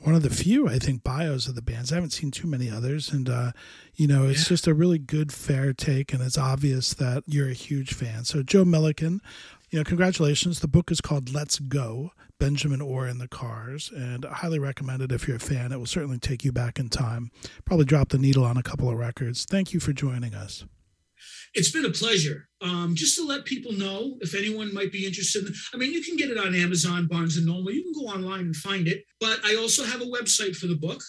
one 0.00 0.14
of 0.14 0.22
the 0.22 0.30
few 0.30 0.68
I 0.68 0.78
think 0.78 1.04
bios 1.04 1.46
of 1.46 1.54
the 1.54 1.62
bands. 1.62 1.92
I 1.92 1.96
haven't 1.96 2.10
seen 2.10 2.30
too 2.30 2.46
many 2.46 2.68
others, 2.68 3.10
and 3.12 3.28
uh, 3.28 3.52
you 3.94 4.06
know 4.06 4.26
it's 4.26 4.42
yeah. 4.42 4.48
just 4.48 4.66
a 4.66 4.74
really 4.74 4.98
good, 4.98 5.32
fair 5.32 5.72
take, 5.72 6.12
and 6.12 6.22
it's 6.22 6.38
obvious 6.38 6.94
that 6.94 7.22
you're 7.26 7.48
a 7.48 7.54
huge 7.54 7.94
fan. 7.94 8.24
So 8.24 8.42
Joe 8.42 8.64
Milliken, 8.64 9.20
you 9.72 9.78
know, 9.78 9.84
congratulations. 9.84 10.60
The 10.60 10.68
book 10.68 10.90
is 10.90 11.00
called 11.00 11.32
Let's 11.32 11.58
Go. 11.58 12.12
Benjamin 12.38 12.82
Orr 12.82 13.06
in 13.06 13.18
the 13.18 13.28
Cars, 13.28 13.90
and 13.94 14.26
I 14.26 14.34
highly 14.34 14.58
recommend 14.58 15.00
it 15.00 15.12
if 15.12 15.26
you're 15.26 15.36
a 15.36 15.40
fan. 15.40 15.72
It 15.72 15.78
will 15.78 15.86
certainly 15.86 16.18
take 16.18 16.44
you 16.44 16.52
back 16.52 16.78
in 16.78 16.88
time. 16.88 17.30
Probably 17.64 17.86
drop 17.86 18.10
the 18.10 18.18
needle 18.18 18.44
on 18.44 18.56
a 18.56 18.62
couple 18.62 18.90
of 18.90 18.98
records. 18.98 19.46
Thank 19.46 19.72
you 19.72 19.80
for 19.80 19.92
joining 19.92 20.34
us. 20.34 20.66
It's 21.54 21.70
been 21.70 21.84
a 21.84 21.90
pleasure. 21.90 22.48
Um, 22.60 22.94
just 22.96 23.16
to 23.16 23.24
let 23.24 23.44
people 23.44 23.72
know 23.72 24.18
if 24.20 24.34
anyone 24.34 24.74
might 24.74 24.92
be 24.92 25.06
interested. 25.06 25.46
In, 25.46 25.54
I 25.72 25.76
mean, 25.76 25.92
you 25.92 26.02
can 26.02 26.16
get 26.16 26.30
it 26.30 26.36
on 26.36 26.54
Amazon, 26.54 27.06
Barnes 27.06 27.36
and 27.36 27.46
Noble. 27.46 27.70
You 27.70 27.84
can 27.84 27.92
go 27.92 28.12
online 28.12 28.40
and 28.40 28.56
find 28.56 28.88
it. 28.88 29.04
But 29.20 29.38
I 29.44 29.54
also 29.54 29.84
have 29.84 30.02
a 30.02 30.06
website 30.06 30.56
for 30.56 30.66
the 30.66 30.76
book, 30.76 31.00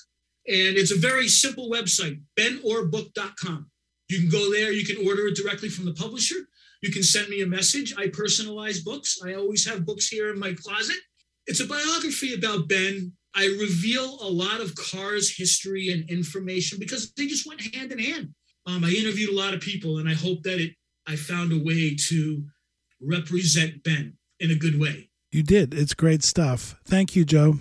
and 0.48 0.78
it's 0.78 0.92
a 0.92 1.00
very 1.00 1.28
simple 1.28 1.70
website, 1.70 2.22
benorbook.com. 2.38 3.72
You 4.08 4.20
can 4.20 4.30
go 4.30 4.52
there. 4.52 4.72
You 4.72 4.86
can 4.86 5.06
order 5.06 5.28
it 5.28 5.36
directly 5.36 5.70
from 5.70 5.86
the 5.86 5.94
publisher. 5.94 6.36
You 6.84 6.92
can 6.92 7.02
send 7.02 7.30
me 7.30 7.42
a 7.42 7.48
message. 7.48 7.94
I 7.98 8.08
personalize 8.08 8.84
books. 8.84 9.18
I 9.26 9.36
always 9.36 9.66
have 9.66 9.86
books 9.86 10.10
here 10.10 10.34
in 10.34 10.38
my 10.38 10.54
closet. 10.54 10.98
It's 11.48 11.62
a 11.62 11.66
biography 11.66 12.34
about 12.34 12.68
Ben. 12.68 13.14
I 13.34 13.46
reveal 13.46 14.18
a 14.22 14.28
lot 14.28 14.60
of 14.60 14.76
Cars 14.76 15.34
history 15.34 15.94
and 15.94 16.08
information 16.10 16.80
because 16.80 17.14
they 17.14 17.26
just 17.26 17.48
went 17.48 17.74
hand 17.74 17.94
in 17.94 18.00
hand. 18.00 18.34
Um, 18.66 18.84
I 18.84 18.90
interviewed 18.90 19.30
a 19.30 19.36
lot 19.36 19.54
of 19.54 19.62
people, 19.62 20.00
and 20.00 20.10
I 20.10 20.14
hope 20.14 20.44
that 20.44 20.60
it 20.60 20.72
I 21.08 21.16
found 21.16 21.54
a 21.54 21.64
way 21.64 21.96
to 22.10 22.44
represent 23.02 23.82
Ben 23.84 24.18
in 24.42 24.52
a 24.52 24.56
good 24.56 24.78
way. 24.78 25.10
You 25.32 25.42
did. 25.42 25.74
It's 25.74 25.94
great 25.94 26.22
stuff. 26.22 26.76
Thank 26.84 27.16
you, 27.16 27.24
Joe. 27.24 27.60